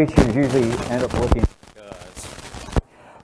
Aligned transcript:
usually 0.00 0.72
end 0.88 1.04
up 1.04 1.12
looking. 1.14 1.44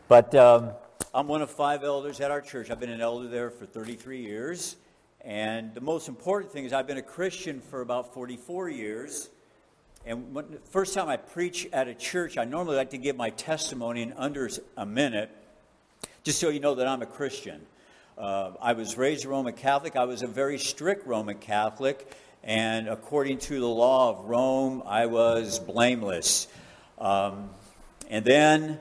But 0.06 0.34
um, 0.36 0.70
I'm 1.12 1.26
one 1.26 1.42
of 1.42 1.50
five 1.50 1.82
elders 1.82 2.20
at 2.20 2.30
our 2.30 2.40
church. 2.40 2.70
I've 2.70 2.78
been 2.78 2.90
an 2.90 3.00
elder 3.00 3.28
there 3.28 3.50
for 3.50 3.66
33 3.66 4.20
years. 4.20 4.76
And 5.22 5.74
the 5.74 5.80
most 5.80 6.08
important 6.08 6.52
thing 6.52 6.64
is 6.64 6.72
I've 6.72 6.86
been 6.86 6.98
a 6.98 7.02
Christian 7.02 7.60
for 7.60 7.80
about 7.80 8.14
44 8.14 8.68
years. 8.68 9.30
And 10.06 10.32
when, 10.32 10.50
the 10.50 10.58
first 10.58 10.94
time 10.94 11.08
I 11.08 11.16
preach 11.16 11.68
at 11.72 11.88
a 11.88 11.94
church, 11.94 12.38
I 12.38 12.44
normally 12.44 12.76
like 12.76 12.90
to 12.90 12.98
give 12.98 13.16
my 13.16 13.30
testimony 13.30 14.02
in 14.02 14.12
under 14.12 14.48
a 14.76 14.86
minute, 14.86 15.30
just 16.22 16.38
so 16.38 16.48
you 16.48 16.60
know 16.60 16.76
that 16.76 16.86
I'm 16.86 17.02
a 17.02 17.06
Christian. 17.06 17.66
Uh, 18.16 18.52
I 18.60 18.74
was 18.74 18.96
raised 18.96 19.24
Roman 19.24 19.54
Catholic. 19.54 19.96
I 19.96 20.04
was 20.04 20.22
a 20.22 20.26
very 20.26 20.58
strict 20.58 21.06
Roman 21.06 21.38
Catholic. 21.38 22.16
And 22.42 22.88
according 22.88 23.38
to 23.38 23.60
the 23.60 23.66
law 23.66 24.10
of 24.10 24.24
Rome, 24.24 24.82
I 24.86 25.06
was 25.06 25.58
blameless. 25.58 26.48
Um, 26.98 27.50
and 28.08 28.24
then 28.24 28.80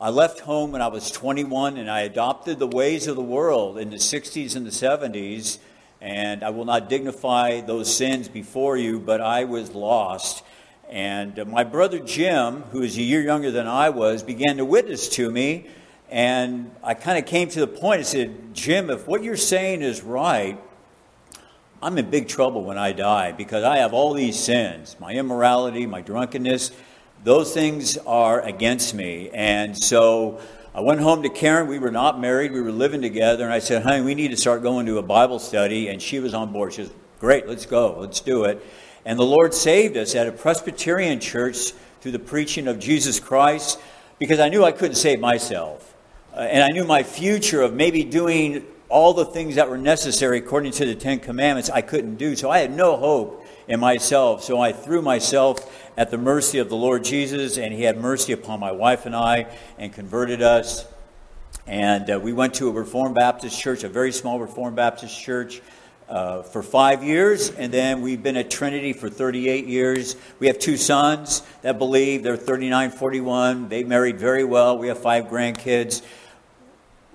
I 0.00 0.10
left 0.10 0.40
home 0.40 0.72
when 0.72 0.82
I 0.82 0.88
was 0.88 1.10
21 1.10 1.76
and 1.76 1.88
I 1.88 2.00
adopted 2.00 2.58
the 2.58 2.66
ways 2.66 3.06
of 3.06 3.14
the 3.14 3.22
world 3.22 3.78
in 3.78 3.90
the 3.90 3.96
60s 3.96 4.56
and 4.56 4.66
the 4.66 4.70
70s. 4.70 5.58
And 6.00 6.42
I 6.42 6.50
will 6.50 6.64
not 6.64 6.88
dignify 6.88 7.60
those 7.60 7.94
sins 7.94 8.28
before 8.28 8.76
you, 8.76 8.98
but 8.98 9.20
I 9.20 9.44
was 9.44 9.74
lost. 9.74 10.44
And 10.88 11.46
my 11.46 11.64
brother 11.64 12.00
Jim, 12.00 12.62
who 12.70 12.82
is 12.82 12.96
a 12.96 13.02
year 13.02 13.20
younger 13.20 13.52
than 13.52 13.68
I 13.68 13.90
was, 13.90 14.22
began 14.24 14.56
to 14.56 14.64
witness 14.64 15.08
to 15.10 15.30
me. 15.30 15.68
And 16.10 16.72
I 16.82 16.94
kind 16.94 17.18
of 17.18 17.26
came 17.26 17.48
to 17.50 17.60
the 17.60 17.66
point 17.66 17.98
and 17.98 18.06
said, 18.06 18.54
Jim, 18.54 18.90
if 18.90 19.06
what 19.06 19.22
you're 19.22 19.36
saying 19.36 19.82
is 19.82 20.02
right, 20.02 20.58
I'm 21.80 21.96
in 21.96 22.10
big 22.10 22.26
trouble 22.26 22.64
when 22.64 22.76
I 22.76 22.90
die 22.90 23.30
because 23.30 23.62
I 23.62 23.78
have 23.78 23.92
all 23.92 24.12
these 24.12 24.36
sins 24.38 24.96
my 24.98 25.12
immorality, 25.12 25.86
my 25.86 26.00
drunkenness. 26.00 26.72
Those 27.22 27.54
things 27.54 27.96
are 27.98 28.40
against 28.40 28.94
me. 28.94 29.30
And 29.32 29.76
so 29.76 30.40
I 30.74 30.80
went 30.80 31.00
home 31.00 31.22
to 31.22 31.28
Karen. 31.28 31.68
We 31.68 31.78
were 31.78 31.92
not 31.92 32.20
married, 32.20 32.50
we 32.52 32.60
were 32.60 32.72
living 32.72 33.00
together. 33.00 33.44
And 33.44 33.52
I 33.52 33.60
said, 33.60 33.84
honey, 33.84 34.02
we 34.02 34.16
need 34.16 34.32
to 34.32 34.36
start 34.36 34.62
going 34.62 34.86
to 34.86 34.98
a 34.98 35.02
Bible 35.02 35.38
study. 35.38 35.88
And 35.88 36.02
she 36.02 36.18
was 36.18 36.34
on 36.34 36.52
board. 36.52 36.72
She 36.72 36.84
said, 36.84 36.94
great, 37.20 37.46
let's 37.46 37.66
go, 37.66 37.96
let's 38.00 38.20
do 38.20 38.44
it. 38.44 38.64
And 39.04 39.16
the 39.16 39.24
Lord 39.24 39.54
saved 39.54 39.96
us 39.96 40.16
at 40.16 40.26
a 40.26 40.32
Presbyterian 40.32 41.20
church 41.20 41.72
through 42.00 42.12
the 42.12 42.18
preaching 42.18 42.66
of 42.66 42.80
Jesus 42.80 43.20
Christ 43.20 43.78
because 44.18 44.40
I 44.40 44.48
knew 44.48 44.64
I 44.64 44.72
couldn't 44.72 44.96
save 44.96 45.20
myself. 45.20 45.94
Uh, 46.34 46.40
and 46.40 46.64
I 46.64 46.68
knew 46.68 46.84
my 46.84 47.04
future 47.04 47.62
of 47.62 47.72
maybe 47.72 48.02
doing 48.02 48.66
all 48.88 49.12
the 49.12 49.24
things 49.24 49.56
that 49.56 49.68
were 49.68 49.78
necessary 49.78 50.38
according 50.38 50.72
to 50.72 50.86
the 50.86 50.94
Ten 50.94 51.20
Commandments, 51.20 51.68
I 51.68 51.82
couldn't 51.82 52.16
do. 52.16 52.34
So 52.36 52.50
I 52.50 52.58
had 52.58 52.74
no 52.74 52.96
hope 52.96 53.46
in 53.66 53.80
myself. 53.80 54.42
So 54.42 54.60
I 54.60 54.72
threw 54.72 55.02
myself 55.02 55.90
at 55.96 56.10
the 56.10 56.18
mercy 56.18 56.58
of 56.58 56.68
the 56.68 56.76
Lord 56.76 57.04
Jesus, 57.04 57.58
and 57.58 57.72
He 57.72 57.82
had 57.82 57.98
mercy 57.98 58.32
upon 58.32 58.60
my 58.60 58.72
wife 58.72 59.04
and 59.04 59.14
I 59.14 59.46
and 59.78 59.92
converted 59.92 60.40
us. 60.40 60.86
And 61.66 62.10
uh, 62.10 62.18
we 62.18 62.32
went 62.32 62.54
to 62.54 62.68
a 62.68 62.72
Reformed 62.72 63.14
Baptist 63.14 63.60
church, 63.60 63.84
a 63.84 63.88
very 63.90 64.12
small 64.12 64.40
Reformed 64.40 64.76
Baptist 64.76 65.20
church. 65.20 65.60
Uh, 66.08 66.42
for 66.42 66.62
five 66.62 67.04
years, 67.04 67.50
and 67.50 67.70
then 67.70 68.00
we've 68.00 68.22
been 68.22 68.38
at 68.38 68.50
Trinity 68.50 68.94
for 68.94 69.10
38 69.10 69.66
years. 69.66 70.16
We 70.38 70.46
have 70.46 70.58
two 70.58 70.78
sons 70.78 71.42
that 71.60 71.76
believe. 71.76 72.22
They're 72.22 72.34
39, 72.34 72.92
41. 72.92 73.68
They 73.68 73.84
married 73.84 74.18
very 74.18 74.42
well. 74.42 74.78
We 74.78 74.88
have 74.88 74.98
five 74.98 75.26
grandkids 75.26 76.00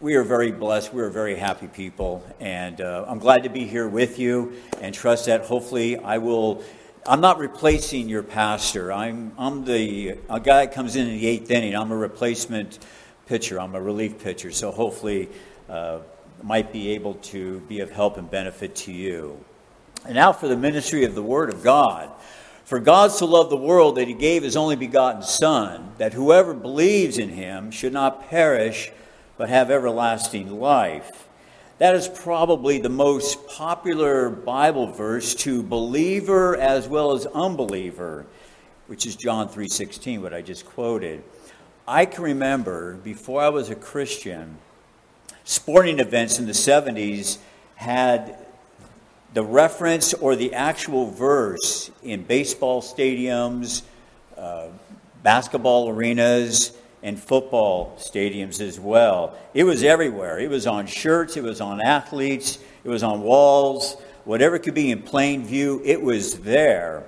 we 0.03 0.15
are 0.15 0.23
very 0.25 0.51
blessed. 0.51 0.93
We're 0.93 1.09
very 1.09 1.37
happy 1.37 1.67
people. 1.67 2.21
And 2.41 2.81
uh, 2.81 3.05
I'm 3.07 3.19
glad 3.19 3.43
to 3.43 3.49
be 3.49 3.63
here 3.63 3.87
with 3.87 4.19
you 4.19 4.51
and 4.81 4.93
trust 4.93 5.27
that 5.27 5.45
hopefully 5.45 5.97
I 5.97 6.17
will. 6.17 6.61
I'm 7.07 7.21
not 7.21 7.39
replacing 7.39 8.09
your 8.09 8.21
pastor. 8.21 8.91
I'm, 8.91 9.31
I'm 9.37 9.63
the 9.63 10.17
a 10.29 10.41
guy 10.41 10.65
that 10.65 10.73
comes 10.73 10.97
in 10.97 11.07
in 11.07 11.13
the 11.13 11.25
eighth 11.25 11.49
inning. 11.49 11.73
I'm 11.73 11.89
a 11.89 11.95
replacement 11.95 12.79
pitcher. 13.27 13.61
I'm 13.61 13.75
a 13.75 13.81
relief 13.81 14.21
pitcher. 14.21 14.51
So 14.51 14.71
hopefully, 14.71 15.29
uh, 15.69 15.99
might 16.41 16.73
be 16.73 16.89
able 16.89 17.13
to 17.31 17.61
be 17.61 17.79
of 17.79 17.89
help 17.89 18.17
and 18.17 18.29
benefit 18.29 18.75
to 18.75 18.91
you. 18.91 19.39
And 20.03 20.15
now 20.15 20.33
for 20.33 20.49
the 20.49 20.57
ministry 20.57 21.05
of 21.05 21.15
the 21.15 21.23
Word 21.23 21.49
of 21.49 21.63
God. 21.63 22.11
For 22.65 22.79
God 22.79 23.11
so 23.11 23.25
loved 23.25 23.51
the 23.51 23.57
world 23.57 23.95
that 23.95 24.09
he 24.09 24.13
gave 24.13 24.43
his 24.43 24.57
only 24.57 24.75
begotten 24.75 25.21
Son, 25.21 25.93
that 25.97 26.11
whoever 26.11 26.53
believes 26.53 27.17
in 27.17 27.29
him 27.29 27.71
should 27.71 27.93
not 27.93 28.29
perish 28.29 28.91
but 29.37 29.49
have 29.49 29.71
everlasting 29.71 30.59
life. 30.59 31.27
That 31.79 31.95
is 31.95 32.07
probably 32.07 32.79
the 32.79 32.89
most 32.89 33.47
popular 33.47 34.29
Bible 34.29 34.87
verse 34.87 35.33
to 35.35 35.63
believer 35.63 36.55
as 36.55 36.87
well 36.87 37.13
as 37.13 37.25
unbeliever, 37.25 38.25
which 38.87 39.05
is 39.05 39.15
John 39.15 39.49
3:16 39.49 40.21
what 40.21 40.33
I 40.33 40.41
just 40.41 40.65
quoted. 40.65 41.23
I 41.87 42.05
can 42.05 42.23
remember 42.23 42.93
before 42.93 43.41
I 43.41 43.49
was 43.49 43.69
a 43.69 43.75
Christian, 43.75 44.57
sporting 45.43 45.99
events 45.99 46.39
in 46.39 46.45
the 46.45 46.53
70s 46.53 47.39
had 47.75 48.37
the 49.33 49.43
reference 49.43 50.13
or 50.13 50.35
the 50.35 50.53
actual 50.53 51.09
verse 51.09 51.89
in 52.03 52.23
baseball 52.23 52.81
stadiums, 52.81 53.81
uh, 54.37 54.67
basketball 55.23 55.89
arenas, 55.89 56.71
and 57.03 57.19
football 57.19 57.95
stadiums 57.99 58.59
as 58.59 58.79
well. 58.79 59.37
It 59.53 59.65
was 59.65 59.83
everywhere. 59.83 60.39
It 60.39 60.49
was 60.49 60.65
on 60.65 60.87
shirts, 60.87 61.37
it 61.37 61.43
was 61.43 61.61
on 61.61 61.81
athletes, 61.81 62.57
it 62.83 62.89
was 62.89 63.03
on 63.03 63.21
walls, 63.21 63.95
whatever 64.25 64.57
could 64.57 64.73
be 64.73 64.89
in 64.89 65.03
plain 65.03 65.45
view, 65.45 65.81
it 65.85 66.01
was 66.01 66.39
there. 66.39 67.03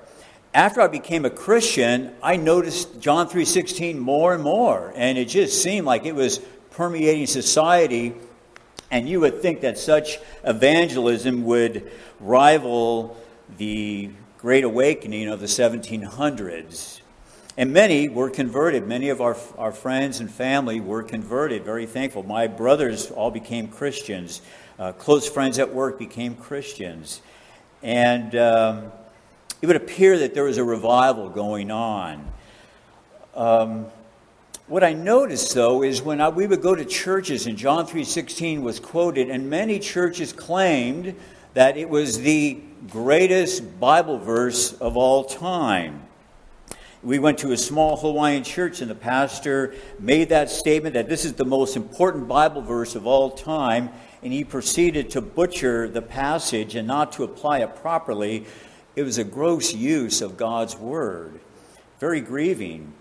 After 0.53 0.81
I 0.81 0.87
became 0.87 1.25
a 1.25 1.29
Christian, 1.29 2.13
I 2.21 2.35
noticed 2.35 2.99
John 2.99 3.27
3:16 3.27 3.97
more 3.97 4.33
and 4.35 4.43
more, 4.43 4.93
and 4.95 5.17
it 5.17 5.25
just 5.25 5.63
seemed 5.63 5.87
like 5.87 6.05
it 6.05 6.15
was 6.15 6.39
permeating 6.71 7.25
society 7.25 8.13
and 8.91 9.09
you 9.09 9.19
would 9.19 9.41
think 9.41 9.61
that 9.61 9.77
such 9.77 10.19
evangelism 10.43 11.43
would 11.45 11.91
rival 12.19 13.17
the 13.57 14.09
Great 14.37 14.63
Awakening 14.63 15.27
of 15.27 15.39
the 15.39 15.47
1700s. 15.47 17.01
And 17.57 17.71
many 17.71 18.09
were 18.09 18.29
converted. 18.29 18.85
Many 18.85 19.09
of 19.09 19.21
our, 19.21 19.37
our 19.57 19.71
friends 19.71 20.19
and 20.19 20.29
family 20.29 20.81
were 20.81 21.03
converted. 21.03 21.63
Very 21.63 21.85
thankful. 21.85 22.23
My 22.23 22.47
brothers 22.47 23.11
all 23.11 23.31
became 23.31 23.69
Christians. 23.69 24.41
Uh, 24.77 24.91
close 24.91 25.29
friends 25.29 25.57
at 25.57 25.73
work 25.73 25.97
became 25.97 26.35
Christians. 26.35 27.21
And 27.81 28.35
um, 28.35 28.91
it 29.61 29.67
would 29.67 29.77
appear 29.77 30.17
that 30.19 30.33
there 30.33 30.43
was 30.43 30.57
a 30.57 30.65
revival 30.65 31.29
going 31.29 31.71
on. 31.71 32.29
Um, 33.33 33.85
what 34.67 34.83
I 34.83 34.91
noticed, 34.93 35.53
though, 35.53 35.81
is 35.81 36.01
when 36.01 36.19
I, 36.19 36.29
we 36.29 36.47
would 36.47 36.61
go 36.61 36.75
to 36.75 36.83
churches 36.83 37.47
and 37.47 37.57
John 37.57 37.85
3.16 37.85 38.63
was 38.63 38.79
quoted, 38.81 39.29
and 39.29 39.49
many 39.49 39.79
churches 39.79 40.33
claimed 40.33 41.15
that 41.53 41.77
it 41.77 41.87
was 41.87 42.19
the 42.19 42.59
greatest 42.89 43.79
Bible 43.79 44.17
verse 44.17 44.73
of 44.73 44.97
all 44.97 45.23
time. 45.23 46.04
We 47.05 47.19
went 47.19 47.37
to 47.39 47.51
a 47.51 47.57
small 47.57 47.97
Hawaiian 47.97 48.43
church, 48.43 48.81
and 48.81 48.89
the 48.89 48.95
pastor 48.95 49.75
made 49.99 50.29
that 50.29 50.49
statement 50.49 50.95
that 50.95 51.07
this 51.07 51.23
is 51.23 51.33
the 51.33 51.45
most 51.45 51.75
important 51.75 52.27
Bible 52.27 52.63
verse 52.63 52.95
of 52.95 53.05
all 53.05 53.29
time, 53.29 53.91
and 54.23 54.33
he 54.33 54.43
proceeded 54.43 55.11
to 55.11 55.21
butcher 55.21 55.87
the 55.87 56.01
passage 56.01 56.73
and 56.73 56.87
not 56.87 57.11
to 57.11 57.23
apply 57.23 57.59
it 57.59 57.75
properly. 57.75 58.47
It 58.95 59.03
was 59.03 59.19
a 59.19 59.23
gross 59.23 59.71
use 59.71 60.23
of 60.23 60.35
God's 60.35 60.75
word. 60.75 61.39
Very 61.99 62.21
grieving. 62.21 62.91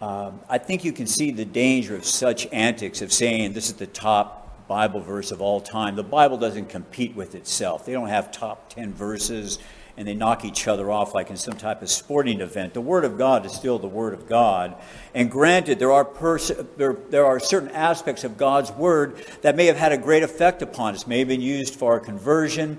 Um, 0.00 0.40
I 0.48 0.58
think 0.58 0.84
you 0.84 0.92
can 0.92 1.06
see 1.06 1.30
the 1.30 1.44
danger 1.44 1.94
of 1.94 2.04
such 2.04 2.48
antics 2.50 3.02
of 3.02 3.12
saying 3.12 3.52
this 3.52 3.68
is 3.68 3.74
the 3.74 3.86
top 3.86 4.66
Bible 4.66 5.00
verse 5.00 5.30
of 5.30 5.40
all 5.40 5.60
time. 5.60 5.94
The 5.94 6.02
Bible 6.02 6.38
doesn't 6.38 6.68
compete 6.68 7.14
with 7.14 7.36
itself, 7.36 7.86
they 7.86 7.92
don't 7.92 8.08
have 8.08 8.32
top 8.32 8.68
10 8.70 8.92
verses 8.92 9.60
and 9.96 10.06
they 10.06 10.14
knock 10.14 10.44
each 10.44 10.66
other 10.68 10.90
off 10.90 11.14
like 11.14 11.30
in 11.30 11.36
some 11.36 11.56
type 11.56 11.82
of 11.82 11.90
sporting 11.90 12.40
event. 12.40 12.74
The 12.74 12.80
Word 12.80 13.04
of 13.04 13.18
God 13.18 13.44
is 13.46 13.52
still 13.52 13.78
the 13.78 13.86
Word 13.86 14.14
of 14.14 14.28
God. 14.28 14.74
And 15.14 15.30
granted, 15.30 15.78
there 15.78 15.92
are, 15.92 16.04
pers- 16.04 16.52
there, 16.76 16.96
there 17.10 17.26
are 17.26 17.40
certain 17.40 17.70
aspects 17.70 18.24
of 18.24 18.36
God's 18.36 18.72
Word 18.72 19.24
that 19.42 19.56
may 19.56 19.66
have 19.66 19.76
had 19.76 19.92
a 19.92 19.98
great 19.98 20.22
effect 20.22 20.62
upon 20.62 20.94
us, 20.94 21.06
may 21.06 21.20
have 21.20 21.28
been 21.28 21.40
used 21.40 21.74
for 21.74 21.92
our 21.92 22.00
conversion, 22.00 22.78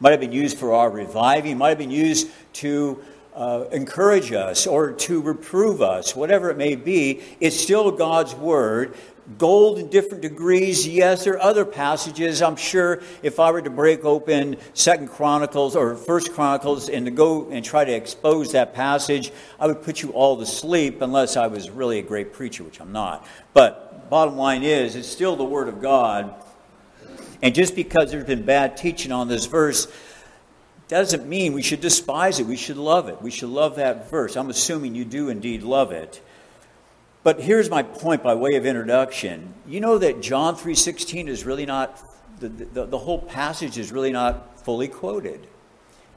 might 0.00 0.10
have 0.10 0.20
been 0.20 0.32
used 0.32 0.58
for 0.58 0.72
our 0.72 0.90
reviving, 0.90 1.58
might 1.58 1.70
have 1.70 1.78
been 1.78 1.90
used 1.90 2.28
to 2.54 3.02
uh, 3.34 3.64
encourage 3.72 4.32
us 4.32 4.66
or 4.66 4.92
to 4.92 5.20
reprove 5.22 5.80
us, 5.80 6.14
whatever 6.14 6.50
it 6.50 6.56
may 6.56 6.74
be, 6.74 7.20
it's 7.40 7.58
still 7.58 7.90
God's 7.90 8.34
Word 8.34 8.94
gold 9.38 9.78
in 9.78 9.88
different 9.88 10.22
degrees 10.22 10.86
yes 10.86 11.24
there 11.24 11.34
are 11.34 11.42
other 11.42 11.64
passages 11.64 12.42
i'm 12.42 12.56
sure 12.56 13.02
if 13.22 13.38
i 13.38 13.50
were 13.50 13.62
to 13.62 13.70
break 13.70 14.04
open 14.04 14.56
second 14.74 15.08
chronicles 15.08 15.76
or 15.76 15.94
first 15.94 16.32
chronicles 16.32 16.88
and 16.88 17.06
to 17.06 17.10
go 17.10 17.48
and 17.50 17.64
try 17.64 17.84
to 17.84 17.92
expose 17.92 18.52
that 18.52 18.74
passage 18.74 19.32
i 19.60 19.66
would 19.66 19.82
put 19.82 20.02
you 20.02 20.10
all 20.10 20.36
to 20.36 20.46
sleep 20.46 21.00
unless 21.02 21.36
i 21.36 21.46
was 21.46 21.70
really 21.70 21.98
a 21.98 22.02
great 22.02 22.32
preacher 22.32 22.64
which 22.64 22.80
i'm 22.80 22.92
not 22.92 23.26
but 23.54 24.08
bottom 24.10 24.36
line 24.36 24.62
is 24.62 24.96
it's 24.96 25.08
still 25.08 25.36
the 25.36 25.44
word 25.44 25.68
of 25.68 25.80
god 25.80 26.34
and 27.42 27.54
just 27.54 27.74
because 27.74 28.10
there's 28.10 28.24
been 28.24 28.44
bad 28.44 28.76
teaching 28.76 29.12
on 29.12 29.28
this 29.28 29.46
verse 29.46 29.88
doesn't 30.92 31.26
mean 31.26 31.54
we 31.54 31.62
should 31.62 31.80
despise 31.80 32.38
it. 32.38 32.44
We 32.44 32.56
should 32.56 32.76
love 32.76 33.08
it. 33.08 33.22
We 33.22 33.30
should 33.30 33.48
love 33.48 33.76
that 33.76 34.10
verse. 34.10 34.36
I'm 34.36 34.50
assuming 34.50 34.94
you 34.94 35.06
do 35.06 35.30
indeed 35.30 35.62
love 35.62 35.90
it. 35.90 36.20
But 37.22 37.40
here's 37.40 37.70
my 37.70 37.82
point 37.82 38.22
by 38.22 38.34
way 38.34 38.56
of 38.56 38.66
introduction. 38.66 39.54
You 39.66 39.80
know 39.80 39.98
that 39.98 40.20
John 40.20 40.56
3:16 40.56 41.28
is 41.28 41.44
really 41.44 41.66
not 41.66 42.02
the, 42.40 42.48
the, 42.48 42.86
the 42.86 42.98
whole 42.98 43.20
passage 43.20 43.78
is 43.78 43.92
really 43.92 44.10
not 44.10 44.58
fully 44.64 44.88
quoted. 44.88 45.46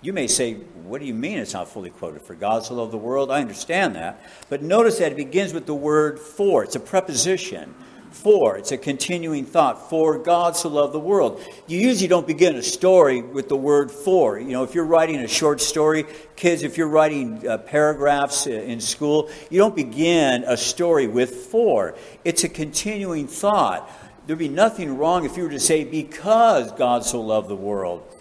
You 0.02 0.14
may 0.14 0.28
say, 0.28 0.54
What 0.54 1.02
do 1.02 1.08
you 1.08 1.14
mean 1.14 1.40
it's 1.40 1.54
not 1.54 1.68
fully 1.68 1.90
quoted? 1.90 2.22
For 2.22 2.36
God 2.36 2.66
so 2.66 2.76
loved 2.76 2.92
the 2.92 2.98
world? 2.98 3.32
I 3.32 3.42
understand 3.42 3.96
that. 3.96 4.22
But 4.50 4.62
notice 4.62 5.00
that 5.00 5.12
it 5.12 5.16
begins 5.16 5.54
with 5.54 5.66
the 5.66 5.76
word 5.76 6.20
for. 6.20 6.64
It's 6.64 6.76
a 6.76 6.80
preposition. 6.80 7.74
For. 8.16 8.58
It's 8.58 8.72
a 8.72 8.78
continuing 8.78 9.46
thought. 9.46 9.90
For 9.90 10.18
God 10.18 10.56
so 10.56 10.70
loved 10.70 10.94
the 10.94 11.00
world. 11.00 11.42
You 11.68 11.80
usually 11.80 12.08
don't 12.08 12.26
begin 12.26 12.56
a 12.56 12.64
story 12.64 13.22
with 13.22 13.50
the 13.50 13.56
word 13.56 13.92
for. 13.92 14.40
You 14.40 14.50
know, 14.50 14.64
if 14.64 14.74
you're 14.74 14.86
writing 14.86 15.18
a 15.18 15.28
short 15.28 15.62
story, 15.62 16.06
kids, 16.36 16.64
if 16.64 16.78
you're 16.78 16.88
writing 16.88 17.48
uh, 17.48 17.60
paragraphs 17.60 18.48
uh, 18.48 18.52
in 18.52 18.82
school, 18.82 19.30
you 19.50 19.60
don't 19.60 19.76
begin 19.76 20.44
a 20.46 20.58
story 20.58 21.08
with 21.08 21.36
for. 21.36 21.96
It's 22.24 22.44
a 22.44 22.50
continuing 22.50 23.28
thought. 23.28 23.90
There'd 24.26 24.40
be 24.40 24.50
nothing 24.50 24.98
wrong 24.98 25.26
if 25.26 25.38
you 25.38 25.44
were 25.44 25.50
to 25.50 25.60
say, 25.60 25.84
because 25.84 26.72
God 26.72 27.06
so 27.06 27.22
loved 27.22 27.48
the 27.48 27.56
world 27.56 28.12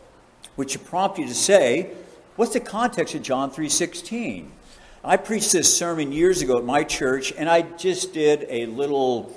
which 0.56 0.76
would 0.76 0.86
prompt 0.86 1.18
you 1.18 1.26
to 1.26 1.34
say, 1.34 1.90
what's 2.36 2.52
the 2.52 2.60
context 2.60 3.14
of 3.14 3.22
John 3.22 3.50
3:16? 3.50 4.50
I 5.02 5.16
preached 5.16 5.52
this 5.52 5.76
sermon 5.76 6.12
years 6.12 6.40
ago 6.40 6.58
at 6.58 6.64
my 6.64 6.82
church, 6.82 7.32
and 7.36 7.48
I 7.48 7.62
just 7.62 8.14
did 8.14 8.46
a 8.48 8.66
little 8.66 9.34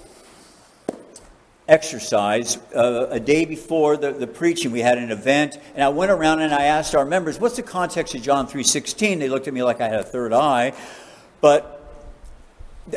exercise 1.68 2.58
uh, 2.75 3.08
a 3.10 3.19
day 3.19 3.46
before 3.46 3.98
the, 3.98 4.12
the 4.12 4.28
preaching. 4.28 4.72
We 4.72 4.80
had 4.80 4.98
an 4.98 5.12
event, 5.12 5.60
and 5.75 5.84
I 5.84 5.90
went 5.90 6.12
around 6.12 6.42
and 6.42 6.54
I 6.54 6.64
asked 6.64 6.96
our 6.96 7.06
members, 7.06 7.40
"What's 7.40 7.56
the 7.56 7.64
context 7.64 8.16
of 8.16 8.22
John 8.22 8.48
3:16?" 8.48 9.19
They 9.19 9.30
looked 9.30 9.48
at 9.48 9.54
me 9.54 9.64
like 9.64 9.81
I 9.81 9.88
had 9.88 10.00
a 10.00 10.04
third 10.04 10.34
eye, 10.34 10.74
but 11.42 11.74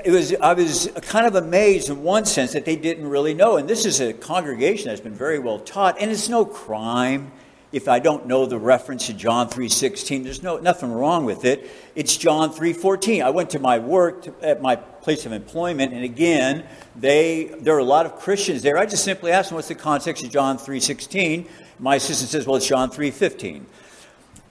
it 0.05 0.11
was 0.11 0.34
I 0.34 0.55
was 0.55 0.90
kind 1.02 1.26
of 1.26 1.34
amazed 1.34 1.90
in 1.90 2.02
one 2.02 2.25
sense 2.25 2.52
that 2.52 2.64
they 2.64 2.76
didn't 2.76 3.08
really 3.08 3.34
know. 3.34 3.56
And 3.56 3.69
this 3.69 3.84
is 3.84 4.00
a 4.00 4.12
congregation 4.12 4.88
that's 4.88 5.00
been 5.00 5.14
very 5.14 5.38
well 5.38 5.58
taught, 5.58 5.96
and 6.00 6.11
it's 6.11 6.28
no 6.28 6.44
crime 6.44 7.32
if 7.72 7.87
I 7.88 8.00
don't 8.00 8.26
know 8.26 8.46
the 8.46 8.58
reference 8.58 9.06
to 9.06 9.14
John 9.14 9.49
3:16, 9.49 10.25
there's 10.25 10.43
no 10.43 10.58
nothing 10.58 10.93
wrong 10.93 11.25
with 11.25 11.44
it. 11.44 11.70
It's 11.94 12.17
John 12.17 12.52
3:14. 12.52 13.22
I 13.22 13.31
went 13.31 13.50
to 13.50 13.58
my 13.58 13.78
work 13.78 14.22
to, 14.22 14.34
at 14.43 14.61
my 14.61 14.76
place 14.76 15.25
of 15.25 15.32
employment, 15.32 15.93
and 15.93 16.02
again, 16.02 16.64
they 16.96 17.52
there 17.61 17.75
are 17.76 17.78
a 17.78 17.84
lot 17.84 18.06
of 18.06 18.17
Christians 18.17 18.62
there. 18.62 18.76
I 18.76 18.87
just 18.87 19.05
simply 19.05 19.31
asked 19.31 19.50
them, 19.50 19.56
"What's 19.56 19.69
the 19.69 19.75
context 19.75 20.25
of 20.25 20.31
John 20.31 20.58
3:16?" 20.58 21.46
My 21.78 21.94
assistant 21.96 22.31
says, 22.31 22.46
"Well, 22.46 22.56
it's 22.56 22.67
John 22.67 22.90
3:15." 22.90 23.67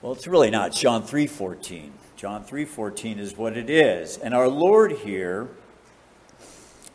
Well, 0.00 0.12
it's 0.12 0.26
really 0.26 0.50
not. 0.50 0.68
It's 0.68 0.80
John 0.80 1.02
3:14. 1.02 1.92
John 2.16 2.44
3:14 2.44 3.18
is 3.18 3.36
what 3.36 3.56
it 3.56 3.68
is, 3.68 4.16
and 4.16 4.34
our 4.34 4.48
Lord 4.48 4.92
here 5.04 5.48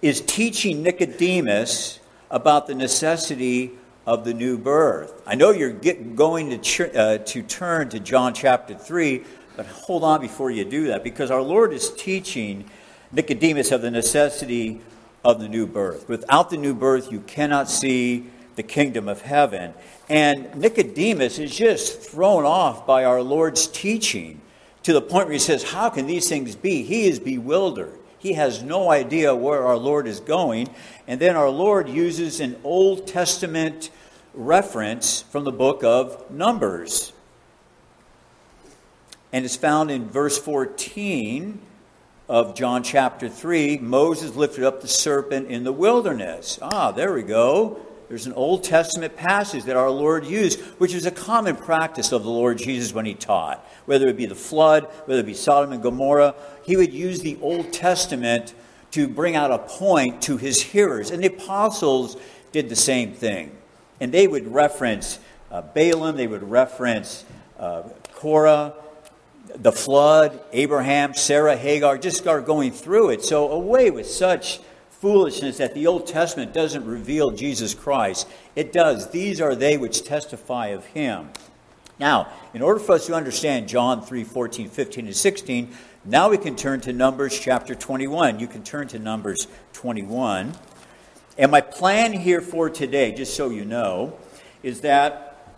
is 0.01 0.21
teaching 0.21 0.81
Nicodemus 0.83 1.99
about 2.31 2.67
the 2.67 2.75
necessity 2.75 3.71
of 4.05 4.23
the 4.23 4.33
new 4.33 4.57
birth. 4.57 5.21
I 5.25 5.35
know 5.35 5.51
you're 5.51 5.71
get, 5.71 6.15
going 6.15 6.51
to, 6.51 6.57
ch- 6.57 6.95
uh, 6.95 7.19
to 7.19 7.41
turn 7.41 7.89
to 7.89 7.99
John 7.99 8.33
chapter 8.33 8.75
3, 8.75 9.23
but 9.55 9.65
hold 9.65 10.03
on 10.03 10.21
before 10.21 10.51
you 10.51 10.65
do 10.65 10.87
that 10.87 11.03
because 11.03 11.31
our 11.31 11.41
Lord 11.41 11.73
is 11.73 11.91
teaching 11.95 12.69
Nicodemus 13.11 13.71
of 13.71 13.81
the 13.81 13.91
necessity 13.91 14.81
of 15.23 15.39
the 15.39 15.47
new 15.47 15.65
birth. 15.65 16.07
Without 16.07 16.49
the 16.49 16.57
new 16.57 16.75
birth, 16.75 17.11
you 17.11 17.21
cannot 17.21 17.69
see 17.69 18.25
the 18.55 18.63
kingdom 18.63 19.07
of 19.07 19.21
heaven. 19.21 19.73
And 20.07 20.55
Nicodemus 20.55 21.39
is 21.39 21.55
just 21.55 21.99
thrown 22.01 22.45
off 22.45 22.85
by 22.85 23.05
our 23.05 23.21
Lord's 23.21 23.67
teaching 23.67 24.41
to 24.83 24.93
the 24.93 25.01
point 25.01 25.25
where 25.25 25.33
he 25.33 25.39
says, 25.39 25.63
How 25.63 25.89
can 25.89 26.05
these 26.05 26.29
things 26.29 26.55
be? 26.55 26.83
He 26.83 27.07
is 27.07 27.19
bewildered. 27.19 27.97
He 28.19 28.33
has 28.33 28.63
no 28.63 28.91
idea 28.91 29.35
where 29.35 29.65
our 29.65 29.77
Lord 29.77 30.07
is 30.07 30.19
going. 30.19 30.69
And 31.07 31.19
then 31.19 31.35
our 31.35 31.49
Lord 31.49 31.89
uses 31.89 32.39
an 32.39 32.55
Old 32.63 33.07
Testament 33.07 33.89
reference 34.35 35.21
from 35.23 35.43
the 35.43 35.51
book 35.51 35.83
of 35.83 36.29
Numbers. 36.29 37.13
And 39.31 39.45
it's 39.45 39.55
found 39.55 39.91
in 39.91 40.07
verse 40.07 40.37
14 40.37 41.59
of 42.27 42.55
John 42.55 42.83
chapter 42.83 43.29
3. 43.29 43.77
Moses 43.79 44.35
lifted 44.35 44.63
up 44.63 44.81
the 44.81 44.87
serpent 44.87 45.47
in 45.47 45.63
the 45.63 45.73
wilderness. 45.73 46.59
Ah, 46.61 46.91
there 46.91 47.13
we 47.13 47.23
go. 47.23 47.79
There's 48.07 48.27
an 48.27 48.33
Old 48.33 48.63
Testament 48.63 49.15
passage 49.15 49.63
that 49.63 49.75
our 49.75 49.89
Lord 49.89 50.25
used, 50.25 50.61
which 50.79 50.93
is 50.93 51.05
a 51.05 51.11
common 51.11 51.55
practice 51.55 52.11
of 52.11 52.23
the 52.23 52.29
Lord 52.29 52.59
Jesus 52.59 52.93
when 52.93 53.05
he 53.05 53.15
taught. 53.15 53.67
Whether 53.85 54.07
it 54.07 54.17
be 54.17 54.27
the 54.27 54.35
flood, 54.35 54.85
whether 55.05 55.21
it 55.21 55.25
be 55.25 55.33
Sodom 55.33 55.71
and 55.71 55.81
Gomorrah, 55.81 56.35
he 56.63 56.77
would 56.77 56.93
use 56.93 57.21
the 57.21 57.37
Old 57.41 57.73
Testament 57.73 58.53
to 58.91 59.07
bring 59.07 59.35
out 59.35 59.51
a 59.51 59.57
point 59.57 60.21
to 60.23 60.37
his 60.37 60.61
hearers. 60.61 61.09
And 61.09 61.23
the 61.23 61.27
apostles 61.27 62.15
did 62.51 62.69
the 62.69 62.75
same 62.75 63.13
thing. 63.13 63.57
And 63.99 64.13
they 64.13 64.27
would 64.27 64.53
reference 64.53 65.19
uh, 65.51 65.61
Balaam, 65.61 66.17
they 66.17 66.27
would 66.27 66.49
reference 66.49 67.23
uh, 67.59 67.83
Korah, 68.13 68.73
the 69.55 69.71
flood, 69.71 70.39
Abraham, 70.51 71.13
Sarah, 71.13 71.55
Hagar, 71.55 71.97
just 71.97 72.17
start 72.17 72.45
going 72.45 72.71
through 72.71 73.11
it. 73.11 73.23
So, 73.23 73.51
away 73.51 73.91
with 73.91 74.07
such 74.07 74.59
foolishness 74.89 75.57
that 75.57 75.73
the 75.73 75.87
Old 75.87 76.07
Testament 76.07 76.53
doesn't 76.53 76.85
reveal 76.85 77.31
Jesus 77.31 77.73
Christ. 77.73 78.27
It 78.55 78.73
does. 78.73 79.11
These 79.11 79.39
are 79.39 79.55
they 79.55 79.77
which 79.77 80.03
testify 80.03 80.67
of 80.67 80.85
him. 80.87 81.29
Now, 81.99 82.27
in 82.53 82.61
order 82.61 82.79
for 82.79 82.93
us 82.93 83.05
to 83.05 83.13
understand 83.13 83.67
John 83.69 84.01
3 84.01 84.23
14, 84.23 84.69
15, 84.69 85.05
and 85.05 85.15
16, 85.15 85.73
now 86.03 86.29
we 86.29 86.37
can 86.37 86.55
turn 86.55 86.81
to 86.81 86.93
Numbers 86.93 87.39
chapter 87.39 87.75
21. 87.75 88.39
You 88.39 88.47
can 88.47 88.63
turn 88.63 88.87
to 88.89 88.99
Numbers 88.99 89.47
21. 89.73 90.53
And 91.37 91.51
my 91.51 91.59
plan 91.59 92.13
here 92.13 92.39
for 92.39 92.69
today, 92.69 93.11
just 93.11 93.35
so 93.35 93.49
you 93.49 93.65
know, 93.65 94.17
is 94.63 94.81
that 94.81 95.53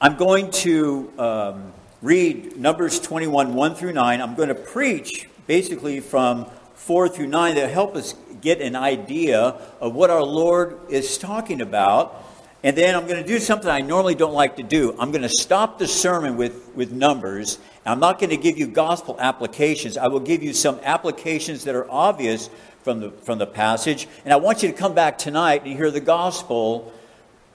I'm 0.00 0.16
going 0.16 0.50
to 0.50 1.12
um, 1.16 1.72
read 2.02 2.56
Numbers 2.56 2.98
21, 2.98 3.54
1 3.54 3.74
through 3.76 3.92
9. 3.92 4.20
I'm 4.20 4.34
going 4.34 4.48
to 4.48 4.54
preach 4.56 5.28
basically 5.46 6.00
from 6.00 6.46
4 6.74 7.08
through 7.08 7.28
9 7.28 7.54
that 7.54 7.70
help 7.70 7.94
us 7.94 8.16
get 8.40 8.60
an 8.60 8.74
idea 8.74 9.56
of 9.80 9.94
what 9.94 10.10
our 10.10 10.24
Lord 10.24 10.80
is 10.88 11.18
talking 11.18 11.60
about. 11.60 12.24
And 12.64 12.76
then 12.76 12.96
I'm 12.96 13.06
going 13.06 13.22
to 13.22 13.26
do 13.26 13.38
something 13.38 13.70
I 13.70 13.80
normally 13.80 14.16
don't 14.16 14.34
like 14.34 14.56
to 14.56 14.64
do. 14.64 14.96
I'm 14.98 15.12
going 15.12 15.22
to 15.22 15.28
stop 15.28 15.78
the 15.78 15.86
sermon 15.86 16.36
with, 16.36 16.74
with 16.74 16.90
numbers. 16.90 17.58
I'm 17.86 18.00
not 18.00 18.18
going 18.18 18.30
to 18.30 18.36
give 18.36 18.58
you 18.58 18.66
gospel 18.66 19.16
applications. 19.20 19.96
I 19.96 20.08
will 20.08 20.20
give 20.20 20.42
you 20.42 20.52
some 20.52 20.80
applications 20.82 21.62
that 21.64 21.76
are 21.76 21.88
obvious 21.88 22.50
from 22.84 23.00
the, 23.00 23.10
from 23.10 23.38
the 23.38 23.46
passage. 23.46 24.06
And 24.24 24.32
I 24.32 24.36
want 24.36 24.62
you 24.62 24.70
to 24.70 24.76
come 24.76 24.94
back 24.94 25.16
tonight 25.16 25.62
and 25.64 25.74
hear 25.74 25.90
the 25.90 26.00
gospel 26.00 26.92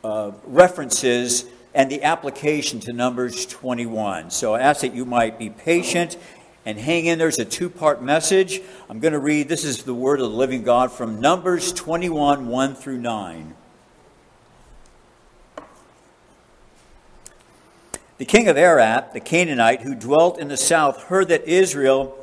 uh, 0.04 0.32
references 0.44 1.46
and 1.76 1.90
the 1.90 2.02
application 2.02 2.80
to 2.82 2.94
Numbers 2.94 3.46
21. 3.46 4.32
So 4.32 4.56
I 4.56 4.62
ask 4.62 4.82
that 4.82 4.96
you 4.96 5.06
might 5.06 5.38
be 5.38 5.52
patient 5.52 6.18
and 6.66 6.80
hang 6.80 7.06
in. 7.06 7.20
There's 7.20 7.38
a 7.38 7.46
two 7.46 7.70
part 7.70 8.02
message. 8.02 8.60
I'm 8.90 9.00
going 9.00 9.14
to 9.14 9.20
read, 9.20 9.48
this 9.48 9.64
is 9.64 9.84
the 9.84 9.94
word 9.94 10.20
of 10.20 10.32
the 10.32 10.36
living 10.36 10.64
God 10.64 10.92
from 10.92 11.22
Numbers 11.22 11.72
21 11.74 12.48
1 12.48 12.76
through 12.76 12.98
9. 12.98 13.56
The 18.18 18.26
king 18.26 18.48
of 18.48 18.58
Arad, 18.58 19.14
the 19.14 19.20
Canaanite 19.20 19.82
who 19.82 19.94
dwelt 19.94 20.40
in 20.40 20.48
the 20.48 20.58
south, 20.58 21.04
heard 21.04 21.30
that 21.30 21.48
Israel 21.48 22.18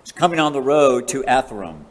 was 0.00 0.12
coming 0.12 0.38
on 0.38 0.52
the 0.52 0.62
road 0.62 1.08
to 1.08 1.24
Atharim. 1.24 1.86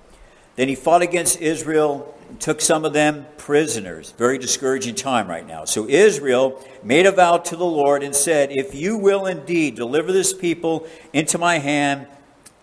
Then 0.56 0.68
he 0.68 0.76
fought 0.76 1.02
against 1.02 1.40
Israel 1.40 2.14
and 2.30 2.40
took 2.40 2.62
some 2.62 2.86
of 2.86 2.94
them 2.94 3.26
prisoners. 3.38 4.14
Very 4.18 4.38
discouraging 4.38 4.96
time 4.96 5.28
right 5.28 5.46
now. 5.46 5.66
So 5.66 5.88
Israel 5.88 6.64
made 6.84 7.06
a 7.06 7.12
vow 7.12 7.38
to 7.38 7.56
the 7.56 7.66
Lord 7.66 8.04
and 8.04 8.16
said, 8.16 8.52
If 8.52 8.76
you 8.76 8.98
will 8.98 9.26
indeed 9.26 9.76
deliver 9.76 10.12
this 10.12 10.34
people 10.34 10.88
into 11.14 11.38
my 11.38 11.58
hand, 11.58 12.08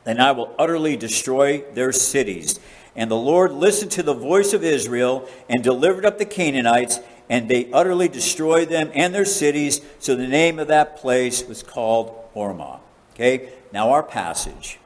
then 0.05 0.21
I 0.21 0.33
will 0.33 0.55
utterly 0.59 0.97
destroy 0.97 1.63
their 1.75 1.93
cities. 1.93 2.61
And 2.97 3.11
the 3.11 3.17
Lord 3.17 3.53
listened 3.53 3.93
to 3.93 4.03
the 4.03 4.15
voice 4.15 4.53
of 4.53 4.65
Israel 4.65 5.29
and 5.49 5.63
delivered 5.63 6.05
up 6.05 6.19
the 6.19 6.25
Canaanites, 6.25 6.99
and 7.29 7.49
they 7.49 7.71
utterly 7.73 8.09
destroyed 8.09 8.71
them 8.71 8.91
and 8.95 9.15
their 9.15 9.25
cities. 9.25 9.81
So 9.99 10.15
the 10.15 10.27
name 10.27 10.59
of 10.59 10.69
that 10.69 10.97
place 10.97 11.47
was 11.47 11.63
called 11.63 12.15
Hormah. 12.35 12.81
Okay, 13.15 13.51
now 13.73 13.91
our 13.91 14.03
passage. 14.03 14.79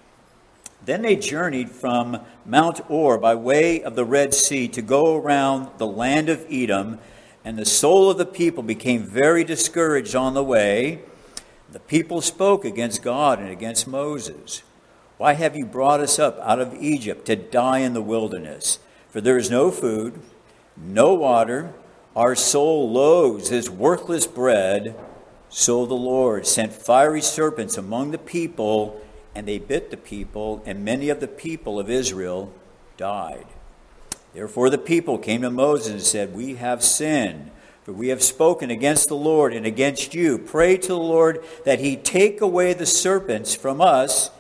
Then 0.84 1.02
they 1.02 1.16
journeyed 1.16 1.70
from 1.70 2.20
Mount 2.44 2.78
Hor 2.80 3.18
by 3.18 3.34
way 3.34 3.82
of 3.82 3.94
the 3.94 4.04
Red 4.04 4.34
Sea 4.34 4.66
to 4.68 4.82
go 4.82 5.16
around 5.16 5.68
the 5.78 5.86
land 5.86 6.28
of 6.28 6.44
Edom, 6.50 6.98
and 7.44 7.58
the 7.58 7.64
soul 7.64 8.10
of 8.10 8.18
the 8.18 8.26
people 8.26 8.62
became 8.62 9.02
very 9.02 9.44
discouraged 9.44 10.16
on 10.16 10.34
the 10.34 10.44
way. 10.44 11.02
The 11.70 11.80
people 11.80 12.20
spoke 12.20 12.64
against 12.64 13.02
God 13.02 13.38
and 13.38 13.48
against 13.48 13.86
Moses. 13.86 14.62
Why 15.18 15.34
have 15.34 15.56
you 15.56 15.66
brought 15.66 16.00
us 16.00 16.18
up 16.18 16.38
out 16.40 16.58
of 16.58 16.74
Egypt 16.74 17.26
to 17.26 17.36
die 17.36 17.78
in 17.78 17.94
the 17.94 18.02
wilderness? 18.02 18.78
For 19.08 19.20
there 19.20 19.36
is 19.36 19.50
no 19.50 19.70
food, 19.70 20.20
no 20.76 21.14
water. 21.14 21.72
Our 22.16 22.34
soul 22.34 22.90
loathes 22.90 23.50
this 23.50 23.70
worthless 23.70 24.26
bread. 24.26 24.96
So 25.48 25.86
the 25.86 25.94
Lord 25.94 26.46
sent 26.46 26.72
fiery 26.72 27.20
serpents 27.20 27.76
among 27.76 28.10
the 28.10 28.18
people, 28.18 29.01
and 29.34 29.48
they 29.48 29.58
bit 29.58 29.90
the 29.90 29.96
people, 29.96 30.62
and 30.66 30.84
many 30.84 31.08
of 31.08 31.20
the 31.20 31.28
people 31.28 31.78
of 31.78 31.88
Israel 31.88 32.52
died. 32.96 33.46
Therefore 34.34 34.70
the 34.70 34.78
people 34.78 35.18
came 35.18 35.42
to 35.42 35.50
Moses 35.50 35.92
and 35.92 36.02
said, 36.02 36.34
We 36.34 36.54
have 36.56 36.82
sinned, 36.82 37.50
for 37.84 37.92
we 37.92 38.08
have 38.08 38.22
spoken 38.22 38.70
against 38.70 39.08
the 39.08 39.16
Lord 39.16 39.52
and 39.52 39.66
against 39.66 40.14
you. 40.14 40.38
Pray 40.38 40.76
to 40.76 40.88
the 40.88 40.96
Lord 40.96 41.42
that 41.64 41.80
he 41.80 41.96
take 41.96 42.40
away 42.40 42.72
the 42.72 42.86
serpents 42.86 43.54
from 43.54 43.80
us. 43.80 44.30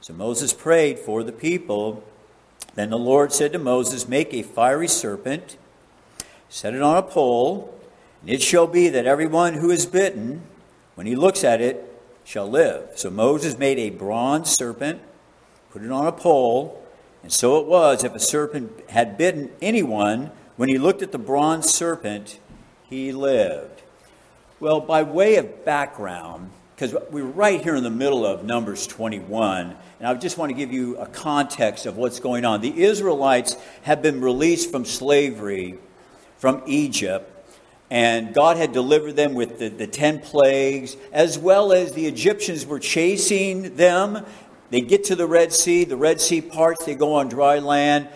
So 0.00 0.14
Moses 0.14 0.52
prayed 0.52 0.98
for 0.98 1.22
the 1.22 1.32
people. 1.32 2.02
Then 2.74 2.90
the 2.90 2.98
Lord 2.98 3.32
said 3.32 3.52
to 3.52 3.58
Moses, 3.58 4.08
Make 4.08 4.32
a 4.32 4.42
fiery 4.42 4.88
serpent, 4.88 5.56
set 6.48 6.74
it 6.74 6.82
on 6.82 6.96
a 6.96 7.02
pole, 7.02 7.78
and 8.22 8.30
it 8.30 8.40
shall 8.40 8.66
be 8.66 8.88
that 8.88 9.06
everyone 9.06 9.54
who 9.54 9.70
is 9.70 9.84
bitten, 9.84 10.42
when 10.94 11.06
he 11.06 11.14
looks 11.14 11.44
at 11.44 11.60
it, 11.60 11.91
shall 12.24 12.48
live. 12.48 12.90
So 12.96 13.10
Moses 13.10 13.58
made 13.58 13.78
a 13.78 13.90
bronze 13.90 14.50
serpent, 14.50 15.00
put 15.70 15.82
it 15.82 15.90
on 15.90 16.06
a 16.06 16.12
pole, 16.12 16.84
and 17.22 17.32
so 17.32 17.60
it 17.60 17.66
was 17.66 18.04
if 18.04 18.14
a 18.14 18.20
serpent 18.20 18.88
had 18.90 19.16
bitten 19.16 19.50
anyone, 19.60 20.30
when 20.56 20.68
he 20.68 20.78
looked 20.78 21.02
at 21.02 21.12
the 21.12 21.18
bronze 21.18 21.70
serpent, 21.70 22.38
he 22.84 23.12
lived. 23.12 23.82
Well, 24.60 24.80
by 24.80 25.02
way 25.02 25.36
of 25.36 25.64
background, 25.64 26.50
because 26.74 26.94
we're 27.10 27.24
right 27.24 27.62
here 27.62 27.76
in 27.76 27.84
the 27.84 27.90
middle 27.90 28.26
of 28.26 28.44
Numbers 28.44 28.86
21, 28.86 29.76
and 29.98 30.08
I 30.08 30.14
just 30.14 30.36
want 30.36 30.50
to 30.50 30.54
give 30.54 30.72
you 30.72 30.96
a 30.98 31.06
context 31.06 31.86
of 31.86 31.96
what's 31.96 32.20
going 32.20 32.44
on. 32.44 32.60
The 32.60 32.82
Israelites 32.82 33.56
have 33.82 34.02
been 34.02 34.20
released 34.20 34.70
from 34.70 34.84
slavery 34.84 35.78
from 36.38 36.62
Egypt 36.66 37.31
and 37.92 38.32
God 38.32 38.56
had 38.56 38.72
delivered 38.72 39.16
them 39.16 39.34
with 39.34 39.58
the, 39.58 39.68
the 39.68 39.86
10 39.86 40.20
plagues, 40.20 40.96
as 41.12 41.38
well 41.38 41.74
as 41.74 41.92
the 41.92 42.06
Egyptians 42.06 42.64
were 42.64 42.78
chasing 42.78 43.76
them. 43.76 44.24
They 44.70 44.80
get 44.80 45.04
to 45.04 45.14
the 45.14 45.26
Red 45.26 45.52
Sea, 45.52 45.84
the 45.84 45.98
Red 45.98 46.18
Sea 46.18 46.40
parts, 46.40 46.86
they 46.86 46.94
go 46.94 47.16
on 47.16 47.28
dry 47.28 47.58
land. 47.58 48.08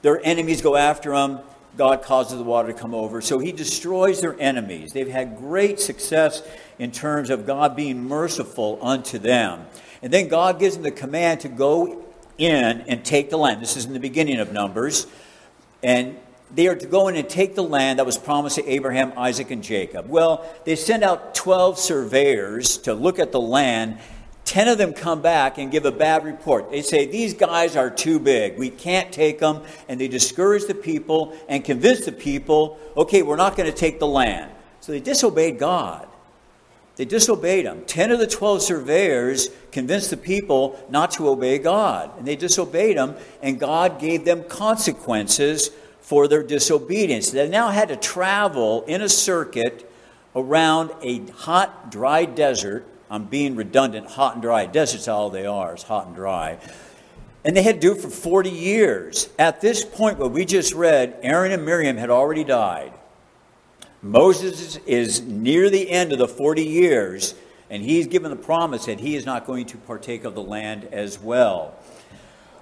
Their 0.00 0.18
enemies 0.24 0.62
go 0.62 0.76
after 0.76 1.10
them. 1.10 1.40
God 1.76 2.00
causes 2.00 2.38
the 2.38 2.44
water 2.44 2.72
to 2.72 2.78
come 2.78 2.94
over. 2.94 3.20
So 3.20 3.38
he 3.38 3.52
destroys 3.52 4.22
their 4.22 4.34
enemies. 4.40 4.94
They've 4.94 5.06
had 5.06 5.36
great 5.36 5.78
success 5.78 6.42
in 6.78 6.90
terms 6.90 7.28
of 7.28 7.44
God 7.44 7.76
being 7.76 8.08
merciful 8.08 8.78
unto 8.80 9.18
them. 9.18 9.66
And 10.00 10.10
then 10.10 10.28
God 10.28 10.58
gives 10.58 10.76
them 10.76 10.84
the 10.84 10.90
command 10.90 11.40
to 11.40 11.50
go 11.50 12.02
in 12.38 12.80
and 12.80 13.04
take 13.04 13.28
the 13.28 13.36
land. 13.36 13.60
This 13.60 13.76
is 13.76 13.84
in 13.84 13.92
the 13.92 14.00
beginning 14.00 14.40
of 14.40 14.54
Numbers. 14.54 15.06
And 15.82 16.16
they 16.54 16.66
are 16.66 16.74
to 16.74 16.86
go 16.86 17.08
in 17.08 17.16
and 17.16 17.28
take 17.28 17.54
the 17.54 17.62
land 17.62 17.98
that 17.98 18.06
was 18.06 18.16
promised 18.16 18.56
to 18.56 18.66
Abraham, 18.66 19.12
Isaac, 19.16 19.50
and 19.50 19.62
Jacob. 19.62 20.08
Well, 20.08 20.44
they 20.64 20.76
send 20.76 21.02
out 21.02 21.34
12 21.34 21.78
surveyors 21.78 22.78
to 22.78 22.94
look 22.94 23.18
at 23.18 23.32
the 23.32 23.40
land. 23.40 23.98
10 24.44 24.68
of 24.68 24.78
them 24.78 24.94
come 24.94 25.20
back 25.20 25.58
and 25.58 25.70
give 25.70 25.84
a 25.84 25.92
bad 25.92 26.24
report. 26.24 26.70
They 26.70 26.80
say, 26.80 27.06
These 27.06 27.34
guys 27.34 27.76
are 27.76 27.90
too 27.90 28.18
big. 28.18 28.56
We 28.56 28.70
can't 28.70 29.12
take 29.12 29.40
them. 29.40 29.62
And 29.88 30.00
they 30.00 30.08
discourage 30.08 30.64
the 30.64 30.74
people 30.74 31.36
and 31.48 31.64
convince 31.64 32.06
the 32.06 32.12
people, 32.12 32.78
okay, 32.96 33.22
we're 33.22 33.36
not 33.36 33.56
going 33.56 33.70
to 33.70 33.76
take 33.76 33.98
the 33.98 34.06
land. 34.06 34.50
So 34.80 34.92
they 34.92 35.00
disobeyed 35.00 35.58
God. 35.58 36.08
They 36.96 37.04
disobeyed 37.04 37.64
him. 37.64 37.84
10 37.86 38.10
of 38.10 38.18
the 38.18 38.26
12 38.26 38.62
surveyors 38.62 39.50
convinced 39.70 40.10
the 40.10 40.16
people 40.16 40.84
not 40.88 41.12
to 41.12 41.28
obey 41.28 41.58
God. 41.58 42.10
And 42.18 42.26
they 42.26 42.34
disobeyed 42.34 42.96
him, 42.96 43.14
and 43.40 43.60
God 43.60 44.00
gave 44.00 44.24
them 44.24 44.42
consequences 44.42 45.70
for 46.00 46.28
their 46.28 46.42
disobedience. 46.42 47.30
They 47.30 47.48
now 47.48 47.68
had 47.68 47.88
to 47.88 47.96
travel 47.96 48.84
in 48.84 49.02
a 49.02 49.08
circuit 49.08 49.90
around 50.34 50.90
a 51.02 51.26
hot, 51.32 51.90
dry 51.90 52.24
desert. 52.24 52.86
I'm 53.10 53.24
being 53.24 53.56
redundant, 53.56 54.06
hot 54.06 54.34
and 54.34 54.42
dry. 54.42 54.66
Deserts 54.66 55.08
all 55.08 55.30
they 55.30 55.46
are, 55.46 55.74
it's 55.74 55.82
hot 55.82 56.06
and 56.06 56.14
dry. 56.14 56.58
And 57.44 57.56
they 57.56 57.62
had 57.62 57.76
to 57.76 57.80
do 57.80 57.92
it 57.92 58.00
for 58.00 58.10
40 58.10 58.50
years. 58.50 59.28
At 59.38 59.60
this 59.60 59.84
point, 59.84 60.18
what 60.18 60.32
we 60.32 60.44
just 60.44 60.74
read, 60.74 61.16
Aaron 61.22 61.52
and 61.52 61.64
Miriam 61.64 61.96
had 61.96 62.10
already 62.10 62.44
died. 62.44 62.92
Moses 64.02 64.76
is 64.86 65.22
near 65.22 65.70
the 65.70 65.90
end 65.90 66.12
of 66.12 66.18
the 66.18 66.28
40 66.28 66.62
years, 66.62 67.34
and 67.68 67.82
he's 67.82 68.06
given 68.06 68.30
the 68.30 68.36
promise 68.36 68.86
that 68.86 69.00
he 69.00 69.16
is 69.16 69.26
not 69.26 69.46
going 69.46 69.66
to 69.66 69.76
partake 69.78 70.24
of 70.24 70.34
the 70.34 70.42
land 70.42 70.88
as 70.92 71.18
well. 71.18 71.74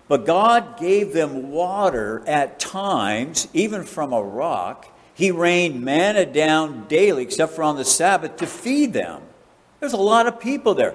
But 0.09 0.25
God 0.25 0.79
gave 0.79 1.13
them 1.13 1.51
water 1.51 2.23
at 2.27 2.61
times, 2.61 3.49
even 3.53 3.83
from 3.83 4.13
a 4.13 4.23
rock. 4.23 4.87
He 5.15 5.31
rained 5.31 5.83
manna 5.83 6.27
down 6.27 6.87
daily, 6.87 7.23
except 7.23 7.55
for 7.55 7.63
on 7.63 7.77
the 7.77 7.85
Sabbath, 7.85 8.37
to 8.37 8.47
feed 8.47 8.93
them. 8.93 9.23
There's 9.81 9.95
a 9.95 9.97
lot 9.97 10.27
of 10.27 10.39
people 10.39 10.75
there. 10.75 10.95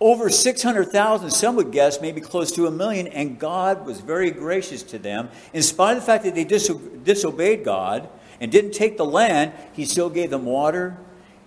Over 0.00 0.28
600,000, 0.28 1.30
some 1.30 1.56
would 1.56 1.72
guess, 1.72 2.00
maybe 2.00 2.20
close 2.20 2.52
to 2.52 2.66
a 2.66 2.70
million, 2.70 3.06
and 3.06 3.38
God 3.38 3.86
was 3.86 4.00
very 4.00 4.30
gracious 4.30 4.82
to 4.84 4.98
them. 4.98 5.30
In 5.52 5.62
spite 5.62 5.96
of 5.96 6.02
the 6.02 6.06
fact 6.06 6.24
that 6.24 6.34
they 6.34 6.44
disobeyed 6.44 7.64
God 7.64 8.08
and 8.40 8.52
didn't 8.52 8.72
take 8.72 8.96
the 8.96 9.04
land, 9.04 9.52
He 9.72 9.84
still 9.84 10.10
gave 10.10 10.30
them 10.30 10.44
water, 10.44 10.96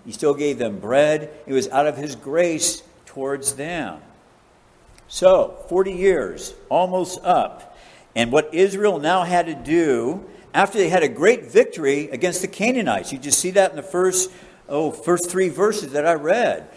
He 0.06 0.12
still 0.12 0.34
gave 0.34 0.58
them 0.58 0.80
bread. 0.80 1.30
It 1.46 1.54
was 1.54 1.68
out 1.70 1.88
of 1.88 1.98
His 1.98 2.16
grace 2.16 2.84
towards 3.06 3.56
them. 3.56 4.00
So, 5.08 5.64
40 5.70 5.94
years, 5.94 6.54
almost 6.70 7.20
up. 7.24 7.78
And 8.16 8.32
what 8.32 8.54
Israel 8.54 9.00
now 9.00 9.24
had 9.24 9.46
to 9.46 9.56
do, 9.56 10.26
after 10.54 10.78
they 10.78 10.90
had 10.90 11.04
a 11.04 11.08
great 11.08 11.46
victory 11.46 12.10
against 12.10 12.42
the 12.42 12.48
Canaanites, 12.48 13.14
you 13.14 13.20
just 13.20 13.40
see 13.40 13.52
that 13.52 13.70
in 13.70 13.76
the 13.78 13.84
first, 13.84 14.32
oh, 14.68 14.92
first 14.92 15.30
three 15.30 15.50
verses 15.50 15.94
that 15.94 16.06
I 16.06 16.14
read. 16.14 16.70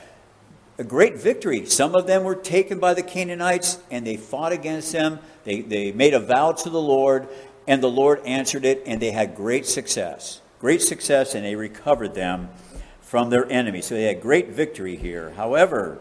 A 0.79 0.85
great 0.85 1.17
victory. 1.17 1.67
Some 1.67 1.95
of 1.95 2.07
them 2.07 2.25
were 2.25 2.35
taken 2.35 2.79
by 2.79 2.95
the 2.95 3.03
Canaanites 3.03 3.79
and 3.91 4.07
they 4.07 4.17
fought 4.17 4.53
against 4.53 4.93
them. 4.93 5.19
They, 5.45 5.63
they 5.63 5.93
made 5.93 6.15
a 6.15 6.21
vow 6.21 6.53
to 6.53 6.71
the 6.71 6.81
Lord, 6.81 7.29
and 7.67 7.83
the 7.83 7.91
Lord 7.91 8.21
answered 8.25 8.65
it, 8.65 8.83
and 8.87 9.01
they 9.01 9.11
had 9.11 9.35
great 9.35 9.67
success. 9.67 10.41
Great 10.59 10.83
success, 10.83 11.35
and 11.35 11.45
they 11.45 11.55
recovered 11.57 12.15
them 12.15 12.51
from 13.01 13.31
their 13.31 13.51
enemies. 13.51 13.87
So 13.87 13.95
they 13.95 14.05
had 14.05 14.21
great 14.21 14.51
victory 14.51 14.97
here. 14.97 15.31
However, 15.31 16.01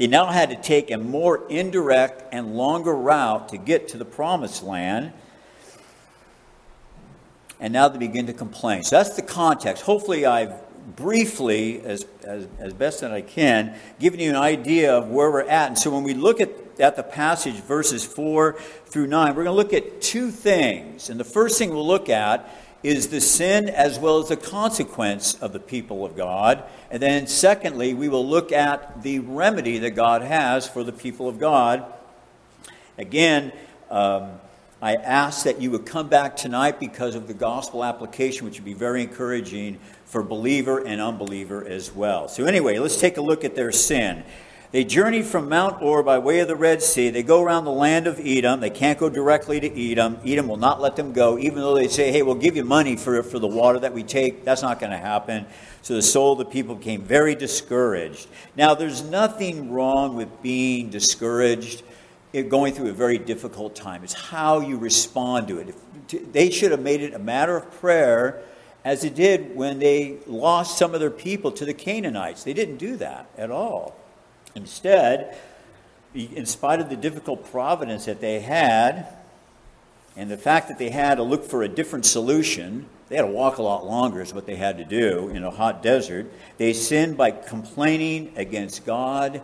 they 0.00 0.06
now 0.06 0.24
had 0.24 0.48
to 0.48 0.56
take 0.56 0.90
a 0.90 0.96
more 0.96 1.46
indirect 1.50 2.32
and 2.32 2.56
longer 2.56 2.94
route 2.94 3.50
to 3.50 3.58
get 3.58 3.88
to 3.88 3.98
the 3.98 4.06
promised 4.06 4.62
land. 4.62 5.12
And 7.60 7.74
now 7.74 7.88
they 7.88 7.98
begin 7.98 8.26
to 8.28 8.32
complain. 8.32 8.82
So 8.82 8.96
that's 8.96 9.14
the 9.14 9.20
context. 9.20 9.82
Hopefully, 9.82 10.24
I've 10.24 10.54
briefly, 10.96 11.82
as, 11.82 12.06
as, 12.24 12.48
as 12.58 12.72
best 12.72 13.02
that 13.02 13.12
I 13.12 13.20
can, 13.20 13.78
given 13.98 14.20
you 14.20 14.30
an 14.30 14.36
idea 14.36 14.96
of 14.96 15.10
where 15.10 15.30
we're 15.30 15.42
at. 15.42 15.68
And 15.68 15.78
so 15.78 15.90
when 15.90 16.02
we 16.02 16.14
look 16.14 16.40
at, 16.40 16.48
at 16.80 16.96
the 16.96 17.02
passage, 17.02 17.56
verses 17.56 18.02
4 18.02 18.54
through 18.86 19.06
9, 19.06 19.36
we're 19.36 19.44
going 19.44 19.46
to 19.48 19.52
look 19.52 19.74
at 19.74 20.00
two 20.00 20.30
things. 20.30 21.10
And 21.10 21.20
the 21.20 21.24
first 21.24 21.58
thing 21.58 21.74
we'll 21.74 21.86
look 21.86 22.08
at 22.08 22.48
is 22.82 23.08
the 23.08 23.20
sin 23.20 23.68
as 23.68 23.98
well 23.98 24.18
as 24.18 24.28
the 24.28 24.36
consequence 24.36 25.34
of 25.34 25.52
the 25.52 25.60
people 25.60 26.04
of 26.04 26.16
God. 26.16 26.64
And 26.90 27.02
then, 27.02 27.26
secondly, 27.26 27.92
we 27.94 28.08
will 28.08 28.26
look 28.26 28.52
at 28.52 29.02
the 29.02 29.18
remedy 29.18 29.78
that 29.78 29.90
God 29.90 30.22
has 30.22 30.66
for 30.66 30.82
the 30.82 30.92
people 30.92 31.28
of 31.28 31.38
God. 31.38 31.84
Again, 32.96 33.52
um, 33.90 34.40
I 34.82 34.94
ask 34.94 35.44
that 35.44 35.60
you 35.60 35.70
would 35.72 35.84
come 35.84 36.08
back 36.08 36.36
tonight 36.36 36.80
because 36.80 37.14
of 37.14 37.28
the 37.28 37.34
gospel 37.34 37.84
application, 37.84 38.46
which 38.46 38.58
would 38.58 38.64
be 38.64 38.72
very 38.72 39.02
encouraging 39.02 39.78
for 40.06 40.22
believer 40.22 40.78
and 40.78 41.02
unbeliever 41.02 41.66
as 41.66 41.92
well. 41.92 42.28
So, 42.28 42.46
anyway, 42.46 42.78
let's 42.78 42.98
take 42.98 43.18
a 43.18 43.20
look 43.20 43.44
at 43.44 43.54
their 43.54 43.72
sin. 43.72 44.24
They 44.72 44.84
journey 44.84 45.22
from 45.22 45.48
Mount 45.48 45.78
Hor 45.78 46.04
by 46.04 46.20
way 46.20 46.38
of 46.38 46.46
the 46.46 46.54
Red 46.54 46.80
Sea. 46.80 47.10
They 47.10 47.24
go 47.24 47.42
around 47.42 47.64
the 47.64 47.72
land 47.72 48.06
of 48.06 48.20
Edom. 48.20 48.60
They 48.60 48.70
can't 48.70 49.00
go 49.00 49.10
directly 49.10 49.58
to 49.58 49.90
Edom. 49.90 50.18
Edom 50.24 50.46
will 50.46 50.58
not 50.58 50.80
let 50.80 50.94
them 50.94 51.12
go, 51.12 51.36
even 51.40 51.56
though 51.56 51.74
they 51.74 51.88
say, 51.88 52.12
hey, 52.12 52.22
we'll 52.22 52.36
give 52.36 52.54
you 52.54 52.64
money 52.64 52.94
for, 52.94 53.20
for 53.24 53.40
the 53.40 53.48
water 53.48 53.80
that 53.80 53.92
we 53.92 54.04
take. 54.04 54.44
That's 54.44 54.62
not 54.62 54.78
going 54.78 54.92
to 54.92 54.98
happen. 54.98 55.46
So 55.82 55.94
the 55.94 56.02
soul 56.02 56.32
of 56.32 56.38
the 56.38 56.44
people 56.44 56.76
became 56.76 57.02
very 57.02 57.34
discouraged. 57.34 58.28
Now, 58.54 58.74
there's 58.74 59.02
nothing 59.02 59.72
wrong 59.72 60.14
with 60.14 60.40
being 60.40 60.88
discouraged, 60.88 61.82
going 62.48 62.72
through 62.72 62.90
a 62.90 62.92
very 62.92 63.18
difficult 63.18 63.74
time. 63.74 64.04
It's 64.04 64.12
how 64.12 64.60
you 64.60 64.78
respond 64.78 65.48
to 65.48 65.58
it. 65.58 65.70
If, 65.70 66.32
they 66.32 66.48
should 66.50 66.70
have 66.70 66.80
made 66.80 67.00
it 67.00 67.12
a 67.12 67.18
matter 67.18 67.56
of 67.56 67.68
prayer 67.80 68.40
as 68.84 69.02
it 69.02 69.16
did 69.16 69.56
when 69.56 69.80
they 69.80 70.18
lost 70.28 70.78
some 70.78 70.94
of 70.94 71.00
their 71.00 71.10
people 71.10 71.50
to 71.52 71.64
the 71.64 71.74
Canaanites. 71.74 72.44
They 72.44 72.52
didn't 72.52 72.76
do 72.76 72.96
that 72.98 73.26
at 73.36 73.50
all. 73.50 73.96
Instead, 74.54 75.36
in 76.14 76.46
spite 76.46 76.80
of 76.80 76.90
the 76.90 76.96
difficult 76.96 77.50
providence 77.50 78.06
that 78.06 78.20
they 78.20 78.40
had, 78.40 79.06
and 80.16 80.30
the 80.30 80.36
fact 80.36 80.68
that 80.68 80.78
they 80.78 80.90
had 80.90 81.16
to 81.16 81.22
look 81.22 81.44
for 81.44 81.62
a 81.62 81.68
different 81.68 82.04
solution, 82.04 82.86
they 83.08 83.16
had 83.16 83.22
to 83.22 83.28
walk 83.28 83.58
a 83.58 83.62
lot 83.62 83.86
longer, 83.86 84.20
is 84.20 84.34
what 84.34 84.46
they 84.46 84.56
had 84.56 84.78
to 84.78 84.84
do 84.84 85.28
in 85.28 85.44
a 85.44 85.50
hot 85.50 85.82
desert. 85.82 86.30
They 86.58 86.72
sinned 86.72 87.16
by 87.16 87.30
complaining 87.30 88.32
against 88.36 88.84
God 88.84 89.42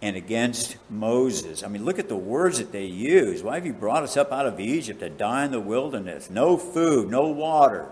and 0.00 0.16
against 0.16 0.76
Moses. 0.90 1.62
I 1.62 1.68
mean, 1.68 1.84
look 1.84 1.98
at 1.98 2.08
the 2.08 2.16
words 2.16 2.58
that 2.58 2.72
they 2.72 2.84
use. 2.84 3.42
Why 3.42 3.54
have 3.54 3.66
you 3.66 3.72
brought 3.72 4.02
us 4.02 4.16
up 4.16 4.32
out 4.32 4.46
of 4.46 4.60
Egypt 4.60 5.00
to 5.00 5.08
die 5.08 5.46
in 5.46 5.50
the 5.50 5.60
wilderness? 5.60 6.30
No 6.30 6.56
food, 6.56 7.10
no 7.10 7.28
water. 7.28 7.88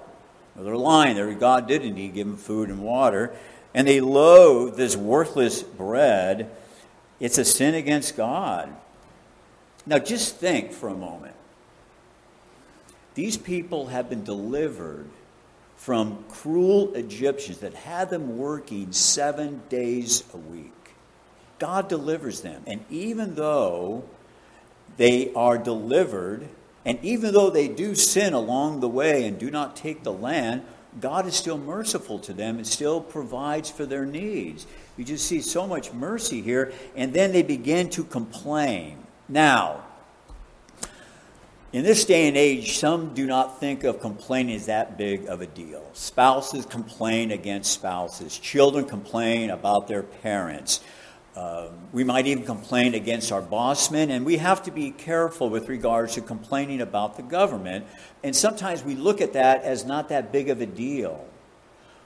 Well, 0.54 0.64
they're 0.64 0.76
lying. 0.76 1.38
God 1.38 1.66
did 1.66 1.82
indeed 1.82 2.14
give 2.14 2.26
them 2.26 2.36
food 2.36 2.68
and 2.68 2.82
water. 2.82 3.34
And 3.74 3.86
they 3.86 4.00
loathe 4.00 4.76
this 4.76 4.96
worthless 4.96 5.62
bread, 5.62 6.50
it's 7.20 7.38
a 7.38 7.44
sin 7.44 7.74
against 7.74 8.16
God. 8.16 8.74
Now, 9.86 9.98
just 9.98 10.36
think 10.36 10.72
for 10.72 10.88
a 10.88 10.94
moment. 10.94 11.34
These 13.14 13.36
people 13.36 13.86
have 13.86 14.08
been 14.08 14.24
delivered 14.24 15.08
from 15.76 16.24
cruel 16.28 16.94
Egyptians 16.94 17.58
that 17.58 17.74
had 17.74 18.10
them 18.10 18.38
working 18.38 18.92
seven 18.92 19.62
days 19.68 20.22
a 20.32 20.36
week. 20.36 20.72
God 21.58 21.88
delivers 21.88 22.40
them. 22.40 22.62
And 22.66 22.84
even 22.90 23.34
though 23.34 24.04
they 24.96 25.32
are 25.34 25.58
delivered, 25.58 26.48
and 26.84 26.98
even 27.02 27.32
though 27.32 27.50
they 27.50 27.68
do 27.68 27.94
sin 27.94 28.32
along 28.32 28.80
the 28.80 28.88
way 28.88 29.26
and 29.26 29.38
do 29.38 29.50
not 29.50 29.76
take 29.76 30.02
the 30.02 30.12
land, 30.12 30.62
God 31.00 31.26
is 31.26 31.34
still 31.34 31.58
merciful 31.58 32.18
to 32.20 32.32
them 32.32 32.56
and 32.58 32.66
still 32.66 33.00
provides 33.00 33.70
for 33.70 33.86
their 33.86 34.04
needs. 34.04 34.66
You 34.96 35.04
just 35.04 35.26
see 35.26 35.40
so 35.40 35.66
much 35.66 35.92
mercy 35.92 36.42
here, 36.42 36.72
and 36.94 37.14
then 37.14 37.32
they 37.32 37.42
begin 37.42 37.88
to 37.90 38.04
complain. 38.04 38.98
Now, 39.28 39.84
in 41.72 41.84
this 41.84 42.04
day 42.04 42.28
and 42.28 42.36
age, 42.36 42.76
some 42.76 43.14
do 43.14 43.26
not 43.26 43.58
think 43.58 43.84
of 43.84 44.00
complaining 44.00 44.56
as 44.56 44.66
that 44.66 44.98
big 44.98 45.26
of 45.26 45.40
a 45.40 45.46
deal. 45.46 45.82
Spouses 45.94 46.66
complain 46.66 47.30
against 47.30 47.72
spouses, 47.72 48.38
children 48.38 48.84
complain 48.84 49.48
about 49.48 49.88
their 49.88 50.02
parents. 50.02 50.80
Uh, 51.34 51.68
we 51.92 52.04
might 52.04 52.26
even 52.26 52.44
complain 52.44 52.94
against 52.94 53.32
our 53.32 53.40
bossmen, 53.40 54.10
and 54.10 54.26
we 54.26 54.36
have 54.36 54.62
to 54.64 54.70
be 54.70 54.90
careful 54.90 55.48
with 55.48 55.68
regards 55.68 56.14
to 56.14 56.20
complaining 56.20 56.80
about 56.80 57.16
the 57.16 57.22
government. 57.22 57.86
And 58.22 58.36
sometimes 58.36 58.84
we 58.84 58.94
look 58.94 59.20
at 59.20 59.32
that 59.32 59.62
as 59.62 59.84
not 59.84 60.10
that 60.10 60.30
big 60.30 60.50
of 60.50 60.60
a 60.60 60.66
deal. 60.66 61.26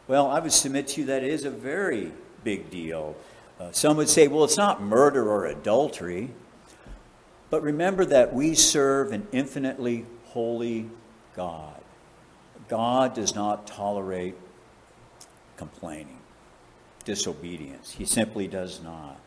Well, 0.06 0.28
I 0.28 0.38
would 0.38 0.52
submit 0.52 0.88
to 0.88 1.00
you 1.00 1.06
that 1.09 1.25
it 1.25 1.30
is 1.30 1.45
a 1.45 1.50
very 1.50 2.12
big 2.45 2.71
deal. 2.71 3.16
Uh, 3.59 3.73
some 3.73 3.97
would 3.97 4.09
say, 4.09 4.28
well, 4.28 4.45
it's 4.45 4.56
not 4.56 4.80
murder 4.80 5.28
or 5.28 5.47
adultery. 5.47 6.30
But 7.50 7.62
remember 7.62 8.04
that 8.04 8.35
we 8.35 8.54
serve 8.54 9.12
an 9.12 9.26
infinitely 9.33 10.04
holy 10.26 10.90
God. 11.35 11.80
God 12.68 13.14
does 13.14 13.35
not 13.35 13.66
tolerate 13.66 14.35
complaining, 15.56 16.15
disobedience. 17.06 17.92
He 17.92 18.04
simply 18.04 18.46
does 18.46 18.82
not. 18.82 19.18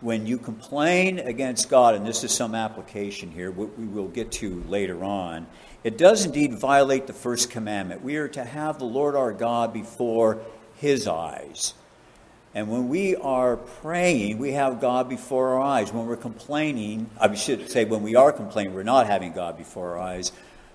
When 0.00 0.26
you 0.26 0.38
complain 0.38 1.18
against 1.18 1.68
God, 1.68 1.94
and 1.94 2.06
this 2.06 2.24
is 2.24 2.32
some 2.32 2.54
application 2.54 3.30
here, 3.30 3.50
what 3.50 3.78
we 3.78 3.86
will 3.86 4.08
get 4.08 4.32
to 4.32 4.64
later 4.66 5.04
on, 5.04 5.46
it 5.84 5.98
does 5.98 6.24
indeed 6.24 6.54
violate 6.54 7.06
the 7.06 7.12
first 7.12 7.50
commandment. 7.50 8.02
We 8.02 8.16
are 8.16 8.28
to 8.28 8.42
have 8.42 8.78
the 8.78 8.84
Lord 8.84 9.14
our 9.14 9.32
God 9.32 9.72
before 9.72 10.40
his 10.76 11.06
eyes. 11.06 11.74
And 12.54 12.68
when 12.68 12.88
we 12.88 13.16
are 13.16 13.56
praying, 13.56 14.38
we 14.38 14.52
have 14.52 14.80
God 14.80 15.08
before 15.08 15.54
our 15.54 15.60
eyes. 15.60 15.92
When 15.92 16.06
we're 16.06 16.16
complaining, 16.16 17.08
I 17.20 17.34
should 17.34 17.70
say 17.70 17.84
when 17.84 18.02
we 18.02 18.14
are 18.14 18.32
complaining, 18.32 18.74
we're 18.74 18.82
not 18.82 19.06
having 19.06 19.32
God 19.32 19.56
before 19.56 19.92
our 19.92 19.98
eyes. 19.98 20.32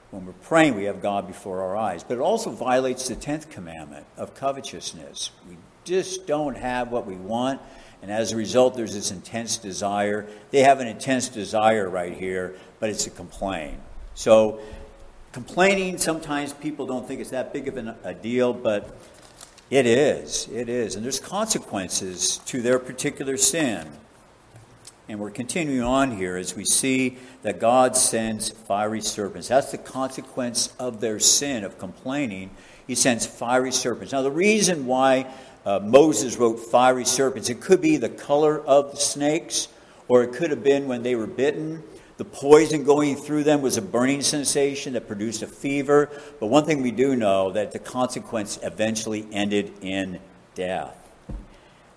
When 0.09 0.25
we're 0.25 0.33
praying, 0.33 0.75
we 0.75 0.85
have 0.85 1.01
God 1.01 1.27
before 1.27 1.61
our 1.61 1.75
eyes. 1.75 2.03
But 2.03 2.15
it 2.15 2.21
also 2.21 2.49
violates 2.49 3.07
the 3.07 3.15
10th 3.15 3.49
commandment 3.49 4.05
of 4.15 4.33
covetousness. 4.33 5.31
We 5.47 5.57
just 5.87 6.27
don't 6.27 6.57
have 6.57 6.91
what 6.91 7.05
we 7.05 7.15
want. 7.15 7.61
And 8.01 8.11
as 8.11 8.31
a 8.31 8.35
result, 8.35 8.75
there's 8.75 8.93
this 8.93 9.11
intense 9.11 9.57
desire. 9.57 10.27
They 10.51 10.61
have 10.61 10.79
an 10.79 10.87
intense 10.87 11.29
desire 11.29 11.89
right 11.89 12.13
here, 12.13 12.55
but 12.79 12.89
it's 12.89 13.07
a 13.07 13.09
complaint. 13.09 13.79
So, 14.13 14.59
complaining, 15.31 15.97
sometimes 15.97 16.53
people 16.53 16.85
don't 16.85 17.07
think 17.07 17.21
it's 17.21 17.31
that 17.31 17.53
big 17.53 17.67
of 17.67 17.77
a 18.03 18.13
deal, 18.13 18.53
but 18.53 18.97
it 19.69 19.85
is. 19.85 20.47
It 20.51 20.69
is. 20.69 20.95
And 20.95 21.03
there's 21.03 21.19
consequences 21.19 22.37
to 22.45 22.61
their 22.61 22.79
particular 22.79 23.37
sin. 23.37 23.87
And 25.09 25.19
we're 25.19 25.31
continuing 25.31 25.83
on 25.83 26.17
here 26.17 26.35
as 26.35 26.55
we 26.55 26.65
see 26.65 27.17
that 27.41 27.59
God 27.59 27.95
sends 27.95 28.49
fiery 28.49 29.01
serpents. 29.01 29.47
That's 29.47 29.71
the 29.71 29.77
consequence 29.77 30.73
of 30.79 30.99
their 30.99 31.19
sin, 31.19 31.63
of 31.63 31.79
complaining. 31.79 32.49
He 32.87 32.95
sends 32.95 33.25
fiery 33.25 33.71
serpents. 33.71 34.11
Now, 34.11 34.21
the 34.21 34.31
reason 34.31 34.85
why 34.85 35.33
uh, 35.67 35.81
Moses 35.83 36.37
wrote 36.37 36.61
fiery 36.61 37.03
serpents, 37.03 37.49
it 37.49 37.59
could 37.59 37.81
be 37.81 37.97
the 37.97 38.07
color 38.07 38.61
of 38.61 38.91
the 38.91 38.97
snakes, 38.97 39.67
or 40.07 40.23
it 40.23 40.31
could 40.31 40.49
have 40.49 40.63
been 40.63 40.87
when 40.87 41.03
they 41.03 41.13
were 41.13 41.27
bitten. 41.27 41.83
The 42.15 42.23
poison 42.23 42.85
going 42.85 43.17
through 43.17 43.43
them 43.43 43.61
was 43.61 43.75
a 43.75 43.81
burning 43.81 44.21
sensation 44.21 44.93
that 44.93 45.07
produced 45.07 45.41
a 45.41 45.47
fever. 45.47 46.09
But 46.39 46.47
one 46.47 46.63
thing 46.63 46.81
we 46.81 46.91
do 46.91 47.17
know 47.17 47.51
that 47.51 47.73
the 47.73 47.79
consequence 47.79 48.57
eventually 48.63 49.27
ended 49.33 49.73
in 49.81 50.21
death. 50.55 50.95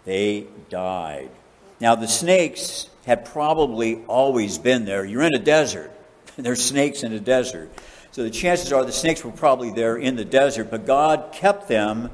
They 0.05 0.49
died. 0.69 1.31
Now 1.79 1.95
the 1.95 2.09
snakes 2.09 2.91
had 3.07 3.25
probably 3.25 4.03
always 4.09 4.59
been 4.59 4.85
there. 4.85 5.05
You're 5.05 5.23
in 5.23 5.35
a 5.37 5.39
desert. 5.39 5.93
There's 6.37 6.61
snakes 6.61 7.05
in 7.05 7.13
a 7.13 7.21
desert. 7.21 7.71
So 8.11 8.25
the 8.25 8.31
chances 8.31 8.73
are 8.73 8.85
the 8.85 8.91
snakes 8.91 9.25
were 9.25 9.31
probably 9.31 9.71
there 9.71 9.97
in 9.97 10.17
the 10.17 10.25
desert, 10.25 10.73
but 10.73 10.87
God 10.87 11.31
kept 11.33 11.69
them 11.69 12.11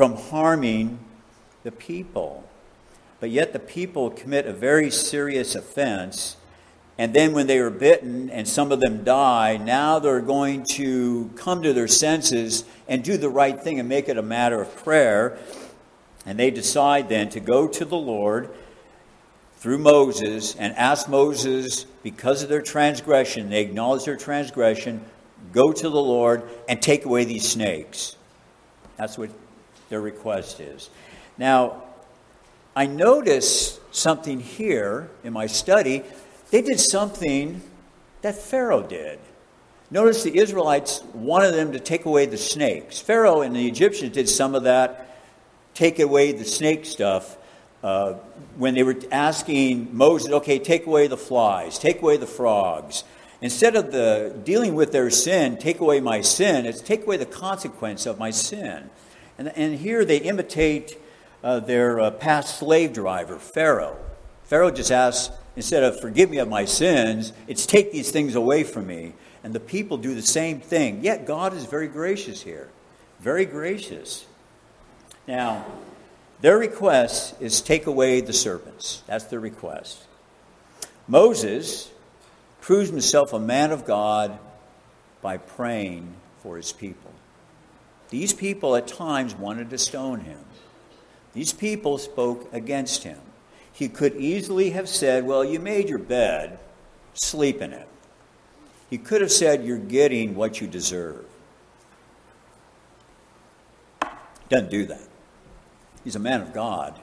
from 0.00 0.16
harming 0.16 0.98
the 1.62 1.70
people. 1.70 2.42
But 3.20 3.28
yet 3.28 3.52
the 3.52 3.58
people 3.58 4.08
commit 4.08 4.46
a 4.46 4.52
very 4.54 4.90
serious 4.90 5.54
offense 5.54 6.38
and 6.96 7.12
then 7.12 7.34
when 7.34 7.46
they 7.46 7.58
are 7.58 7.68
bitten 7.68 8.30
and 8.30 8.48
some 8.48 8.72
of 8.72 8.80
them 8.80 9.04
die, 9.04 9.58
now 9.58 9.98
they're 9.98 10.22
going 10.22 10.64
to 10.72 11.28
come 11.36 11.62
to 11.64 11.74
their 11.74 11.86
senses 11.86 12.64
and 12.88 13.04
do 13.04 13.18
the 13.18 13.28
right 13.28 13.60
thing 13.60 13.78
and 13.78 13.90
make 13.90 14.08
it 14.08 14.16
a 14.16 14.22
matter 14.22 14.62
of 14.62 14.74
prayer. 14.76 15.36
And 16.24 16.38
they 16.38 16.50
decide 16.50 17.10
then 17.10 17.28
to 17.30 17.40
go 17.40 17.68
to 17.68 17.84
the 17.84 17.98
Lord 17.98 18.48
through 19.58 19.80
Moses 19.80 20.56
and 20.56 20.74
ask 20.76 21.10
Moses, 21.10 21.84
because 22.02 22.42
of 22.42 22.48
their 22.48 22.62
transgression, 22.62 23.50
they 23.50 23.60
acknowledge 23.60 24.06
their 24.06 24.16
transgression, 24.16 25.04
go 25.52 25.72
to 25.72 25.88
the 25.90 26.00
Lord 26.00 26.48
and 26.70 26.80
take 26.80 27.04
away 27.04 27.24
these 27.24 27.46
snakes. 27.46 28.16
That's 28.96 29.18
what 29.18 29.28
their 29.90 30.00
request 30.00 30.60
is. 30.60 30.88
Now, 31.36 31.82
I 32.74 32.86
notice 32.86 33.78
something 33.90 34.40
here 34.40 35.10
in 35.22 35.32
my 35.32 35.46
study 35.46 36.04
they 36.50 36.62
did 36.62 36.80
something 36.80 37.62
that 38.22 38.34
Pharaoh 38.34 38.82
did. 38.82 39.18
Notice 39.90 40.22
the 40.22 40.36
Israelites 40.36 41.02
wanted 41.14 41.52
them 41.52 41.72
to 41.72 41.80
take 41.80 42.04
away 42.04 42.26
the 42.26 42.36
snakes. 42.36 43.00
Pharaoh 43.00 43.40
and 43.42 43.54
the 43.54 43.66
Egyptians 43.66 44.12
did 44.12 44.28
some 44.28 44.54
of 44.54 44.64
that, 44.64 45.16
take 45.74 45.98
away 45.98 46.32
the 46.32 46.44
snake 46.44 46.86
stuff. 46.86 47.36
Uh, 47.82 48.14
when 48.56 48.74
they 48.74 48.82
were 48.82 48.96
asking 49.10 49.96
Moses, 49.96 50.30
okay, 50.30 50.58
take 50.58 50.86
away 50.86 51.06
the 51.06 51.16
flies, 51.16 51.78
take 51.78 52.02
away 52.02 52.16
the 52.16 52.26
frogs. 52.26 53.04
Instead 53.40 53.74
of 53.74 53.90
the 53.90 54.36
dealing 54.44 54.74
with 54.74 54.92
their 54.92 55.08
sin, 55.08 55.56
take 55.56 55.80
away 55.80 55.98
my 55.98 56.20
sin, 56.20 56.66
it's 56.66 56.80
take 56.80 57.04
away 57.04 57.16
the 57.16 57.26
consequence 57.26 58.06
of 58.06 58.18
my 58.18 58.30
sin. 58.30 58.90
And, 59.40 59.48
and 59.56 59.74
here 59.78 60.04
they 60.04 60.18
imitate 60.18 61.00
uh, 61.42 61.60
their 61.60 61.98
uh, 61.98 62.10
past 62.10 62.58
slave 62.58 62.92
driver, 62.92 63.38
Pharaoh. 63.38 63.96
Pharaoh 64.44 64.70
just 64.70 64.92
asks, 64.92 65.34
instead 65.56 65.82
of 65.82 65.98
forgive 65.98 66.28
me 66.28 66.36
of 66.36 66.48
my 66.48 66.66
sins, 66.66 67.32
it's 67.48 67.64
take 67.64 67.90
these 67.90 68.10
things 68.10 68.34
away 68.34 68.64
from 68.64 68.86
me. 68.86 69.14
And 69.42 69.54
the 69.54 69.58
people 69.58 69.96
do 69.96 70.14
the 70.14 70.20
same 70.20 70.60
thing. 70.60 71.02
Yet 71.02 71.24
God 71.24 71.54
is 71.54 71.64
very 71.64 71.88
gracious 71.88 72.42
here. 72.42 72.68
Very 73.20 73.46
gracious. 73.46 74.26
Now, 75.26 75.64
their 76.42 76.58
request 76.58 77.34
is 77.40 77.62
take 77.62 77.86
away 77.86 78.20
the 78.20 78.34
serpents. 78.34 79.02
That's 79.06 79.24
their 79.24 79.40
request. 79.40 80.02
Moses 81.08 81.90
proves 82.60 82.90
himself 82.90 83.32
a 83.32 83.40
man 83.40 83.72
of 83.72 83.86
God 83.86 84.38
by 85.22 85.38
praying 85.38 86.12
for 86.42 86.58
his 86.58 86.72
people. 86.72 87.09
These 88.10 88.32
people 88.32 88.76
at 88.76 88.88
times 88.88 89.34
wanted 89.34 89.70
to 89.70 89.78
stone 89.78 90.20
him. 90.20 90.38
These 91.32 91.52
people 91.52 91.96
spoke 91.98 92.52
against 92.52 93.04
him. 93.04 93.18
He 93.72 93.88
could 93.88 94.16
easily 94.16 94.70
have 94.70 94.88
said, 94.88 95.24
Well, 95.24 95.44
you 95.44 95.60
made 95.60 95.88
your 95.88 95.98
bed, 95.98 96.58
sleep 97.14 97.62
in 97.62 97.72
it. 97.72 97.88
He 98.90 98.98
could 98.98 99.20
have 99.20 99.30
said, 99.30 99.64
You're 99.64 99.78
getting 99.78 100.34
what 100.34 100.60
you 100.60 100.66
deserve. 100.66 101.24
Doesn't 104.48 104.70
do 104.70 104.84
that. 104.86 105.06
He's 106.02 106.16
a 106.16 106.20
man 106.20 106.40
of 106.40 106.52
God. 106.52 106.98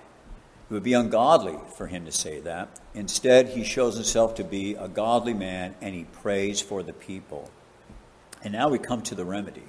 It 0.70 0.74
would 0.74 0.84
be 0.84 0.94
ungodly 0.94 1.58
for 1.78 1.88
him 1.88 2.04
to 2.04 2.12
say 2.12 2.42
that. 2.42 2.68
Instead, 2.94 3.50
he 3.50 3.64
shows 3.64 3.96
himself 3.96 4.36
to 4.36 4.44
be 4.44 4.76
a 4.76 4.90
godly 4.90 5.34
man 5.34 5.76
and 5.80 5.96
he 5.96 6.04
prays 6.04 6.60
for 6.60 6.84
the 6.84 6.92
people. 6.92 7.50
And 8.44 8.52
now 8.52 8.68
we 8.68 8.78
come 8.78 9.02
to 9.04 9.16
the 9.16 9.24
remedy. 9.24 9.64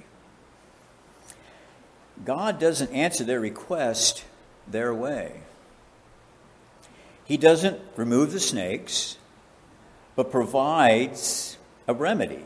God 2.25 2.59
doesn't 2.59 2.91
answer 2.91 3.23
their 3.23 3.39
request 3.39 4.25
their 4.67 4.93
way. 4.93 5.41
He 7.25 7.37
doesn't 7.37 7.79
remove 7.95 8.31
the 8.31 8.39
snakes, 8.39 9.17
but 10.15 10.31
provides 10.31 11.57
a 11.87 11.93
remedy 11.93 12.43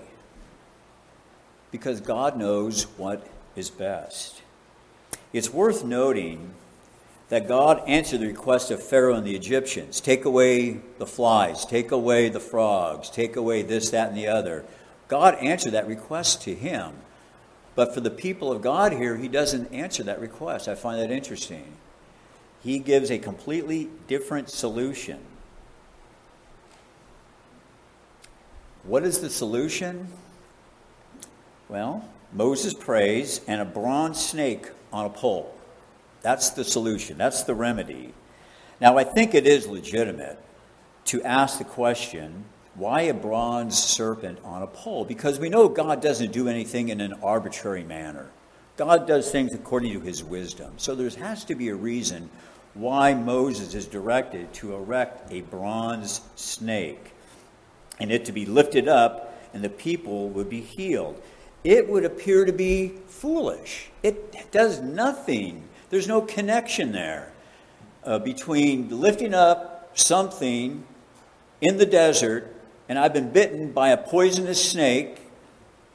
because 1.72 2.02
God 2.02 2.38
knows 2.38 2.84
what 2.98 3.26
is 3.56 3.70
best. 3.70 4.42
It's 5.32 5.52
worth 5.52 5.84
noting 5.84 6.54
that 7.30 7.48
God 7.48 7.82
answered 7.88 8.20
the 8.20 8.28
request 8.28 8.70
of 8.70 8.84
Pharaoh 8.84 9.16
and 9.16 9.26
the 9.26 9.36
Egyptians 9.36 10.00
take 10.00 10.26
away 10.26 10.82
the 11.00 11.08
flies, 11.08 11.66
take 11.66 11.92
away 11.92 12.30
the 12.30 12.40
frogs, 12.40 13.10
take 13.10 13.36
away 13.36 13.64
this, 13.64 13.90
that, 13.90 14.10
and 14.10 14.18
the 14.18 14.28
other. 14.28 14.66
God 15.08 15.36
answered 15.36 15.72
that 15.72 15.88
request 15.88 16.44
to 16.44 16.54
him. 16.54 16.94
But 17.76 17.94
for 17.94 18.02
the 18.02 18.12
people 18.12 18.52
of 18.52 18.62
God 18.62 18.94
here, 18.94 19.18
he 19.18 19.28
doesn't 19.28 19.74
answer 19.74 20.04
that 20.04 20.20
request. 20.20 20.68
I 20.68 20.76
find 20.76 21.02
that 21.02 21.12
interesting. 21.12 21.66
He 22.64 22.80
gives 22.80 23.10
a 23.10 23.18
completely 23.18 23.90
different 24.08 24.50
solution. 24.50 25.20
What 28.84 29.04
is 29.04 29.20
the 29.20 29.30
solution? 29.30 30.08
Well, 31.70 32.08
Moses 32.32 32.74
prays 32.74 33.42
and 33.48 33.62
a 33.62 33.66
bronze 33.66 34.24
snake 34.24 34.70
on 34.92 35.06
a 35.06 35.10
pole. 35.10 35.56
That's 36.22 36.52
the 36.52 36.64
solution, 36.64 37.18
that's 37.18 37.44
the 37.44 37.56
remedy. 37.56 38.14
Now, 38.80 38.98
I 38.98 39.04
think 39.04 39.34
it 39.34 39.46
is 39.48 39.68
legitimate 39.68 40.38
to 41.06 41.22
ask 41.24 41.58
the 41.58 41.64
question 41.64 42.46
why 42.76 43.02
a 43.02 43.14
bronze 43.14 43.78
serpent 43.78 44.40
on 44.44 44.62
a 44.62 44.68
pole? 44.68 45.06
Because 45.06 45.40
we 45.40 45.50
know 45.50 45.68
God 45.70 46.02
doesn't 46.02 46.32
do 46.32 46.48
anything 46.48 46.90
in 46.90 47.02
an 47.02 47.14
arbitrary 47.22 47.84
manner. 47.84 48.30
God 48.78 49.08
does 49.08 49.32
things 49.32 49.54
according 49.54 49.94
to 49.94 50.00
his 50.00 50.24
wisdom. 50.24 50.74
So 50.78 50.96
there 50.96 51.10
has 51.10 51.46
to 51.46 51.56
be 51.56 51.70
a 51.70 51.76
reason 51.76 52.30
why 52.74 53.14
Moses 53.14 53.76
is 53.76 53.86
directed 53.86 54.52
to 54.56 54.74
erect 54.74 55.32
a 55.32 55.42
bronze 55.42 56.22
snake 56.36 57.12
and 58.00 58.12
it 58.12 58.26
to 58.26 58.32
be 58.32 58.46
lifted 58.46 58.88
up 58.88 59.38
and 59.54 59.64
the 59.64 59.70
people 59.70 60.30
would 60.30 60.50
be 60.50 60.62
healed. 60.62 61.22
It 61.64 61.88
would 61.88 62.04
appear 62.04 62.46
to 62.46 62.52
be 62.52 62.94
foolish. 63.08 63.92
It 64.02 64.52
does 64.52 64.82
nothing 64.82 65.70
there's 65.94 66.08
no 66.08 66.22
connection 66.22 66.92
there 66.92 67.32
uh, 68.04 68.18
between 68.18 68.90
lifting 69.00 69.36
up 69.36 69.92
something 69.94 70.84
in 71.62 71.78
the 71.78 71.86
desert 71.86 72.52
and 72.89 73.00
I've 73.00 73.13
been 73.13 73.32
bitten 73.32 73.72
by 73.72 73.89
a 73.89 73.98
poisonous 73.98 74.72
snake, 74.72 75.19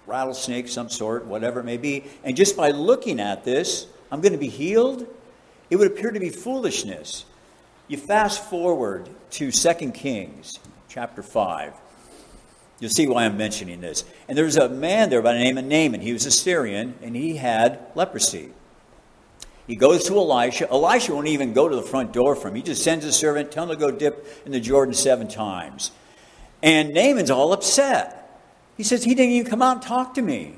rattlesnake, 0.07 0.68
some 0.68 0.88
sort, 0.88 1.27
whatever 1.27 1.61
it 1.61 1.64
may 1.64 1.77
be, 1.77 2.05
and 2.24 2.37
just 2.37 2.57
by 2.57 2.70
looking 2.70 3.20
at 3.20 3.44
this, 3.44 3.87
I'm 4.11 4.20
going 4.20 4.33
to 4.33 4.38
be 4.38 4.48
healed. 4.48 5.07
It 5.70 5.77
would 5.77 5.87
appear 5.87 6.11
to 6.11 6.20
be 6.20 6.31
foolishness. 6.31 7.24
You 7.88 7.98
fast 7.98 8.44
forward 8.48 9.09
to 9.33 9.51
2 9.51 9.90
Kings 9.92 10.59
chapter 10.88 11.22
5. 11.22 11.74
You'll 12.81 12.90
see 12.90 13.07
why 13.07 13.24
I'm 13.24 13.37
mentioning 13.37 13.81
this. 13.81 14.05
And 14.29 14.38
there's 14.38 14.57
a 14.57 14.68
man 14.68 15.11
there 15.11 15.20
by 15.20 15.33
the 15.33 15.40
name 15.40 15.59
of 15.59 15.64
Naaman. 15.64 16.01
He 16.01 16.12
was 16.12 16.27
a 16.27 16.31
Syrian, 16.31 16.94
and 17.03 17.16
he 17.16 17.37
had 17.37 17.81
leprosy. 17.94 18.51
He 19.66 19.77
goes 19.77 20.05
to 20.05 20.16
Elisha. 20.16 20.70
Elisha 20.70 21.14
won't 21.14 21.27
even 21.27 21.53
go 21.53 21.68
to 21.68 21.77
the 21.77 21.83
front 21.83 22.12
door 22.12 22.35
for 22.35 22.48
him. 22.48 22.55
He 22.55 22.62
just 22.62 22.83
sends 22.83 23.05
a 23.05 23.12
servant, 23.12 23.51
tell 23.51 23.64
him 23.64 23.70
to 23.70 23.77
go 23.77 23.90
dip 23.90 24.27
in 24.46 24.53
the 24.53 24.61
Jordan 24.61 24.94
seven 24.94 25.29
times. 25.29 25.90
And 26.62 26.92
Naaman's 26.92 27.31
all 27.31 27.53
upset. 27.53 28.42
He 28.77 28.83
says, 28.83 29.05
He 29.05 29.14
didn't 29.14 29.33
even 29.33 29.51
come 29.51 29.62
out 29.62 29.77
and 29.77 29.83
talk 29.83 30.14
to 30.14 30.23
me. 30.23 30.55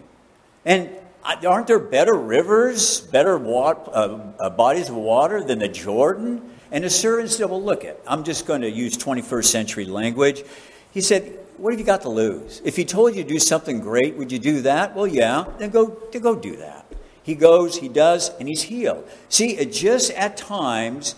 And 0.64 0.90
aren't 1.24 1.66
there 1.66 1.78
better 1.78 2.14
rivers, 2.14 3.00
better 3.00 3.38
water, 3.38 3.80
uh, 3.92 4.18
uh, 4.38 4.50
bodies 4.50 4.88
of 4.88 4.96
water 4.96 5.42
than 5.42 5.58
the 5.58 5.68
Jordan? 5.68 6.50
And 6.72 6.84
the 6.84 6.90
servant 6.90 7.30
said, 7.30 7.50
Well, 7.50 7.62
look, 7.62 7.84
it. 7.84 8.02
I'm 8.06 8.24
just 8.24 8.46
going 8.46 8.62
to 8.62 8.70
use 8.70 8.96
21st 8.96 9.44
century 9.44 9.84
language. 9.84 10.44
He 10.92 11.00
said, 11.00 11.38
What 11.56 11.72
have 11.72 11.80
you 11.80 11.86
got 11.86 12.02
to 12.02 12.08
lose? 12.08 12.62
If 12.64 12.76
he 12.76 12.84
told 12.84 13.14
you 13.14 13.22
to 13.22 13.28
do 13.28 13.38
something 13.38 13.80
great, 13.80 14.16
would 14.16 14.32
you 14.32 14.38
do 14.38 14.62
that? 14.62 14.94
Well, 14.94 15.06
yeah, 15.06 15.44
then 15.58 15.70
go, 15.70 15.98
then 16.12 16.22
go 16.22 16.34
do 16.34 16.56
that. 16.56 16.86
He 17.22 17.34
goes, 17.34 17.76
he 17.78 17.88
does, 17.88 18.30
and 18.38 18.48
he's 18.48 18.62
healed. 18.62 19.08
See, 19.28 19.62
just 19.66 20.10
at 20.12 20.36
times, 20.36 21.14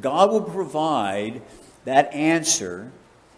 God 0.00 0.30
will 0.30 0.42
provide 0.42 1.42
that 1.84 2.12
answer 2.12 2.90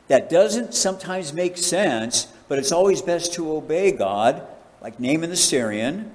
that 0.09 0.31
doesn't 0.31 0.75
sometimes 0.75 1.33
make 1.33 1.57
sense, 1.57 2.29
but 2.49 2.59
it's 2.59 2.73
always 2.73 3.03
best 3.03 3.35
to 3.35 3.53
obey 3.53 3.93
God, 3.93 4.47
like 4.81 5.01
Naaman 5.01 5.31
the 5.31 5.37
Syrian. 5.37 6.13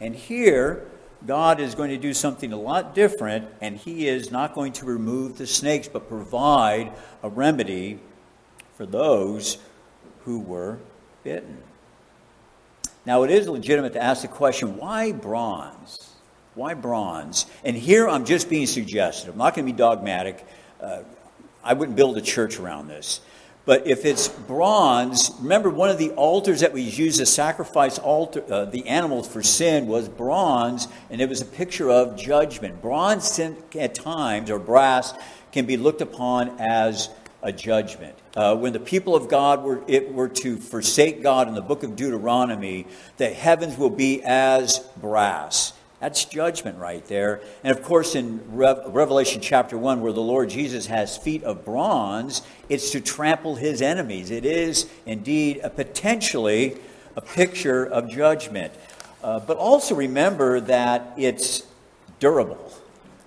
And 0.00 0.14
here, 0.14 0.86
God 1.26 1.60
is 1.60 1.74
going 1.74 1.90
to 1.90 1.98
do 1.98 2.14
something 2.14 2.52
a 2.52 2.56
lot 2.56 2.94
different, 2.94 3.48
and 3.60 3.76
He 3.76 4.08
is 4.08 4.30
not 4.30 4.54
going 4.54 4.72
to 4.74 4.86
remove 4.86 5.38
the 5.38 5.46
snakes, 5.46 5.88
but 5.88 6.08
provide 6.08 6.92
a 7.22 7.28
remedy 7.28 7.98
for 8.76 8.86
those 8.86 9.58
who 10.24 10.40
were 10.40 10.78
bitten. 11.24 11.58
Now, 13.04 13.22
it 13.22 13.30
is 13.30 13.48
legitimate 13.48 13.94
to 13.94 14.02
ask 14.02 14.22
the 14.22 14.28
question 14.28 14.76
why 14.76 15.12
bronze? 15.12 16.10
Why 16.54 16.74
bronze? 16.74 17.46
And 17.64 17.76
here 17.76 18.08
I'm 18.08 18.24
just 18.24 18.50
being 18.50 18.66
suggestive. 18.66 19.32
I'm 19.32 19.38
not 19.38 19.54
going 19.54 19.66
to 19.66 19.72
be 19.72 19.76
dogmatic. 19.76 20.44
Uh, 20.80 21.02
I 21.62 21.72
wouldn't 21.72 21.96
build 21.96 22.16
a 22.16 22.20
church 22.20 22.58
around 22.58 22.88
this. 22.88 23.20
But 23.68 23.86
if 23.86 24.06
it's 24.06 24.28
bronze, 24.28 25.30
remember 25.40 25.68
one 25.68 25.90
of 25.90 25.98
the 25.98 26.12
altars 26.12 26.60
that 26.60 26.72
we 26.72 26.80
used 26.80 27.18
to 27.18 27.26
sacrifice 27.26 27.98
altar, 27.98 28.42
uh, 28.50 28.64
the 28.64 28.88
animals 28.88 29.28
for 29.28 29.42
sin 29.42 29.86
was 29.86 30.08
bronze, 30.08 30.88
and 31.10 31.20
it 31.20 31.28
was 31.28 31.42
a 31.42 31.44
picture 31.44 31.90
of 31.90 32.16
judgment. 32.16 32.80
Bronze 32.80 33.38
at 33.38 33.94
times, 33.94 34.50
or 34.50 34.58
brass, 34.58 35.12
can 35.52 35.66
be 35.66 35.76
looked 35.76 36.00
upon 36.00 36.58
as 36.58 37.10
a 37.42 37.52
judgment. 37.52 38.16
Uh, 38.34 38.56
when 38.56 38.72
the 38.72 38.80
people 38.80 39.14
of 39.14 39.28
God 39.28 39.62
were, 39.62 39.82
it, 39.86 40.14
were 40.14 40.30
to 40.30 40.56
forsake 40.56 41.22
God 41.22 41.46
in 41.46 41.54
the 41.54 41.60
book 41.60 41.82
of 41.82 41.94
Deuteronomy, 41.94 42.86
the 43.18 43.28
heavens 43.28 43.76
will 43.76 43.90
be 43.90 44.22
as 44.24 44.78
brass. 44.96 45.74
That's 46.00 46.24
judgment 46.24 46.78
right 46.78 47.04
there. 47.06 47.40
And 47.64 47.76
of 47.76 47.82
course, 47.82 48.14
in 48.14 48.56
Re- 48.56 48.80
Revelation 48.86 49.40
chapter 49.40 49.76
1, 49.76 50.00
where 50.00 50.12
the 50.12 50.20
Lord 50.20 50.50
Jesus 50.50 50.86
has 50.86 51.16
feet 51.16 51.42
of 51.42 51.64
bronze, 51.64 52.42
it's 52.68 52.90
to 52.90 53.00
trample 53.00 53.56
his 53.56 53.82
enemies. 53.82 54.30
It 54.30 54.44
is 54.44 54.88
indeed 55.06 55.60
a 55.62 55.70
potentially 55.70 56.76
a 57.16 57.20
picture 57.20 57.84
of 57.84 58.08
judgment. 58.08 58.72
Uh, 59.24 59.40
but 59.40 59.56
also 59.56 59.96
remember 59.96 60.60
that 60.60 61.14
it's 61.16 61.64
durable. 62.20 62.72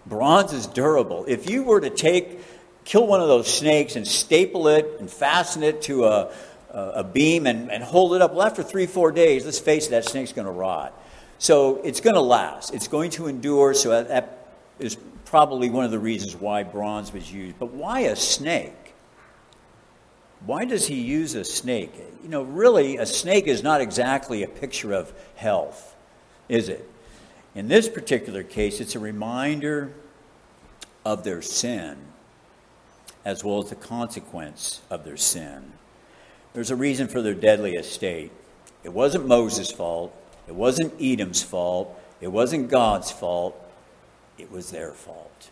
Bronze 0.05 0.53
is 0.53 0.65
durable. 0.67 1.25
If 1.27 1.49
you 1.49 1.63
were 1.63 1.81
to 1.81 1.89
take 1.89 2.39
kill 2.85 3.05
one 3.05 3.21
of 3.21 3.27
those 3.27 3.51
snakes 3.51 3.95
and 3.95 4.07
staple 4.07 4.67
it 4.67 4.97
and 4.99 5.09
fasten 5.09 5.63
it 5.63 5.81
to 5.83 6.05
a, 6.05 6.31
a 6.71 7.03
beam 7.03 7.45
and, 7.47 7.71
and 7.71 7.83
hold 7.83 8.13
it 8.13 8.21
up. 8.21 8.33
Well, 8.33 8.45
after 8.45 8.63
three, 8.63 8.85
four 8.85 9.11
days, 9.11 9.45
let's 9.45 9.59
face 9.59 9.87
it, 9.87 9.91
that 9.91 10.05
snake's 10.05 10.33
going 10.33 10.45
to 10.45 10.51
rot. 10.51 10.97
So 11.41 11.81
it's 11.83 12.01
going 12.01 12.13
to 12.13 12.21
last. 12.21 12.71
It's 12.71 12.87
going 12.87 13.09
to 13.11 13.25
endure. 13.25 13.73
So 13.73 14.03
that 14.03 14.53
is 14.77 14.95
probably 15.25 15.71
one 15.71 15.83
of 15.83 15.89
the 15.89 15.97
reasons 15.97 16.35
why 16.35 16.61
bronze 16.61 17.11
was 17.11 17.33
used. 17.33 17.57
But 17.57 17.71
why 17.71 18.01
a 18.01 18.15
snake? 18.15 18.93
Why 20.45 20.65
does 20.65 20.85
he 20.85 21.01
use 21.01 21.33
a 21.33 21.43
snake? 21.43 21.95
You 22.21 22.29
know, 22.29 22.43
really, 22.43 22.97
a 22.97 23.07
snake 23.07 23.47
is 23.47 23.63
not 23.63 23.81
exactly 23.81 24.43
a 24.43 24.47
picture 24.47 24.93
of 24.93 25.11
health, 25.35 25.95
is 26.47 26.69
it? 26.69 26.87
In 27.55 27.67
this 27.67 27.89
particular 27.89 28.43
case, 28.43 28.79
it's 28.79 28.93
a 28.93 28.99
reminder 28.99 29.93
of 31.03 31.23
their 31.23 31.41
sin 31.41 31.97
as 33.25 33.43
well 33.43 33.63
as 33.63 33.71
the 33.71 33.75
consequence 33.75 34.81
of 34.91 35.05
their 35.05 35.17
sin. 35.17 35.71
There's 36.53 36.69
a 36.69 36.75
reason 36.75 37.07
for 37.07 37.23
their 37.23 37.33
deadly 37.33 37.73
estate. 37.73 38.31
It 38.83 38.93
wasn't 38.93 39.25
Moses' 39.25 39.71
fault, 39.71 40.15
it 40.51 40.55
wasn't 40.55 40.93
Edom's 41.01 41.41
fault, 41.41 41.97
it 42.19 42.27
wasn't 42.27 42.69
God's 42.69 43.09
fault, 43.09 43.55
it 44.37 44.51
was 44.51 44.69
their 44.69 44.91
fault. 44.91 45.49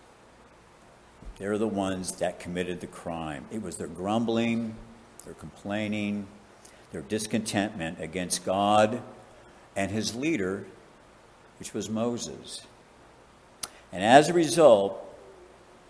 They're 1.37 1.57
the 1.57 1.69
ones 1.69 2.11
that 2.17 2.41
committed 2.41 2.81
the 2.81 2.87
crime. 2.87 3.45
It 3.49 3.61
was 3.61 3.77
their 3.77 3.87
grumbling, 3.87 4.75
their 5.23 5.35
complaining, 5.35 6.27
their 6.91 7.01
discontentment 7.01 8.01
against 8.01 8.43
God 8.43 9.01
and 9.73 9.89
his 9.89 10.15
leader, 10.15 10.65
which 11.59 11.73
was 11.73 11.89
Moses. 11.89 12.67
And 13.93 14.03
as 14.03 14.27
a 14.27 14.33
result, 14.33 15.01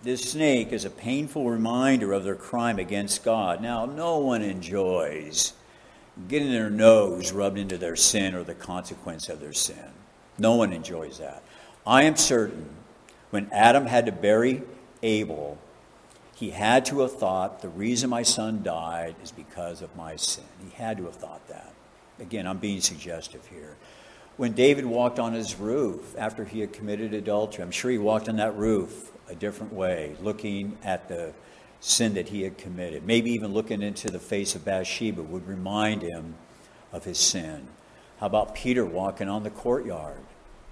this 0.03 0.21
snake 0.33 0.71
is 0.71 0.85
a 0.85 0.91
painful 0.91 1.49
reminder 1.49 2.13
of 2.13 2.23
their 2.23 2.35
crime 2.35 2.77
against 2.77 3.23
God. 3.23 3.59
Now, 3.59 3.87
no 3.87 4.19
one 4.19 4.43
enjoys 4.43 5.53
getting 6.27 6.51
their 6.51 6.69
nose 6.69 7.31
rubbed 7.31 7.57
into 7.57 7.77
their 7.77 7.95
sin 7.95 8.35
or 8.35 8.43
the 8.43 8.53
consequence 8.53 9.29
of 9.29 9.39
their 9.39 9.53
sin. 9.53 9.91
No 10.37 10.55
one 10.55 10.73
enjoys 10.73 11.19
that. 11.19 11.43
I 11.85 12.03
am 12.03 12.15
certain 12.15 12.69
when 13.29 13.47
Adam 13.51 13.85
had 13.85 14.05
to 14.07 14.11
bury 14.11 14.63
Abel, 15.03 15.57
he 16.35 16.51
had 16.51 16.85
to 16.85 17.01
have 17.01 17.17
thought 17.17 17.61
the 17.61 17.69
reason 17.69 18.09
my 18.09 18.23
son 18.23 18.63
died 18.63 19.15
is 19.21 19.31
because 19.31 19.81
of 19.81 19.95
my 19.95 20.15
sin. 20.15 20.45
He 20.63 20.69
had 20.75 20.97
to 20.97 21.05
have 21.05 21.15
thought 21.15 21.47
that. 21.47 21.73
Again, 22.19 22.47
I'm 22.47 22.57
being 22.57 22.81
suggestive 22.81 23.45
here. 23.47 23.75
When 24.37 24.53
David 24.53 24.85
walked 24.85 25.19
on 25.19 25.33
his 25.33 25.55
roof 25.55 26.15
after 26.17 26.45
he 26.45 26.61
had 26.61 26.71
committed 26.71 27.13
adultery, 27.13 27.63
I'm 27.63 27.71
sure 27.71 27.91
he 27.91 27.97
walked 27.97 28.29
on 28.29 28.37
that 28.37 28.55
roof 28.55 29.11
a 29.27 29.35
different 29.35 29.73
way, 29.73 30.15
looking 30.21 30.77
at 30.83 31.07
the 31.07 31.33
sin 31.79 32.13
that 32.15 32.29
he 32.29 32.43
had 32.43 32.57
committed. 32.57 33.05
Maybe 33.05 33.31
even 33.31 33.53
looking 33.53 33.81
into 33.81 34.09
the 34.09 34.19
face 34.19 34.55
of 34.55 34.65
Bathsheba 34.65 35.21
would 35.21 35.47
remind 35.47 36.01
him 36.01 36.35
of 36.91 37.05
his 37.05 37.17
sin. 37.17 37.67
How 38.19 38.27
about 38.27 38.55
Peter 38.55 38.85
walking 38.85 39.29
on 39.29 39.43
the 39.43 39.49
courtyard 39.49 40.19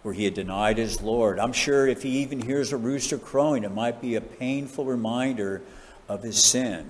where 0.08 0.13
he 0.13 0.24
had 0.24 0.36
denied 0.36 0.78
his 0.78 1.02
Lord. 1.02 1.38
I'm 1.38 1.52
sure 1.52 1.86
if 1.86 2.02
he 2.02 2.20
even 2.20 2.41
hears 2.41 2.72
a 2.72 2.78
rooster 2.78 3.17
crowing, 3.17 3.65
it 3.65 3.74
might 3.74 4.00
be 4.00 4.15
a 4.15 4.22
painful 4.22 4.86
reminder 4.86 5.62
of 6.08 6.24
his 6.24 6.41
sin. 6.41 6.88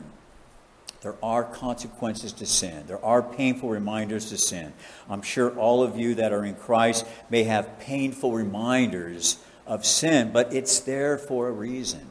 There 1.01 1.15
are 1.23 1.43
consequences 1.43 2.31
to 2.33 2.45
sin. 2.45 2.83
There 2.85 3.03
are 3.03 3.23
painful 3.23 3.69
reminders 3.69 4.29
to 4.29 4.37
sin. 4.37 4.71
I'm 5.09 5.23
sure 5.23 5.49
all 5.57 5.81
of 5.81 5.97
you 5.97 6.13
that 6.13 6.31
are 6.31 6.45
in 6.45 6.53
Christ 6.53 7.07
may 7.31 7.45
have 7.45 7.79
painful 7.79 8.33
reminders 8.33 9.39
of 9.65 9.83
sin, 9.83 10.31
but 10.31 10.53
it's 10.53 10.79
there 10.81 11.17
for 11.17 11.47
a 11.47 11.51
reason. 11.51 12.07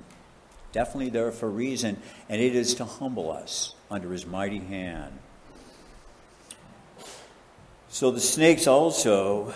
Definitely 0.77 1.09
there 1.09 1.33
for 1.33 1.47
a 1.47 1.49
reason, 1.49 1.97
and 2.29 2.39
it 2.39 2.55
is 2.55 2.75
to 2.75 2.85
humble 2.85 3.33
us 3.33 3.75
under 3.91 4.12
his 4.12 4.27
mighty 4.27 4.59
hand. 4.59 5.19
So 7.89 8.11
the 8.11 8.21
snakes 8.21 8.67
also 8.67 9.55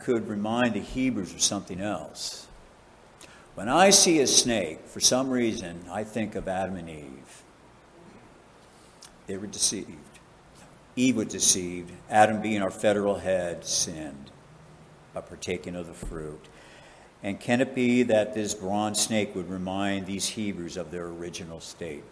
could 0.00 0.28
remind 0.28 0.74
the 0.74 0.80
Hebrews 0.80 1.32
of 1.32 1.40
something 1.40 1.80
else. 1.80 2.48
When 3.54 3.70
I 3.70 3.88
see 3.88 4.20
a 4.20 4.26
snake, 4.26 4.80
for 4.84 5.00
some 5.00 5.30
reason, 5.30 5.86
I 5.90 6.04
think 6.04 6.34
of 6.34 6.46
Adam 6.46 6.76
and 6.76 6.90
Eve. 6.90 7.42
They 9.28 9.38
were 9.38 9.46
deceived. 9.46 9.88
Eve 10.96 11.16
was 11.16 11.28
deceived. 11.28 11.92
Adam, 12.10 12.42
being 12.42 12.60
our 12.60 12.70
federal 12.70 13.14
head, 13.14 13.64
sinned 13.64 14.30
by 15.14 15.22
partaking 15.22 15.76
of 15.76 15.86
the 15.86 15.94
fruit. 15.94 16.44
And 17.22 17.38
can 17.38 17.60
it 17.60 17.74
be 17.74 18.02
that 18.04 18.34
this 18.34 18.54
bronze 18.54 19.00
snake 19.00 19.34
would 19.34 19.48
remind 19.48 20.06
these 20.06 20.26
Hebrews 20.26 20.76
of 20.76 20.90
their 20.90 21.06
original 21.06 21.60
state? 21.60 22.02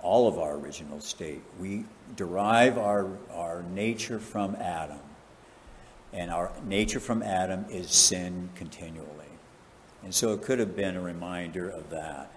All 0.00 0.28
of 0.28 0.38
our 0.38 0.54
original 0.54 1.00
state. 1.00 1.42
We 1.58 1.84
derive 2.14 2.76
our, 2.76 3.08
our 3.32 3.62
nature 3.62 4.18
from 4.18 4.54
Adam. 4.56 5.00
And 6.12 6.30
our 6.30 6.52
nature 6.64 7.00
from 7.00 7.22
Adam 7.22 7.64
is 7.70 7.90
sin 7.90 8.50
continually. 8.54 9.26
And 10.04 10.14
so 10.14 10.32
it 10.32 10.42
could 10.42 10.58
have 10.58 10.76
been 10.76 10.96
a 10.96 11.00
reminder 11.00 11.68
of 11.68 11.90
that. 11.90 12.30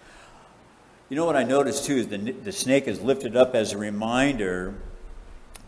You 1.09 1.17
know 1.17 1.25
what 1.25 1.35
I 1.35 1.43
noticed 1.43 1.85
too 1.85 1.97
is 1.97 2.07
the, 2.07 2.17
the 2.17 2.51
snake 2.53 2.87
is 2.87 3.01
lifted 3.01 3.35
up 3.35 3.53
as 3.53 3.73
a 3.73 3.77
reminder 3.77 4.75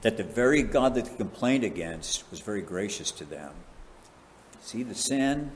that 0.02 0.16
the 0.16 0.24
very 0.24 0.64
God 0.64 0.96
that 0.96 1.06
they 1.06 1.16
complained 1.16 1.64
against 1.64 2.30
was 2.32 2.40
very 2.40 2.62
gracious 2.62 3.12
to 3.12 3.26
them. 3.26 3.52
See 4.64 4.82
the 4.84 4.96
sin, 4.96 5.52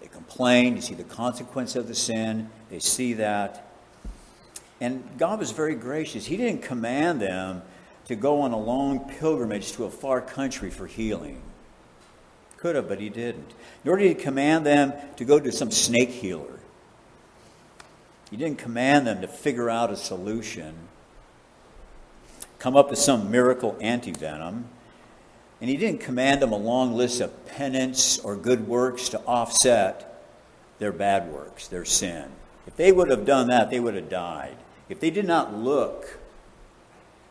they 0.00 0.06
complain, 0.06 0.76
you 0.76 0.80
see 0.80 0.94
the 0.94 1.02
consequence 1.02 1.74
of 1.74 1.88
the 1.88 1.94
sin, 1.94 2.50
they 2.70 2.78
see 2.78 3.14
that. 3.14 3.68
And 4.80 5.02
God 5.18 5.40
was 5.40 5.50
very 5.50 5.74
gracious. 5.74 6.24
He 6.24 6.36
didn't 6.36 6.62
command 6.62 7.20
them 7.20 7.62
to 8.06 8.14
go 8.14 8.42
on 8.42 8.52
a 8.52 8.58
long 8.58 9.00
pilgrimage 9.18 9.72
to 9.72 9.84
a 9.84 9.90
far 9.90 10.20
country 10.20 10.70
for 10.70 10.86
healing. 10.86 11.42
Could 12.58 12.76
have, 12.76 12.88
but 12.88 13.00
he 13.00 13.08
didn't. 13.08 13.52
Nor 13.84 13.96
did 13.96 14.06
he 14.06 14.14
command 14.14 14.64
them 14.64 14.92
to 15.16 15.24
go 15.24 15.40
to 15.40 15.50
some 15.50 15.72
snake 15.72 16.10
healer. 16.10 16.60
He 18.30 18.36
didn't 18.36 18.58
command 18.58 19.04
them 19.04 19.20
to 19.20 19.26
figure 19.28 19.68
out 19.68 19.90
a 19.90 19.96
solution, 19.96 20.74
come 22.60 22.76
up 22.76 22.90
with 22.90 23.00
some 23.00 23.32
miracle 23.32 23.76
antivenom. 23.80 24.62
And 25.60 25.68
he 25.68 25.76
didn't 25.76 26.00
command 26.00 26.40
them 26.40 26.52
a 26.52 26.56
long 26.56 26.94
list 26.94 27.20
of 27.20 27.46
penance 27.46 28.18
or 28.20 28.36
good 28.36 28.68
works 28.68 29.08
to 29.10 29.20
offset 29.20 30.22
their 30.78 30.92
bad 30.92 31.32
works, 31.32 31.66
their 31.68 31.84
sin. 31.84 32.30
If 32.66 32.76
they 32.76 32.92
would 32.92 33.10
have 33.10 33.24
done 33.24 33.48
that, 33.48 33.70
they 33.70 33.80
would 33.80 33.94
have 33.94 34.08
died. 34.08 34.56
If 34.88 35.00
they 35.00 35.10
did 35.10 35.26
not 35.26 35.54
look, 35.54 36.20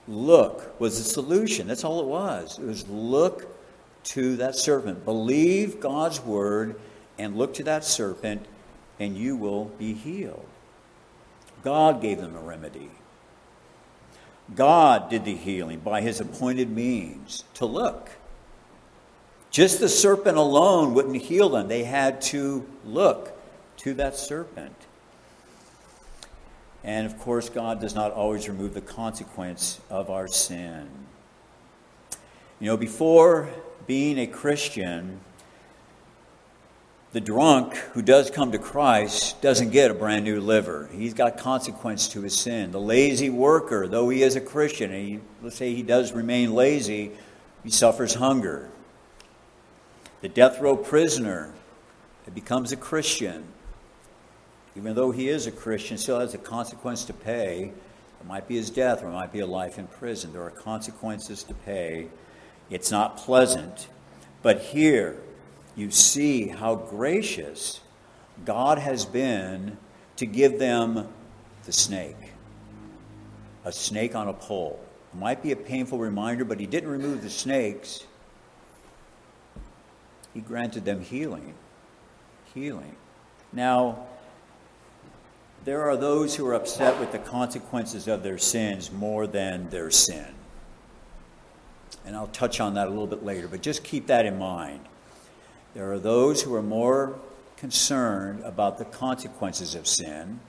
look 0.07 0.79
was 0.79 0.97
the 0.97 1.09
solution. 1.09 1.67
That's 1.67 1.83
all 1.83 2.01
it 2.01 2.07
was. 2.07 2.59
It 2.59 2.65
was 2.65 2.87
look 2.89 3.55
to 4.05 4.35
that 4.37 4.55
serpent. 4.55 5.05
Believe 5.05 5.79
God's 5.79 6.19
word 6.19 6.79
and 7.17 7.37
look 7.37 7.53
to 7.55 7.63
that 7.63 7.83
serpent, 7.83 8.45
and 8.99 9.17
you 9.17 9.35
will 9.35 9.65
be 9.65 9.93
healed. 9.93 10.45
God 11.63 12.01
gave 12.01 12.19
them 12.19 12.35
a 12.35 12.39
remedy. 12.39 12.89
God 14.55 15.10
did 15.10 15.25
the 15.25 15.36
healing 15.36 15.79
by 15.79 16.01
his 16.01 16.21
appointed 16.21 16.69
means 16.69 17.43
to 17.55 17.65
look. 17.65 18.10
Just 19.51 19.79
the 19.79 19.89
serpent 19.89 20.38
alone 20.38 20.93
wouldn't 20.93 21.21
heal 21.21 21.49
them. 21.49 21.67
They 21.67 21.83
had 21.83 22.21
to 22.23 22.65
look 22.86 23.31
to 23.77 23.93
that 23.95 24.15
serpent. 24.15 24.75
And 26.83 27.05
of 27.05 27.19
course, 27.19 27.49
God 27.49 27.81
does 27.81 27.95
not 27.95 28.12
always 28.13 28.47
remove 28.47 28.73
the 28.73 28.81
consequence 28.81 29.79
of 29.89 30.10
our 30.10 30.27
sin. 30.27 30.88
You 32.60 32.67
know, 32.67 32.77
before 32.77 33.49
being 33.86 34.17
a 34.17 34.27
Christian, 34.27 35.19
the 37.13 37.21
drunk 37.21 37.75
who 37.93 38.01
does 38.01 38.29
come 38.29 38.51
to 38.51 38.59
Christ 38.59 39.41
doesn't 39.41 39.69
get 39.69 39.91
a 39.91 39.93
brand 39.93 40.25
new 40.25 40.41
liver. 40.41 40.89
He's 40.91 41.13
got 41.13 41.37
consequence 41.37 42.09
to 42.09 42.21
his 42.21 42.37
sin. 42.37 42.71
The 42.71 42.81
lazy 42.81 43.29
worker, 43.29 43.87
though 43.87 44.09
he 44.09 44.23
is 44.23 44.35
a 44.35 44.41
Christian, 44.41 44.91
and 44.91 45.07
he, 45.07 45.19
let's 45.41 45.55
say 45.55 45.73
he 45.73 45.83
does 45.83 46.11
remain 46.11 46.53
lazy, 46.53 47.11
he 47.63 47.69
suffers 47.69 48.15
hunger. 48.15 48.69
The 50.21 50.29
death 50.29 50.59
row 50.59 50.75
prisoner 50.75 51.53
that 52.25 52.35
becomes 52.35 52.71
a 52.73 52.75
Christian, 52.75 53.45
even 54.75 54.93
though 54.93 55.11
he 55.11 55.29
is 55.29 55.47
a 55.47 55.51
Christian, 55.51 55.97
still 55.97 56.19
has 56.19 56.33
a 56.33 56.37
consequence 56.37 57.05
to 57.05 57.13
pay. 57.13 57.71
It 58.19 58.27
might 58.27 58.47
be 58.47 58.55
his 58.57 58.69
death 58.69 59.01
or 59.01 59.07
it 59.07 59.13
might 59.13 59.31
be 59.31 59.39
a 59.39 59.47
life 59.47 59.79
in 59.79 59.87
prison. 59.87 60.33
There 60.33 60.43
are 60.43 60.51
consequences 60.51 61.43
to 61.43 61.53
pay. 61.53 62.07
It's 62.69 62.91
not 62.91 63.17
pleasant. 63.17 63.87
But 64.41 64.59
here, 64.59 65.17
you 65.77 65.91
see 65.91 66.47
how 66.47 66.75
gracious 66.75 67.79
God 68.43 68.79
has 68.79 69.05
been 69.05 69.77
to 70.17 70.25
give 70.25 70.59
them 70.59 71.07
the 71.65 71.71
snake. 71.71 72.15
A 73.63 73.71
snake 73.71 74.15
on 74.15 74.27
a 74.27 74.33
pole. 74.33 74.79
It 75.13 75.19
might 75.19 75.43
be 75.43 75.51
a 75.51 75.55
painful 75.55 75.99
reminder, 75.99 76.43
but 76.43 76.59
he 76.59 76.65
didn't 76.65 76.89
remove 76.89 77.21
the 77.21 77.29
snakes. 77.29 78.05
He 80.33 80.41
granted 80.41 80.83
them 80.83 81.01
healing. 81.01 81.53
Healing. 82.53 82.95
Now, 83.53 84.07
there 85.63 85.87
are 85.87 85.97
those 85.97 86.35
who 86.35 86.47
are 86.47 86.55
upset 86.55 86.99
with 86.99 87.11
the 87.11 87.19
consequences 87.19 88.07
of 88.07 88.23
their 88.23 88.37
sins 88.39 88.91
more 88.91 89.27
than 89.27 89.69
their 89.69 89.91
sin. 89.91 90.33
And 92.03 92.15
I'll 92.15 92.27
touch 92.27 92.59
on 92.59 92.73
that 92.75 92.87
a 92.87 92.89
little 92.89 93.07
bit 93.07 93.23
later, 93.23 93.47
but 93.47 93.61
just 93.61 93.83
keep 93.83 94.07
that 94.07 94.25
in 94.25 94.39
mind. 94.39 94.81
There 95.77 95.91
are 95.91 95.99
those 95.99 96.41
who 96.41 96.55
are 96.55 96.63
more 96.63 97.19
concerned 97.55 98.41
about 98.43 98.79
the 98.79 98.85
consequences 98.85 99.75
of 99.75 99.85
sin. 99.85 100.39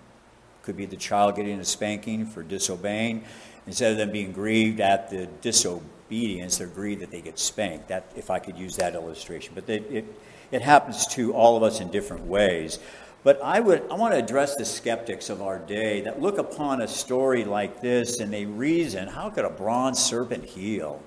Could 0.63 0.79
be 0.79 0.87
the 0.87 0.97
child 0.97 1.37
getting 1.37 1.61
a 1.61 1.67
spanking 1.67 2.25
for 2.25 2.43
disobeying. 2.43 3.25
Instead 3.67 3.93
of 3.93 3.99
them 3.99 4.11
being 4.11 4.33
grieved 4.33 4.81
at 4.81 5.11
the 5.11 5.27
disobedience, 5.43 6.57
they're 6.57 6.67
grieved 6.67 7.03
that 7.03 7.11
they 7.11 7.21
get 7.21 7.39
spanked. 7.39 7.89
That, 7.89 8.11
if 8.17 8.31
I 8.31 8.39
could 8.39 8.57
use 8.57 8.77
that 8.77 8.95
illustration. 8.95 9.53
But 9.55 9.69
it, 9.69 9.85
it, 9.91 10.05
it 10.51 10.63
happens 10.63 11.07
to 11.09 11.35
all 11.35 11.59
of 11.59 11.63
us 11.63 11.81
in 11.81 11.91
different 11.91 12.25
ways. 12.25 12.79
But 13.23 13.39
I, 13.43 13.61
would, 13.61 13.83
I 13.91 13.97
want 13.97 14.15
to 14.15 14.19
address 14.19 14.57
the 14.57 14.65
skeptics 14.65 15.29
of 15.29 15.43
our 15.43 15.59
day 15.59 16.01
that 16.01 16.23
look 16.23 16.39
upon 16.39 16.81
a 16.81 16.89
story 16.89 17.45
like 17.45 17.83
this 17.83 18.21
and 18.21 18.33
they 18.33 18.47
reason 18.47 19.09
how 19.09 19.29
could 19.29 19.45
a 19.45 19.51
bronze 19.51 19.99
serpent 19.99 20.47
heal? 20.47 21.03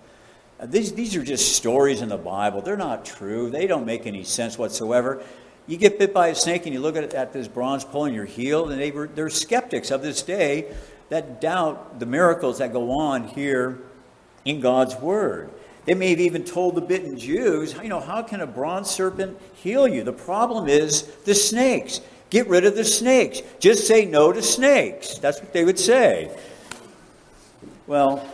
Uh, 0.62 0.68
these, 0.68 0.94
these 0.94 1.16
are 1.16 1.24
just 1.24 1.56
stories 1.56 2.02
in 2.02 2.10
the 2.10 2.18
Bible. 2.18 2.62
They're 2.62 2.78
not 2.78 3.04
true. 3.04 3.50
They 3.50 3.66
don't 3.66 3.86
make 3.86 4.06
any 4.06 4.24
sense 4.24 4.58
whatsoever. 4.58 5.24
You 5.66 5.78
get 5.78 5.98
bit 5.98 6.14
by 6.14 6.28
a 6.28 6.36
snake 6.36 6.66
and 6.66 6.74
you 6.74 6.80
look 6.80 6.96
at, 6.96 7.14
at 7.14 7.34
this 7.34 7.48
bronze 7.48 7.84
pole 7.84 8.06
and 8.06 8.16
you're 8.16 8.26
healed, 8.26 8.72
and 8.72 8.80
they 8.80 8.92
were, 8.92 9.08
they're 9.08 9.30
skeptics 9.30 9.90
of 9.90 10.02
this 10.02 10.22
day 10.22 10.72
that 11.10 11.42
doubt 11.42 12.00
the 12.00 12.06
miracles 12.06 12.60
that 12.60 12.72
go 12.72 12.92
on 12.92 13.28
here 13.28 13.80
in 14.46 14.60
God's 14.60 14.96
Word. 14.96 15.50
They 15.86 15.96
may 15.96 16.12
have 16.12 16.20
even 16.20 16.44
told 16.44 16.76
the 16.76 16.82
bitten 16.82 17.18
Jews, 17.18 17.74
you 17.82 17.90
know, 17.90 18.00
how 18.00 18.22
can 18.22 18.40
a 18.40 18.48
bronze 18.48 18.90
serpent 18.90 19.40
heal 19.56 19.88
you? 19.88 20.04
The 20.04 20.14
problem 20.14 20.68
is 20.68 21.04
the 21.26 21.34
snakes. 21.34 22.02
Get 22.30 22.48
rid 22.48 22.66
of 22.66 22.76
the 22.76 22.86
snakes. 22.86 23.42
Just 23.60 23.88
say 23.88 24.06
no 24.06 24.32
to 24.32 24.42
snakes. 24.42 25.18
That's 25.18 25.42
what 25.42 25.54
they 25.54 25.66
would 25.66 25.80
say. 25.80 26.32
Well, 27.88 28.26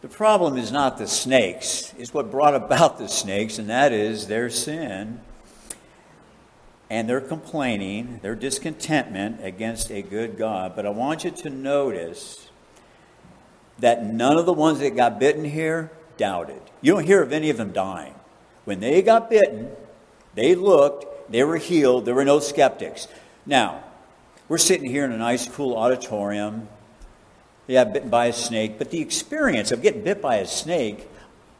the 0.00 0.08
problem 0.08 0.56
is 0.56 0.70
not 0.70 0.98
the 0.98 1.06
snakes, 1.06 1.92
it's 1.98 2.14
what 2.14 2.30
brought 2.30 2.54
about 2.54 2.98
the 2.98 3.08
snakes, 3.08 3.58
and 3.58 3.68
that 3.68 3.92
is 3.92 4.26
their 4.26 4.48
sin 4.48 5.20
and 6.90 7.08
their 7.08 7.20
complaining, 7.20 8.18
their 8.22 8.34
discontentment 8.34 9.44
against 9.44 9.90
a 9.90 10.02
good 10.02 10.38
God. 10.38 10.74
But 10.74 10.86
I 10.86 10.90
want 10.90 11.24
you 11.24 11.30
to 11.30 11.50
notice 11.50 12.48
that 13.78 14.04
none 14.04 14.38
of 14.38 14.46
the 14.46 14.52
ones 14.52 14.78
that 14.80 14.96
got 14.96 15.20
bitten 15.20 15.44
here 15.44 15.90
doubted. 16.16 16.60
You 16.80 16.94
don't 16.94 17.04
hear 17.04 17.22
of 17.22 17.32
any 17.32 17.50
of 17.50 17.56
them 17.56 17.72
dying. 17.72 18.14
When 18.64 18.80
they 18.80 19.02
got 19.02 19.30
bitten, 19.30 19.70
they 20.34 20.54
looked, 20.54 21.30
they 21.30 21.44
were 21.44 21.56
healed, 21.56 22.04
there 22.04 22.14
were 22.14 22.24
no 22.24 22.40
skeptics. 22.40 23.08
Now, 23.44 23.84
we're 24.48 24.58
sitting 24.58 24.90
here 24.90 25.04
in 25.04 25.12
a 25.12 25.18
nice, 25.18 25.46
cool 25.48 25.76
auditorium 25.76 26.68
yeah, 27.68 27.84
bitten 27.84 28.08
by 28.08 28.26
a 28.26 28.32
snake. 28.32 28.78
But 28.78 28.90
the 28.90 29.00
experience 29.00 29.70
of 29.70 29.82
getting 29.82 30.02
bit 30.02 30.20
by 30.20 30.36
a 30.36 30.46
snake, 30.46 31.06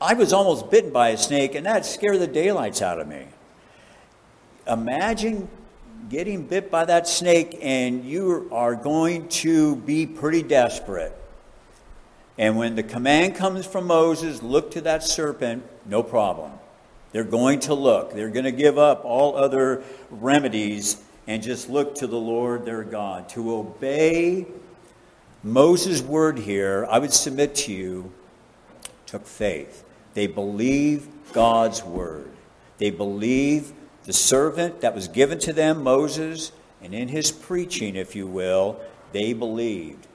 I 0.01 0.15
was 0.15 0.33
almost 0.33 0.71
bitten 0.71 0.91
by 0.91 1.11
a 1.11 1.17
snake, 1.17 1.55
and 1.55 1.67
that 1.67 1.87
scared 1.87 2.19
the 2.19 2.27
daylights 2.27 2.83
out 2.83 2.99
of 2.99 3.07
me. 3.07 3.27
Imagine 4.67 5.49
getting 6.09 6.47
bit 6.47 6.71
by 6.71 6.87
that 6.87 7.07
snake, 7.07 7.59
and 7.61 8.05
you 8.05 8.49
are 8.51 8.75
going 8.75 9.29
to 9.29 9.77
be 9.77 10.07
pretty 10.07 10.43
desperate. 10.43 11.15
And 12.39 12.57
when 12.57 12.75
the 12.75 12.83
command 12.83 13.35
comes 13.35 13.67
from 13.67 13.87
Moses, 13.87 14.43
look 14.43 14.71
to 14.73 14.81
that 14.83 15.03
serpent, 15.03 15.65
no 15.85 16.03
problem. 16.03 16.53
They're 17.13 17.25
going 17.25 17.61
to 17.61 17.75
look. 17.75 18.13
They're 18.13 18.31
going 18.31 18.45
to 18.45 18.53
give 18.53 18.79
up 18.79 19.05
all 19.05 19.37
other 19.37 19.83
remedies 20.11 21.03
and 21.27 21.43
just 21.43 21.69
look 21.69 21.97
to 21.97 22.07
the 22.07 22.19
Lord 22.19 22.65
their 22.65 22.85
God. 22.85 23.29
To 23.31 23.55
obey 23.57 24.47
Moses' 25.43 26.03
word 26.03 26.39
here, 26.39 26.87
I 26.91 26.99
would 26.99 27.13
submit 27.13 27.55
to 27.57 27.73
you, 27.73 28.13
took 29.07 29.27
faith. 29.27 29.85
They 30.15 30.27
believe 30.27 31.09
God's 31.33 31.83
word. 31.83 32.31
They 32.79 32.91
believe 32.91 33.73
the 34.05 34.13
servant 34.13 34.81
that 34.81 34.95
was 34.95 35.07
given 35.09 35.39
to 35.41 35.53
them, 35.53 35.83
Moses, 35.83 36.53
and 36.83 36.95
in 36.95 37.09
his 37.09 37.31
preaching, 37.31 37.95
if 37.95 38.17
you 38.17 38.27
will, 38.27 38.81
they 39.13 39.33
believed. 39.33 40.07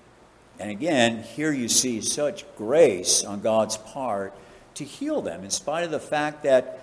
And 0.60 0.70
again, 0.70 1.24
here 1.24 1.52
you 1.52 1.70
see 1.70 2.02
such 2.02 2.46
grace 2.58 3.24
on 3.24 3.42
God's 3.42 3.78
part 3.78 4.34
to 4.76 4.84
heal 4.84 5.22
them, 5.22 5.44
in 5.44 5.50
spite 5.50 5.84
of 5.84 5.92
the 5.92 6.00
fact 6.00 6.44
that 6.44 6.80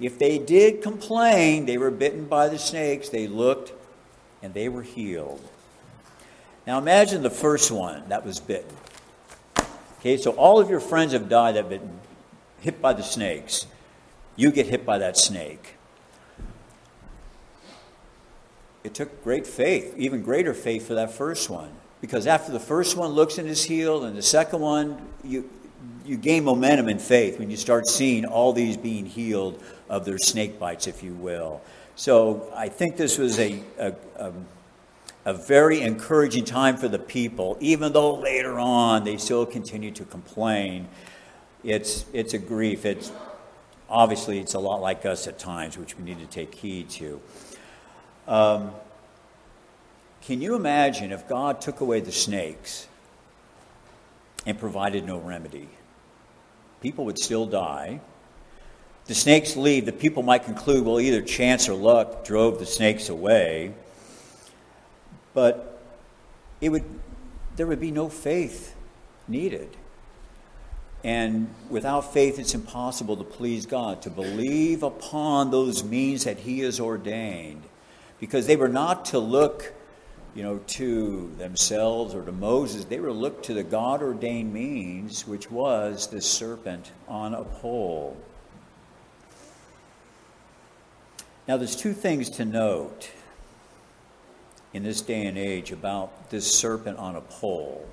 if 0.00 0.18
they 0.18 0.38
did 0.38 0.82
complain, 0.82 1.66
they 1.66 1.76
were 1.76 1.90
bitten 1.90 2.26
by 2.26 2.48
the 2.48 2.58
snakes, 2.58 3.08
they 3.08 3.26
looked 3.26 3.72
and 4.42 4.54
they 4.54 4.68
were 4.68 4.82
healed. 4.82 5.42
Now 6.68 6.76
imagine 6.76 7.22
the 7.22 7.30
first 7.30 7.70
one 7.70 8.10
that 8.10 8.26
was 8.26 8.40
bitten. 8.40 8.76
Okay, 10.00 10.18
so 10.18 10.32
all 10.32 10.60
of 10.60 10.68
your 10.68 10.80
friends 10.80 11.14
have 11.14 11.26
died 11.26 11.54
that 11.54 11.62
have 11.62 11.70
been 11.70 11.98
hit 12.60 12.82
by 12.82 12.92
the 12.92 13.02
snakes. 13.02 13.66
You 14.36 14.50
get 14.50 14.66
hit 14.66 14.84
by 14.84 14.98
that 14.98 15.16
snake. 15.16 15.76
It 18.84 18.92
took 18.92 19.24
great 19.24 19.46
faith, 19.46 19.94
even 19.96 20.20
greater 20.20 20.52
faith 20.52 20.86
for 20.86 20.92
that 20.92 21.10
first 21.10 21.48
one. 21.48 21.70
Because 22.02 22.26
after 22.26 22.52
the 22.52 22.60
first 22.60 22.98
one 22.98 23.12
looks 23.12 23.38
and 23.38 23.48
is 23.48 23.64
healed, 23.64 24.04
and 24.04 24.14
the 24.14 24.20
second 24.20 24.60
one, 24.60 25.00
you, 25.24 25.48
you 26.04 26.18
gain 26.18 26.44
momentum 26.44 26.90
in 26.90 26.98
faith 26.98 27.38
when 27.38 27.50
you 27.50 27.56
start 27.56 27.86
seeing 27.86 28.26
all 28.26 28.52
these 28.52 28.76
being 28.76 29.06
healed 29.06 29.62
of 29.88 30.04
their 30.04 30.18
snake 30.18 30.58
bites, 30.58 30.86
if 30.86 31.02
you 31.02 31.14
will. 31.14 31.62
So 31.96 32.52
I 32.54 32.68
think 32.68 32.98
this 32.98 33.16
was 33.16 33.38
a, 33.38 33.62
a, 33.78 33.94
a, 34.16 34.32
a 35.24 35.34
very 35.34 35.80
encouraging 35.80 36.44
time 36.44 36.76
for 36.76 36.88
the 36.88 36.98
people, 36.98 37.56
even 37.60 37.92
though 37.92 38.14
later 38.14 38.58
on 38.58 39.04
they 39.04 39.16
still 39.16 39.44
continue 39.44 39.90
to 39.92 40.04
complain. 40.04 40.88
It's, 41.64 42.04
it's 42.12 42.34
a 42.34 42.38
grief. 42.38 42.84
It's, 42.84 43.12
obviously, 43.88 44.38
it's 44.38 44.54
a 44.54 44.58
lot 44.58 44.80
like 44.80 45.04
us 45.04 45.26
at 45.26 45.38
times, 45.38 45.76
which 45.76 45.96
we 45.98 46.04
need 46.04 46.18
to 46.20 46.26
take 46.26 46.54
heed 46.54 46.88
to. 46.90 47.20
Um, 48.26 48.72
can 50.22 50.40
you 50.40 50.54
imagine 50.54 51.12
if 51.12 51.28
God 51.28 51.60
took 51.60 51.80
away 51.80 52.00
the 52.00 52.12
snakes 52.12 52.86
and 54.46 54.58
provided 54.58 55.04
no 55.04 55.18
remedy? 55.18 55.68
People 56.80 57.04
would 57.06 57.18
still 57.18 57.46
die 57.46 58.00
the 59.08 59.14
snakes 59.14 59.56
leave, 59.56 59.86
the 59.86 59.92
people 59.92 60.22
might 60.22 60.44
conclude, 60.44 60.84
well, 60.84 61.00
either 61.00 61.22
chance 61.22 61.66
or 61.66 61.72
luck 61.72 62.26
drove 62.26 62.58
the 62.58 62.66
snakes 62.66 63.08
away. 63.08 63.72
But 65.38 65.80
it 66.60 66.70
would, 66.70 66.82
there 67.54 67.68
would 67.68 67.78
be 67.78 67.92
no 67.92 68.08
faith 68.08 68.74
needed. 69.28 69.68
And 71.04 71.54
without 71.70 72.12
faith, 72.12 72.40
it's 72.40 72.54
impossible 72.54 73.16
to 73.18 73.22
please 73.22 73.64
God, 73.64 74.02
to 74.02 74.10
believe 74.10 74.82
upon 74.82 75.52
those 75.52 75.84
means 75.84 76.24
that 76.24 76.40
He 76.40 76.58
has 76.62 76.80
ordained. 76.80 77.62
Because 78.18 78.48
they 78.48 78.56
were 78.56 78.68
not 78.68 79.04
to 79.04 79.20
look, 79.20 79.72
you 80.34 80.42
know, 80.42 80.58
to 80.58 81.32
themselves 81.38 82.16
or 82.16 82.24
to 82.24 82.32
Moses. 82.32 82.86
They 82.86 82.98
were 82.98 83.06
to 83.06 83.14
look 83.14 83.44
to 83.44 83.54
the 83.54 83.62
God 83.62 84.02
ordained 84.02 84.52
means, 84.52 85.24
which 85.24 85.52
was 85.52 86.08
the 86.08 86.20
serpent 86.20 86.90
on 87.06 87.32
a 87.32 87.44
pole. 87.44 88.16
Now, 91.46 91.58
there's 91.58 91.76
two 91.76 91.92
things 91.92 92.28
to 92.30 92.44
note 92.44 93.12
in 94.72 94.82
this 94.82 95.00
day 95.00 95.26
and 95.26 95.38
age 95.38 95.72
about 95.72 96.30
this 96.30 96.52
serpent 96.52 96.98
on 96.98 97.16
a 97.16 97.20
pole. 97.20 97.86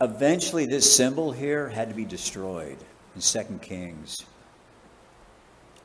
Eventually, 0.00 0.66
this 0.66 0.94
symbol 0.94 1.32
here 1.32 1.68
had 1.68 1.88
to 1.88 1.94
be 1.94 2.04
destroyed 2.04 2.76
in 3.14 3.20
2 3.20 3.58
Kings 3.62 4.24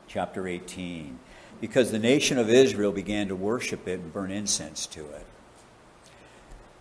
chapter 0.08 0.48
18 0.48 1.19
because 1.62 1.91
the 1.91 2.00
nation 2.00 2.38
of 2.38 2.50
Israel 2.50 2.91
began 2.91 3.28
to 3.28 3.36
worship 3.36 3.88
it 3.88 4.00
and 4.00 4.13
burn 4.13 4.32
incense 4.32 4.86
to 4.88 5.06
it. 5.06 5.26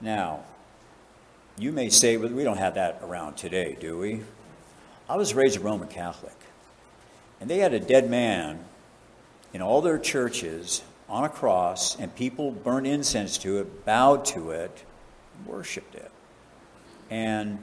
Now, 0.00 0.44
you 1.58 1.72
may 1.72 1.90
say, 1.90 2.16
well, 2.16 2.30
we 2.30 2.44
don't 2.44 2.58
have 2.58 2.74
that 2.74 3.00
around 3.02 3.36
today, 3.36 3.76
do 3.78 3.98
we? 3.98 4.22
I 5.08 5.16
was 5.16 5.34
raised 5.34 5.56
a 5.56 5.60
Roman 5.60 5.88
Catholic, 5.88 6.36
and 7.40 7.50
they 7.50 7.58
had 7.58 7.74
a 7.74 7.80
dead 7.80 8.08
man 8.08 8.60
in 9.52 9.62
all 9.62 9.80
their 9.82 9.98
churches 9.98 10.82
on 11.08 11.24
a 11.24 11.28
cross, 11.28 11.98
and 11.98 12.14
people 12.14 12.50
burned 12.50 12.86
incense 12.86 13.38
to 13.38 13.58
it, 13.58 13.84
bowed 13.84 14.24
to 14.26 14.50
it, 14.50 14.84
worshiped 15.46 15.94
it. 15.94 16.10
And 17.10 17.62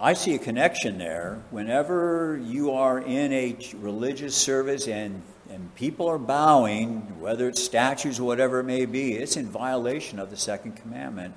I 0.00 0.12
see 0.12 0.34
a 0.34 0.38
connection 0.38 0.98
there. 0.98 1.42
Whenever 1.50 2.40
you 2.44 2.72
are 2.72 3.00
in 3.00 3.32
a 3.32 3.56
religious 3.76 4.36
service 4.36 4.86
and, 4.86 5.22
and 5.50 5.74
people 5.74 6.06
are 6.06 6.18
bowing, 6.18 7.00
whether 7.20 7.48
it's 7.48 7.62
statues 7.62 8.20
or 8.20 8.24
whatever 8.24 8.60
it 8.60 8.64
may 8.64 8.84
be, 8.84 9.14
it's 9.14 9.36
in 9.36 9.46
violation 9.46 10.18
of 10.18 10.30
the 10.30 10.36
second 10.36 10.76
commandment. 10.76 11.34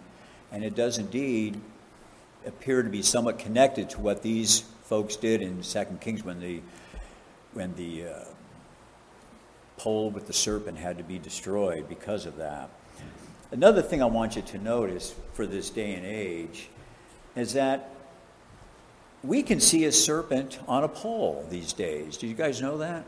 And 0.52 0.63
it 0.63 0.76
does 0.76 0.97
indeed 0.97 1.60
appear 2.45 2.84
to 2.84 2.89
be 2.89 3.02
somewhat 3.02 3.39
connected 3.39 3.89
to 3.91 4.00
what 4.00 4.21
these 4.21 4.60
folks 4.84 5.15
did 5.15 5.41
in 5.41 5.63
Second 5.63 6.02
Kings 6.02 6.24
when 6.24 6.39
the 6.39 6.62
when 7.54 7.74
the 7.76 8.06
uh, 8.06 8.24
pole 9.82 10.12
with 10.12 10.28
the 10.28 10.34
serpent 10.34 10.78
had 10.78 11.00
to 11.00 11.04
be 11.04 11.17
destroyed 11.17 11.89
because 11.89 12.28
of 12.28 12.38
that. 12.38 12.70
Another 13.50 13.82
thing 13.82 14.00
I 14.00 14.06
want 14.06 14.36
you 14.36 14.44
to 14.44 14.60
notice 14.60 15.15
for 15.34 15.48
this 15.48 15.72
day 15.72 15.96
and 15.96 16.06
age 16.06 16.70
is 17.36 17.54
that 17.54 17.89
we 19.24 19.41
can 19.41 19.60
see 19.60 19.86
a 19.86 19.91
serpent 19.91 20.60
on 20.67 20.84
a 20.84 20.88
pole 20.88 21.48
these 21.50 21.74
days. 21.74 22.17
Do 22.17 22.28
you 22.28 22.36
guys 22.36 22.62
know 22.62 22.78
that? 22.78 23.04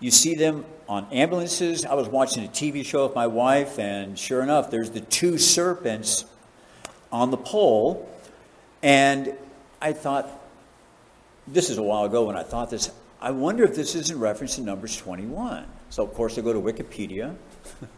You 0.00 0.10
see 0.10 0.34
them 0.34 0.66
on 0.86 1.06
ambulances. 1.10 1.86
I 1.86 1.94
was 1.94 2.08
watching 2.08 2.44
a 2.44 2.48
TV 2.48 2.84
show 2.84 3.06
with 3.06 3.14
my 3.14 3.26
wife, 3.26 3.78
and 3.78 4.18
sure 4.18 4.42
enough, 4.42 4.70
there's 4.70 4.90
the 4.90 5.00
two 5.00 5.38
serpents 5.38 6.26
on 7.10 7.30
the 7.30 7.38
pole. 7.38 8.06
And 8.82 9.34
I 9.80 9.94
thought, 9.94 10.28
this 11.48 11.70
is 11.70 11.78
a 11.78 11.82
while 11.82 12.04
ago 12.04 12.26
when 12.26 12.36
I 12.36 12.42
thought 12.42 12.68
this. 12.68 12.90
I 13.24 13.30
wonder 13.30 13.64
if 13.64 13.74
this 13.74 13.94
is 13.94 14.10
in 14.10 14.20
reference 14.20 14.56
to 14.56 14.60
Numbers 14.60 14.98
21. 14.98 15.64
So, 15.88 16.02
of 16.02 16.12
course, 16.12 16.36
I 16.36 16.42
go 16.42 16.52
to 16.52 16.60
Wikipedia, 16.60 17.34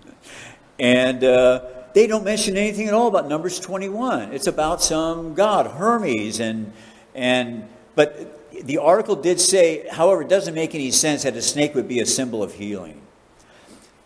and 0.78 1.24
uh, 1.24 1.62
they 1.94 2.06
don't 2.06 2.22
mention 2.22 2.56
anything 2.56 2.86
at 2.86 2.94
all 2.94 3.08
about 3.08 3.26
Numbers 3.26 3.58
21. 3.58 4.32
It's 4.32 4.46
about 4.46 4.84
some 4.84 5.34
god, 5.34 5.66
Hermes, 5.66 6.38
and 6.38 6.72
and 7.12 7.68
but 7.96 8.52
the 8.52 8.78
article 8.78 9.16
did 9.16 9.40
say, 9.40 9.88
however, 9.90 10.22
it 10.22 10.28
doesn't 10.28 10.54
make 10.54 10.76
any 10.76 10.92
sense 10.92 11.24
that 11.24 11.34
a 11.34 11.42
snake 11.42 11.74
would 11.74 11.88
be 11.88 11.98
a 11.98 12.06
symbol 12.06 12.44
of 12.44 12.54
healing. 12.54 13.02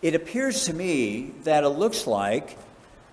It 0.01 0.15
appears 0.15 0.65
to 0.65 0.73
me 0.73 1.33
that 1.43 1.63
it 1.63 1.69
looks 1.69 2.07
like 2.07 2.57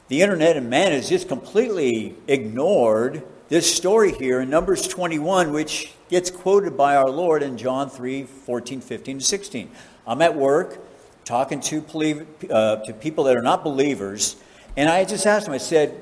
the 0.09 0.23
internet 0.23 0.57
and 0.57 0.71
man 0.71 0.93
has 0.93 1.11
just 1.11 1.29
completely 1.29 2.15
ignored 2.27 3.23
this 3.49 3.75
story 3.75 4.13
here 4.13 4.41
in 4.41 4.51
Numbers 4.51 4.87
21, 4.87 5.53
which 5.53 5.95
gets 6.11 6.31
quoted 6.31 6.77
by 6.77 6.97
our 6.97 7.09
Lord 7.09 7.43
in 7.43 7.57
John 7.57 7.89
3 7.89 8.25
14, 8.25 8.81
15, 8.81 9.21
16. 9.21 9.71
I'm 10.07 10.21
at 10.21 10.37
work 10.37 10.79
talking 11.25 11.61
to, 11.61 12.27
uh, 12.51 12.77
to 12.85 12.93
people 12.93 13.25
that 13.25 13.37
are 13.37 13.43
not 13.43 13.65
believers, 13.65 14.37
and 14.77 14.89
I 14.89 15.05
just 15.05 15.27
asked 15.27 15.47
them, 15.47 15.55
I 15.55 15.59
said, 15.59 15.93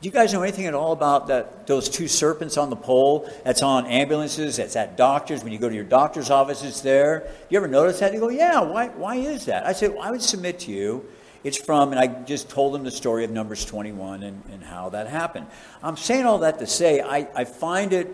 do 0.00 0.08
you 0.08 0.10
guys 0.10 0.32
know 0.32 0.42
anything 0.42 0.66
at 0.66 0.74
all 0.74 0.90
about 0.90 1.28
that, 1.28 1.68
those 1.68 1.88
two 1.88 2.08
serpents 2.08 2.56
on 2.56 2.68
the 2.68 2.76
pole 2.76 3.30
that's 3.44 3.62
on 3.62 3.86
ambulances, 3.86 4.56
that's 4.56 4.74
at 4.74 4.96
doctors, 4.96 5.44
when 5.44 5.52
you 5.52 5.60
go 5.60 5.68
to 5.68 5.74
your 5.74 5.84
doctor's 5.84 6.30
office, 6.30 6.64
it's 6.64 6.80
there? 6.80 7.30
You 7.48 7.58
ever 7.58 7.68
notice 7.68 8.00
that? 8.00 8.10
They 8.10 8.18
go, 8.18 8.28
yeah, 8.28 8.60
why, 8.60 8.88
why 8.88 9.16
is 9.16 9.44
that? 9.44 9.64
I 9.64 9.72
said, 9.72 9.94
well, 9.94 10.02
I 10.02 10.10
would 10.10 10.22
submit 10.22 10.58
to 10.60 10.72
you 10.72 11.06
it's 11.44 11.56
from, 11.56 11.90
and 11.90 11.98
I 11.98 12.06
just 12.06 12.48
told 12.48 12.74
them 12.74 12.84
the 12.84 12.90
story 12.90 13.24
of 13.24 13.30
Numbers 13.30 13.64
21 13.64 14.22
and, 14.22 14.42
and 14.52 14.62
how 14.62 14.90
that 14.90 15.08
happened. 15.08 15.46
I'm 15.82 15.96
saying 15.96 16.24
all 16.24 16.38
that 16.38 16.58
to 16.60 16.66
say 16.66 17.00
I, 17.00 17.28
I 17.34 17.44
find 17.44 17.92
it 17.92 18.08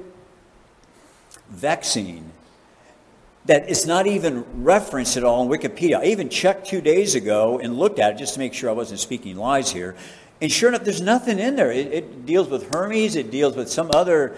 vexing 1.51 2.33
that 3.47 3.69
it's 3.69 3.87
not 3.87 4.07
even 4.07 4.45
referenced 4.63 5.17
at 5.17 5.25
all 5.25 5.43
in 5.43 5.49
Wikipedia. 5.49 5.99
I 5.99 6.05
even 6.05 6.29
checked 6.29 6.67
two 6.67 6.83
days 6.83 7.15
ago 7.15 7.59
and 7.59 7.79
looked 7.79 7.99
at 7.99 8.13
it 8.13 8.19
just 8.19 8.35
to 8.35 8.41
make 8.41 8.53
sure 8.53 8.69
I 8.69 8.75
wasn't 8.75 9.01
speaking 9.01 9.37
lies 9.37 9.71
here. 9.71 9.97
And 10.41 10.53
sure 10.53 10.69
enough, 10.69 10.85
there's 10.85 11.01
nothing 11.01 11.39
in 11.39 11.57
there. 11.57 11.73
It, 11.73 11.93
it 11.93 12.27
deals 12.27 12.49
with 12.49 12.73
Hermes, 12.73 13.17
it 13.17 13.31
deals 13.31 13.57
with 13.57 13.71
some 13.71 13.91
other 13.95 14.37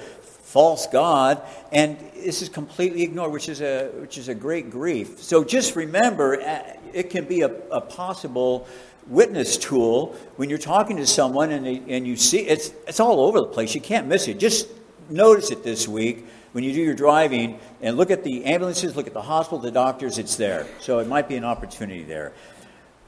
false 0.51 0.88
god, 0.88 1.40
and 1.70 1.96
this 2.12 2.42
is 2.42 2.48
completely 2.48 3.05
ignored, 3.05 3.30
which 3.30 3.48
is 3.48 3.61
a, 3.61 3.88
which 4.01 4.18
is 4.18 4.28
a 4.28 4.34
great 4.34 4.68
grief. 4.68 5.20
So 5.20 5.44
just 5.44 5.76
remember, 5.76 6.42
uh, 6.42 6.62
it 6.92 7.09
can 7.09 7.24
be 7.24 7.42
a, 7.42 7.55
a 7.70 7.80
possible 7.80 8.66
witness 9.07 9.57
tool 9.57 10.16
when 10.36 10.51
you're 10.51 10.59
talking 10.59 10.96
to 10.96 11.07
someone 11.07 11.53
and, 11.53 11.64
they, 11.64 11.80
and 11.88 12.05
you 12.05 12.16
see 12.16 12.40
it's, 12.40 12.72
it's 12.88 12.98
all 12.98 13.20
over 13.20 13.38
the 13.38 13.46
place. 13.46 13.76
You 13.76 13.80
can't 13.80 14.09
miss 14.09 14.26
it. 14.26 14.40
Just 14.40 14.66
notice 15.09 15.53
it 15.53 15.62
this 15.62 15.86
week 15.86 16.26
when 16.51 16.64
you 16.64 16.72
do 16.72 16.80
your 16.80 16.94
driving 16.94 17.61
and 17.80 17.96
look 17.96 18.11
at 18.11 18.24
the 18.24 18.44
ambulances, 18.44 18.96
look 18.96 19.07
at 19.07 19.14
the 19.14 19.22
hospital, 19.22 19.61
the 19.61 19.70
doctors, 19.70 20.18
it's 20.18 20.34
there. 20.34 20.66
So 20.80 20.98
it 20.98 21.07
might 21.07 21.28
be 21.28 21.36
an 21.36 21.44
opportunity 21.44 22.03
there. 22.03 22.32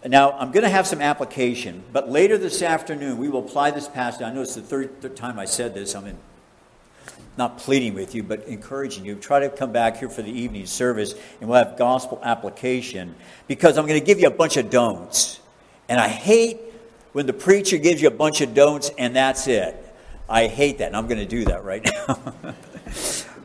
Now, 0.06 0.30
I'm 0.32 0.52
going 0.52 0.64
to 0.64 0.70
have 0.70 0.86
some 0.86 1.00
application, 1.00 1.82
but 1.92 2.08
later 2.08 2.38
this 2.38 2.62
afternoon 2.62 3.18
we 3.18 3.28
will 3.28 3.44
apply 3.44 3.72
this 3.72 3.88
passage. 3.88 4.22
I 4.22 4.32
know 4.32 4.42
it's 4.42 4.54
the 4.54 4.62
third, 4.62 5.00
third 5.00 5.16
time 5.16 5.40
I 5.40 5.44
said 5.44 5.74
this. 5.74 5.96
I'm 5.96 6.06
in, 6.06 6.18
not 7.36 7.58
pleading 7.58 7.94
with 7.94 8.14
you, 8.14 8.22
but 8.22 8.44
encouraging 8.46 9.04
you. 9.04 9.14
Try 9.14 9.40
to 9.40 9.48
come 9.48 9.72
back 9.72 9.96
here 9.98 10.08
for 10.08 10.22
the 10.22 10.30
evening 10.30 10.66
service, 10.66 11.14
and 11.40 11.48
we'll 11.48 11.64
have 11.64 11.78
gospel 11.78 12.20
application 12.22 13.14
because 13.48 13.78
I'm 13.78 13.86
going 13.86 13.98
to 13.98 14.06
give 14.06 14.20
you 14.20 14.26
a 14.26 14.32
bunch 14.32 14.56
of 14.56 14.70
don'ts. 14.70 15.40
And 15.88 16.00
I 16.00 16.08
hate 16.08 16.58
when 17.12 17.26
the 17.26 17.32
preacher 17.32 17.78
gives 17.78 18.02
you 18.02 18.08
a 18.08 18.12
bunch 18.12 18.40
of 18.40 18.54
don'ts 18.54 18.90
and 18.98 19.16
that's 19.16 19.46
it. 19.46 19.76
I 20.28 20.46
hate 20.46 20.78
that, 20.78 20.88
and 20.88 20.96
I'm 20.96 21.06
going 21.08 21.20
to 21.20 21.26
do 21.26 21.44
that 21.46 21.64
right 21.64 21.84
now. 22.08 22.54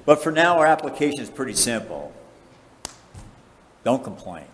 but 0.06 0.24
for 0.24 0.32
now, 0.32 0.58
our 0.60 0.66
application 0.66 1.20
is 1.20 1.30
pretty 1.30 1.54
simple. 1.54 2.14
Don't 3.84 4.04
complain. 4.04 4.46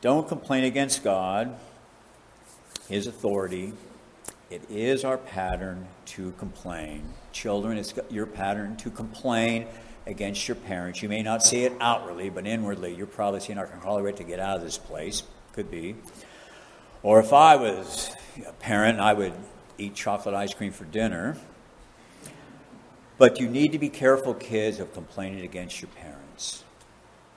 Don't 0.00 0.28
complain 0.28 0.64
against 0.64 1.02
God, 1.02 1.56
His 2.88 3.06
authority. 3.06 3.72
It 4.48 4.62
is 4.70 5.04
our 5.04 5.18
pattern 5.18 5.88
to 6.06 6.32
complain. 6.38 7.02
Children, 7.32 7.78
it's 7.78 7.94
your 8.10 8.26
pattern 8.26 8.76
to 8.78 8.90
complain 8.90 9.66
against 10.06 10.48
your 10.48 10.54
parents. 10.54 11.02
You 11.02 11.08
may 11.08 11.22
not 11.22 11.42
see 11.42 11.64
it 11.64 11.72
outwardly, 11.80 12.30
but 12.30 12.46
inwardly, 12.46 12.94
you're 12.94 13.06
probably 13.06 13.40
saying, 13.40 13.58
I 13.58 13.66
can 13.66 13.80
hardly 13.80 14.02
wait 14.02 14.16
to 14.16 14.24
get 14.24 14.40
out 14.40 14.56
of 14.56 14.62
this 14.62 14.78
place. 14.78 15.22
Could 15.52 15.70
be. 15.70 15.96
Or 17.02 17.20
if 17.20 17.32
I 17.32 17.56
was 17.56 18.10
a 18.46 18.52
parent, 18.52 19.00
I 19.00 19.12
would 19.12 19.34
eat 19.76 19.94
chocolate 19.94 20.34
ice 20.34 20.54
cream 20.54 20.72
for 20.72 20.84
dinner. 20.84 21.36
But 23.18 23.40
you 23.40 23.48
need 23.48 23.72
to 23.72 23.78
be 23.78 23.88
careful, 23.88 24.34
kids, 24.34 24.78
of 24.78 24.92
complaining 24.92 25.44
against 25.44 25.82
your 25.82 25.90
parents. 25.90 26.64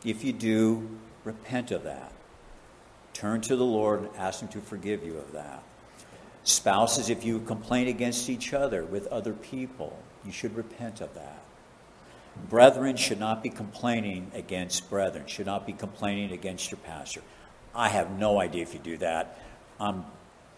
If 0.06 0.24
you 0.24 0.34
do, 0.34 0.88
repent 1.24 1.72
of 1.72 1.84
that. 1.84 2.12
Turn 3.14 3.42
to 3.42 3.56
the 3.56 3.66
Lord 3.66 4.02
and 4.02 4.10
ask 4.18 4.42
Him 4.42 4.48
to 4.50 4.62
forgive 4.62 5.04
you 5.04 5.18
of 5.18 5.32
that. 5.34 5.64
Spouses, 6.44 7.10
if 7.10 7.24
you 7.24 7.40
complain 7.40 7.88
against 7.88 8.30
each 8.30 8.54
other 8.54 8.84
with 8.84 9.08
other 9.08 9.34
people, 9.34 9.98
you 10.26 10.32
should 10.32 10.56
repent 10.56 11.02
of 11.02 11.14
that. 11.14 11.40
Brethren 12.50 12.96
should 12.96 13.20
not 13.20 13.44
be 13.44 13.50
complaining 13.50 14.32
against 14.34 14.90
brethren, 14.90 15.26
should 15.28 15.46
not 15.46 15.68
be 15.68 15.74
complaining 15.74 16.32
against 16.32 16.72
your 16.72 16.80
pastor. 16.80 17.22
I 17.76 17.90
have 17.90 18.12
no 18.18 18.40
idea 18.40 18.64
if 18.64 18.74
you 18.74 18.80
do 18.80 18.98
that. 18.98 19.38
I'm 19.80 20.06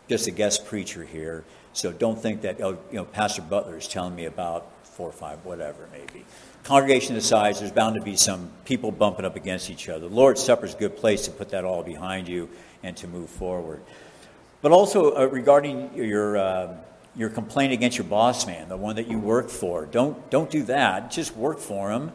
just 0.07 0.27
a 0.27 0.31
guest 0.31 0.65
preacher 0.65 1.03
here, 1.03 1.43
so 1.73 1.91
don't 1.91 2.19
think 2.19 2.41
that, 2.41 2.61
oh, 2.61 2.77
you 2.91 2.97
know, 2.97 3.05
Pastor 3.05 3.41
Butler 3.41 3.77
is 3.77 3.88
telling 3.88 4.15
me 4.15 4.25
about 4.25 4.69
four 4.86 5.09
or 5.09 5.13
five, 5.13 5.43
whatever 5.43 5.84
it 5.84 5.91
may 5.91 6.05
be 6.13 6.23
congregation 6.63 7.19
size, 7.21 7.59
there's 7.59 7.71
bound 7.71 7.95
to 7.95 8.01
be 8.01 8.15
some 8.15 8.49
people 8.65 8.91
bumping 8.91 9.25
up 9.25 9.36
against 9.36 9.69
each 9.69 9.89
other. 9.89 10.07
The 10.07 10.15
Lord's 10.15 10.41
Supper 10.41 10.65
is 10.65 10.73
a 10.73 10.77
good 10.77 10.95
place 10.95 11.25
to 11.25 11.31
put 11.31 11.49
that 11.49 11.65
all 11.65 11.84
behind 11.84 12.27
you 12.27 12.49
and 12.81 12.95
to 12.97 13.07
move 13.07 13.29
forward. 13.29 13.81
But 14.64 14.72
also 14.72 15.14
uh, 15.14 15.26
regarding 15.26 15.93
your 15.93 16.38
uh, 16.38 16.78
your 17.16 17.30
complaint 17.30 17.74
against 17.74 17.97
your 17.97 18.07
boss 18.07 18.47
man, 18.47 18.70
the 18.70 18.78
one 18.78 18.95
that 18.95 19.07
you 19.07 19.20
work 19.20 19.49
for, 19.49 19.86
don't 19.86 20.30
don't 20.32 20.49
do 20.49 20.64
that. 20.64 21.11
Just 21.11 21.36
work 21.36 21.59
for 21.59 21.91
him, 21.91 22.11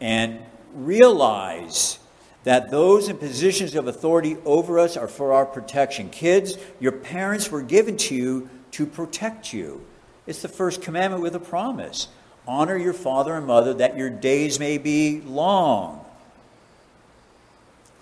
and 0.00 0.38
realize 0.74 1.98
that 2.44 2.70
those 2.70 3.08
in 3.08 3.16
positions 3.16 3.74
of 3.74 3.88
authority 3.88 4.36
over 4.44 4.78
us 4.78 4.96
are 4.98 5.08
for 5.08 5.32
our 5.32 5.46
protection. 5.46 6.10
Kids, 6.10 6.58
your 6.78 6.92
parents 6.92 7.50
were 7.50 7.62
given 7.62 7.96
to 7.96 8.14
you 8.14 8.48
to 8.72 8.86
protect 8.86 9.52
you. 9.52 9.84
It's 10.26 10.42
the 10.42 10.48
first 10.48 10.82
commandment 10.82 11.22
with 11.22 11.34
a 11.34 11.40
promise. 11.40 12.08
Honor 12.46 12.76
your 12.76 12.92
father 12.92 13.34
and 13.34 13.46
mother 13.46 13.72
that 13.74 13.96
your 13.96 14.10
days 14.10 14.60
may 14.60 14.76
be 14.76 15.22
long. 15.22 16.04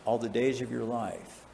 All 0.05 0.19
the 0.19 0.29
days 0.29 0.61
of 0.61 0.73
your 0.73 0.85
life. 0.85 1.45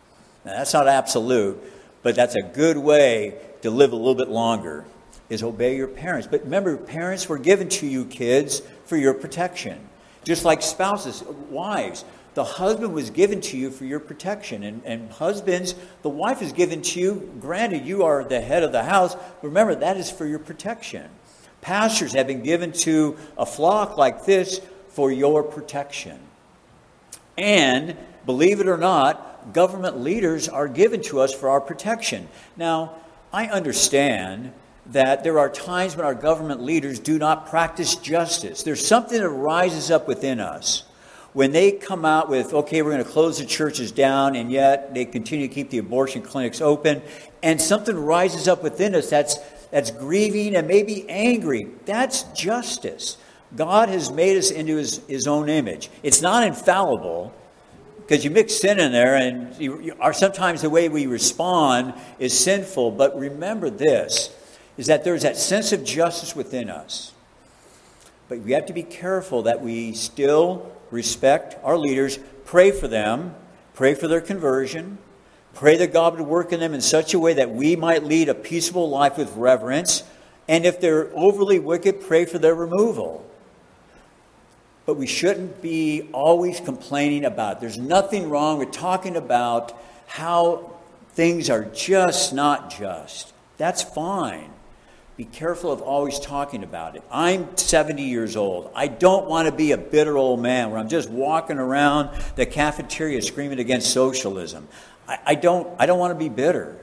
Now, 0.45 0.57
that's 0.57 0.73
not 0.73 0.89
absolute, 0.89 1.63
but 2.03 2.15
that's 2.15 2.35
a 2.35 2.43
good 2.43 2.77
way 2.77 3.39
to 3.63 3.71
live 3.71 3.93
a 3.93 3.97
little 3.97 4.15
bit 4.15 4.29
longer, 4.29 4.85
is 5.29 5.43
obey 5.43 5.77
your 5.77 5.89
parents. 5.89 6.27
But 6.31 6.45
remember, 6.45 6.77
parents 6.77 7.29
were 7.29 7.39
given 7.39 7.69
to 7.71 7.87
you, 7.87 8.05
kids, 8.05 8.61
for 8.85 8.97
your 8.97 9.15
protection. 9.15 9.89
Just 10.25 10.45
like 10.45 10.63
spouses, 10.63 11.23
wives. 11.51 12.05
The 12.35 12.45
husband 12.45 12.95
was 12.95 13.11
given 13.11 13.41
to 13.43 13.57
you 13.57 13.71
for 13.71 13.85
your 13.85 14.01
protection. 14.01 14.63
And, 14.63 14.83
and 14.85 15.11
husbands, 15.11 15.75
the 16.03 16.09
wife 16.09 16.43
is 16.43 16.53
given 16.53 16.83
to 16.83 17.01
you. 17.01 17.33
Granted, 17.41 17.85
you 17.85 18.05
are 18.05 18.25
the 18.25 18.41
head 18.41 18.63
of 18.63 18.73
the 18.73 18.83
house. 18.83 19.17
Remember, 19.43 19.75
that 19.75 19.97
is 19.97 20.11
for 20.11 20.27
your 20.27 20.39
protection. 20.39 21.09
Pastors 21.61 22.13
have 22.15 22.27
been 22.27 22.43
given 22.43 22.73
to 22.73 23.17
a 23.39 23.47
flock 23.47 23.97
like 23.97 24.25
this 24.25 24.61
for 24.89 25.13
your 25.13 25.43
protection. 25.43 26.19
And, 27.39 27.97
believe 28.27 28.61
it 28.61 28.69
or 28.69 28.77
not, 28.77 29.32
government 29.53 30.01
leaders 30.01 30.49
are 30.49 30.69
given 30.69 31.03
to 31.03 31.21
us 31.21 31.35
for 31.35 31.49
our 31.51 31.61
protection. 31.61 32.29
Now, 32.57 32.97
I 33.33 33.47
understand 33.47 34.53
that 34.87 35.25
there 35.25 35.39
are 35.39 35.49
times 35.49 35.97
when 35.97 36.05
our 36.05 36.15
government 36.15 36.63
leaders 36.63 36.99
do 36.99 37.19
not 37.19 37.47
practice 37.47 37.95
justice. 37.95 38.63
There's 38.63 38.87
something 38.87 39.19
that 39.19 39.29
rises 39.29 39.91
up 39.91 40.09
within 40.09 40.41
us 40.41 40.85
when 41.33 41.53
they 41.53 41.73
come 41.73 42.05
out 42.05 42.29
with, 42.29 42.53
okay, 42.53 42.83
we're 42.83 42.91
going 42.91 43.05
to 43.05 43.11
close 43.11 43.39
the 43.39 43.47
churches 43.47 43.91
down, 43.91 44.37
and 44.37 44.53
yet 44.53 44.93
they 44.93 45.05
continue 45.05 45.49
to 45.49 45.55
keep 45.55 45.71
the 45.71 45.79
abortion 45.79 46.21
clinics 46.21 46.61
open, 46.61 47.01
and 47.43 47.61
something 47.61 47.97
rises 47.97 48.49
up 48.49 48.63
within 48.63 48.95
us 48.95 49.09
that's 49.09 49.39
that's 49.73 49.91
grieving 49.91 50.55
and 50.55 50.69
maybe 50.69 51.09
angry. 51.09 51.67
That's 51.87 52.25
justice. 52.35 53.17
God 53.57 53.89
has 53.89 54.11
made 54.11 54.37
us 54.37 54.51
into 54.51 54.77
his, 54.77 54.99
his 55.09 55.27
own 55.27 55.49
image. 55.49 55.91
It's 56.03 56.21
not 56.21 56.47
infallible 56.47 57.33
because 58.03 58.25
you 58.25 58.31
mix 58.31 58.61
sin 58.61 58.79
in 58.79 58.93
there, 58.93 59.17
and 59.17 59.57
you, 59.61 59.81
you 59.81 59.97
are, 60.01 60.13
sometimes 60.13 60.63
the 60.63 60.71
way 60.71 60.89
we 60.89 61.07
respond 61.07 61.95
is 62.19 62.39
sinful. 62.39 62.93
But 62.93 63.19
remember 63.19 63.71
this 63.71 64.35
is 64.77 64.87
that 64.87 65.05
there's 65.05 65.23
that 65.23 65.37
sense 65.37 65.73
of 65.73 65.85
justice 65.85 66.37
within 66.37 66.71
us. 66.71 67.13
But 68.29 68.41
we 68.41 68.53
have 68.53 68.67
to 68.67 68.73
be 68.73 68.83
careful 68.83 69.43
that 69.43 69.61
we 69.61 69.93
still 69.93 70.73
respect 70.91 71.57
our 71.63 71.77
leaders, 71.77 72.19
pray 72.45 72.71
for 72.71 72.89
them, 72.89 73.35
pray 73.75 73.95
for 73.95 74.09
their 74.09 74.21
conversion, 74.21 74.99
Pray 75.55 75.77
that 75.77 75.93
God 75.93 76.19
would 76.19 76.27
work 76.27 76.53
in 76.53 76.61
them 76.61 76.75
in 76.75 76.81
such 76.81 77.15
a 77.15 77.19
way 77.19 77.35
that 77.35 77.51
we 77.51 77.77
might 77.77 78.05
lead 78.05 78.29
a 78.29 78.35
peaceable 78.35 78.89
life 78.89 79.19
with 79.19 79.37
reverence. 79.37 80.03
And 80.49 80.65
if 80.65 80.81
they're 80.81 81.11
overly 81.15 81.59
wicked, 81.59 82.01
pray 82.01 82.25
for 82.25 82.39
their 82.39 82.55
removal. 82.55 83.27
But 84.93 84.99
we 84.99 85.07
shouldn't 85.07 85.63
be 85.63 86.11
always 86.13 86.61
complaining 86.61 87.25
about 87.25 87.57
it. 87.57 87.61
There's 87.61 87.79
nothing 87.79 88.29
wrong 88.29 88.59
with 88.59 88.73
talking 88.73 89.17
about 89.17 89.73
how 90.07 90.71
things 91.15 91.49
are 91.49 91.65
just 91.65 92.35
not 92.35 92.69
just. 92.69 93.33
That's 93.57 93.83
fine. 93.83 94.51
Be 95.17 95.25
careful 95.25 95.73
of 95.73 95.81
always 95.81 96.21
talking 96.21 96.63
about 96.63 96.95
it. 96.95 97.03
I'm 97.11 97.57
70 97.57 98.03
years 98.03 98.37
old. 98.37 98.71
I 98.75 98.87
don't 98.87 99.31
want 99.31 99.49
to 99.49 99.55
be 99.55 99.73
a 99.73 99.79
bitter 99.79 100.19
old 100.19 100.41
man 100.43 100.71
where 100.71 100.79
I'm 100.79 100.91
just 100.91 101.09
walking 101.09 101.57
around 101.57 102.11
the 102.37 102.45
cafeteria 102.45 103.23
screaming 103.23 103.61
against 103.61 103.95
socialism. 103.95 104.69
I, 105.09 105.19
I 105.25 105.35
don't, 105.37 105.75
I 105.79 105.87
don't 105.87 105.99
want 105.99 106.13
to 106.13 106.19
be 106.19 106.29
bitter. 106.29 106.77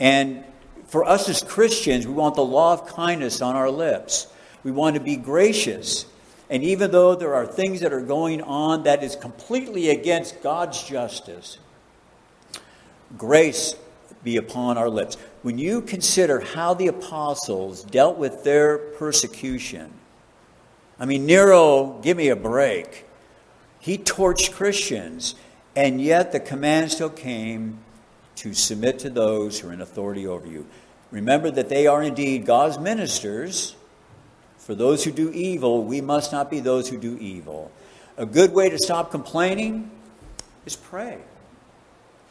And 0.00 0.44
for 0.88 1.06
us 1.06 1.30
as 1.30 1.40
Christians, 1.40 2.06
we 2.06 2.12
want 2.12 2.34
the 2.34 2.44
law 2.44 2.74
of 2.74 2.88
kindness 2.88 3.40
on 3.40 3.56
our 3.56 3.70
lips. 3.70 4.26
We 4.64 4.70
want 4.70 4.96
to 4.96 5.00
be 5.00 5.16
gracious. 5.16 6.04
And 6.50 6.62
even 6.62 6.90
though 6.90 7.14
there 7.14 7.34
are 7.34 7.46
things 7.46 7.80
that 7.80 7.92
are 7.92 8.00
going 8.00 8.42
on 8.42 8.84
that 8.84 9.02
is 9.02 9.16
completely 9.16 9.90
against 9.90 10.42
God's 10.42 10.82
justice, 10.82 11.58
grace 13.16 13.74
be 14.24 14.36
upon 14.36 14.78
our 14.78 14.88
lips. 14.88 15.16
When 15.42 15.58
you 15.58 15.82
consider 15.82 16.40
how 16.40 16.74
the 16.74 16.88
apostles 16.88 17.84
dealt 17.84 18.18
with 18.18 18.44
their 18.44 18.78
persecution, 18.78 19.92
I 20.98 21.04
mean, 21.04 21.26
Nero, 21.26 22.00
give 22.02 22.16
me 22.16 22.28
a 22.28 22.36
break. 22.36 23.06
He 23.78 23.98
torched 23.98 24.52
Christians. 24.52 25.34
And 25.76 26.00
yet 26.00 26.32
the 26.32 26.40
command 26.40 26.90
still 26.90 27.10
came 27.10 27.78
to 28.36 28.52
submit 28.52 28.98
to 29.00 29.10
those 29.10 29.60
who 29.60 29.68
are 29.68 29.72
in 29.72 29.80
authority 29.80 30.26
over 30.26 30.46
you. 30.46 30.66
Remember 31.12 31.52
that 31.52 31.68
they 31.68 31.86
are 31.86 32.02
indeed 32.02 32.46
God's 32.46 32.78
ministers. 32.78 33.76
For 34.68 34.74
those 34.74 35.02
who 35.02 35.12
do 35.12 35.30
evil, 35.30 35.82
we 35.82 36.02
must 36.02 36.30
not 36.30 36.50
be 36.50 36.60
those 36.60 36.90
who 36.90 36.98
do 36.98 37.16
evil. 37.16 37.70
A 38.18 38.26
good 38.26 38.52
way 38.52 38.68
to 38.68 38.76
stop 38.76 39.10
complaining 39.10 39.90
is 40.66 40.76
pray. 40.76 41.16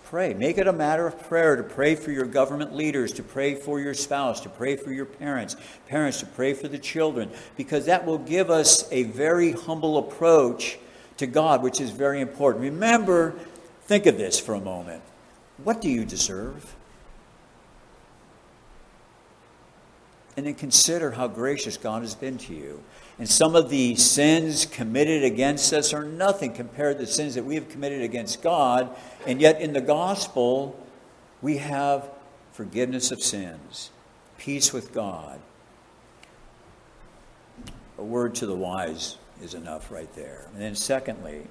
pray. 0.05 0.35
Make 0.35 0.59
it 0.59 0.67
a 0.67 0.71
matter 0.71 1.07
of 1.07 1.19
prayer 1.27 1.55
to 1.55 1.63
pray 1.63 1.95
for 1.95 2.11
your 2.11 2.27
government 2.27 2.75
leaders, 2.75 3.11
to 3.13 3.23
pray 3.23 3.55
for 3.55 3.79
your 3.79 3.95
spouse, 3.95 4.39
to 4.41 4.49
pray 4.49 4.75
for 4.75 4.91
your 4.91 5.07
parents, 5.07 5.55
parents 5.87 6.19
to 6.19 6.27
pray 6.27 6.53
for 6.53 6.67
the 6.67 6.77
children, 6.77 7.31
because 7.55 7.87
that 7.87 8.05
will 8.05 8.19
give 8.19 8.51
us 8.51 8.87
a 8.91 9.01
very 9.01 9.53
humble 9.53 9.97
approach 9.97 10.77
to 11.17 11.25
God, 11.25 11.63
which 11.63 11.81
is 11.81 11.89
very 11.89 12.21
important. 12.21 12.63
Remember, 12.63 13.33
think 13.85 14.05
of 14.05 14.19
this 14.19 14.39
for 14.39 14.53
a 14.53 14.61
moment. 14.61 15.01
What 15.63 15.81
do 15.81 15.89
you 15.89 16.05
deserve? 16.05 16.75
And 20.37 20.45
then 20.45 20.53
consider 20.53 21.11
how 21.11 21.27
gracious 21.27 21.77
God 21.77 22.03
has 22.03 22.13
been 22.13 22.37
to 22.37 22.53
you. 22.53 22.83
And 23.17 23.27
some 23.27 23.55
of 23.55 23.71
the 23.71 23.95
sins 23.95 24.67
committed 24.67 25.23
against 25.23 25.73
us 25.73 25.93
are 25.93 26.05
nothing 26.05 26.53
compared 26.53 26.99
to 26.99 27.05
the 27.05 27.11
sins 27.11 27.33
that 27.33 27.43
we 27.43 27.55
have 27.55 27.67
committed 27.69 28.03
against 28.03 28.43
God. 28.43 28.95
And 29.25 29.41
yet, 29.41 29.59
in 29.59 29.73
the 29.73 29.81
gospel, 29.81 30.79
we 31.41 31.57
have 31.57 32.07
forgiveness 32.51 33.09
of 33.11 33.21
sins, 33.23 33.89
peace 34.37 34.71
with 34.71 34.93
God. 34.93 35.39
A 37.97 38.03
word 38.03 38.35
to 38.35 38.45
the 38.45 38.55
wise 38.55 39.17
is 39.41 39.55
enough 39.55 39.91
right 39.91 40.13
there. 40.15 40.45
And 40.53 40.61
then, 40.61 40.75
secondly, 40.75 41.47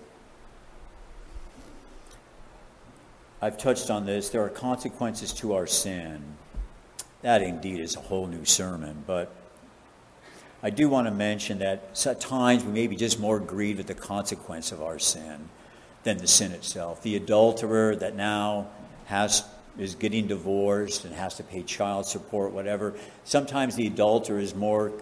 I've 3.43 3.59
touched 3.59 3.91
on 3.91 4.07
this. 4.07 4.29
There 4.29 4.45
are 4.45 4.49
consequences 4.49 5.33
to 5.35 5.55
our 5.55 5.67
sin. 5.67 6.23
That 7.27 7.43
indeed 7.43 7.81
is 7.81 7.97
a 7.97 8.01
whole 8.01 8.29
new 8.29 8.45
sermon, 8.45 9.03
but 9.05 9.35
I 10.63 10.71
do 10.71 10.89
want 10.89 11.09
to 11.09 11.11
mention 11.11 11.59
that 11.59 12.01
at 12.07 12.21
times 12.21 12.63
we 12.63 12.71
may 12.71 12.87
be 12.87 12.95
just 12.95 13.19
more 13.19 13.41
grieved 13.41 13.81
at 13.81 13.89
the 13.89 13.95
consequence 13.95 14.71
of 14.71 14.81
our 14.81 15.01
sin 15.01 15.49
than 16.05 16.19
the 16.19 16.29
sin 16.29 16.53
itself. 16.53 17.03
The 17.03 17.17
adulterer 17.17 17.97
that 17.97 18.15
now 18.15 18.69
has 19.07 19.43
is 19.77 19.97
getting 19.97 20.29
divorced 20.29 21.05
and 21.05 21.13
has 21.17 21.35
to 21.39 21.43
pay 21.43 21.65
child 21.65 22.07
support, 22.07 22.53
whatever. 22.53 22.95
Sometimes 23.25 23.75
the 23.75 23.89
adulterer 23.89 24.39
is 24.39 24.55
more 24.55 24.93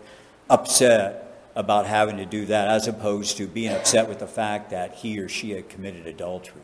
upset 0.48 1.50
about 1.54 1.84
having 1.84 2.16
to 2.16 2.24
do 2.24 2.46
that 2.46 2.68
as 2.68 2.88
opposed 2.88 3.36
to 3.36 3.46
being 3.46 3.70
upset 3.70 4.08
with 4.08 4.20
the 4.20 4.26
fact 4.26 4.70
that 4.70 4.94
he 4.94 5.18
or 5.18 5.28
she 5.28 5.50
had 5.50 5.68
committed 5.68 6.06
adultery 6.06 6.62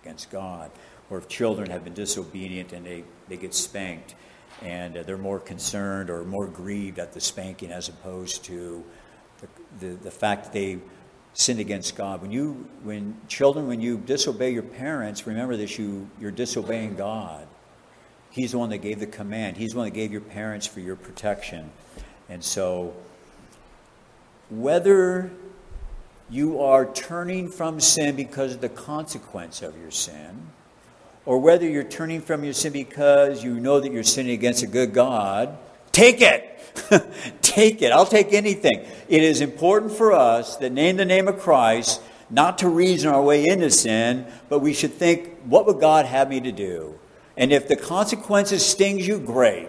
against 0.00 0.30
God. 0.30 0.70
Or 1.10 1.18
if 1.18 1.26
children 1.26 1.70
have 1.70 1.82
been 1.82 1.92
disobedient 1.92 2.72
and 2.72 2.86
they, 2.86 3.02
they 3.28 3.36
get 3.36 3.52
spanked 3.52 4.14
and 4.62 4.96
uh, 4.96 5.02
they're 5.02 5.18
more 5.18 5.40
concerned 5.40 6.10
or 6.10 6.24
more 6.24 6.46
grieved 6.46 6.98
at 6.98 7.12
the 7.12 7.20
spanking 7.20 7.70
as 7.70 7.88
opposed 7.88 8.44
to 8.44 8.84
the, 9.40 9.86
the, 9.86 9.94
the 9.94 10.10
fact 10.10 10.44
that 10.44 10.52
they 10.52 10.78
sinned 11.34 11.60
against 11.60 11.96
God. 11.96 12.22
When 12.22 12.30
you, 12.30 12.68
when 12.82 13.16
children, 13.28 13.66
when 13.66 13.80
you 13.80 13.98
disobey 13.98 14.50
your 14.50 14.62
parents, 14.62 15.26
remember 15.26 15.56
this: 15.56 15.78
you 15.78 16.08
you're 16.20 16.30
disobeying 16.30 16.96
God. 16.96 17.46
He's 18.30 18.52
the 18.52 18.58
one 18.58 18.70
that 18.70 18.78
gave 18.78 19.00
the 19.00 19.06
command. 19.06 19.56
He's 19.56 19.72
the 19.72 19.78
one 19.78 19.86
that 19.88 19.94
gave 19.94 20.12
your 20.12 20.22
parents 20.22 20.66
for 20.66 20.80
your 20.80 20.96
protection, 20.96 21.70
and 22.28 22.42
so 22.42 22.94
whether 24.50 25.30
you 26.30 26.62
are 26.62 26.90
turning 26.92 27.48
from 27.48 27.78
sin 27.78 28.16
because 28.16 28.54
of 28.54 28.60
the 28.60 28.68
consequence 28.68 29.60
of 29.60 29.78
your 29.78 29.90
sin 29.90 30.50
or 31.24 31.38
whether 31.38 31.68
you're 31.68 31.84
turning 31.84 32.20
from 32.20 32.44
your 32.44 32.52
sin 32.52 32.72
because 32.72 33.44
you 33.44 33.60
know 33.60 33.80
that 33.80 33.92
you're 33.92 34.02
sinning 34.02 34.32
against 34.32 34.62
a 34.62 34.66
good 34.66 34.92
God, 34.92 35.56
take 35.92 36.20
it. 36.20 36.48
take 37.42 37.82
it. 37.82 37.92
I'll 37.92 38.06
take 38.06 38.32
anything. 38.32 38.86
It 39.08 39.22
is 39.22 39.40
important 39.40 39.92
for 39.92 40.12
us 40.12 40.56
that 40.56 40.72
name 40.72 40.96
the 40.96 41.04
name 41.04 41.28
of 41.28 41.38
Christ, 41.38 42.00
not 42.30 42.58
to 42.58 42.68
reason 42.68 43.12
our 43.12 43.22
way 43.22 43.46
into 43.46 43.70
sin, 43.70 44.26
but 44.48 44.60
we 44.60 44.72
should 44.72 44.92
think, 44.92 45.30
what 45.44 45.66
would 45.66 45.80
God 45.80 46.06
have 46.06 46.28
me 46.28 46.40
to 46.40 46.52
do? 46.52 46.98
And 47.36 47.52
if 47.52 47.68
the 47.68 47.76
consequences 47.76 48.64
stings 48.64 49.06
you, 49.06 49.18
great. 49.18 49.68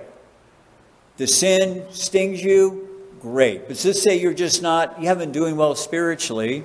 The 1.17 1.27
sin 1.27 1.85
stings 1.91 2.43
you, 2.43 2.89
great. 3.21 3.67
But 3.67 3.83
let's 3.85 4.01
say 4.01 4.19
you're 4.19 4.33
just 4.33 4.61
not, 4.61 4.99
you 4.99 5.07
haven't 5.07 5.31
doing 5.31 5.55
well 5.55 5.75
spiritually, 5.75 6.63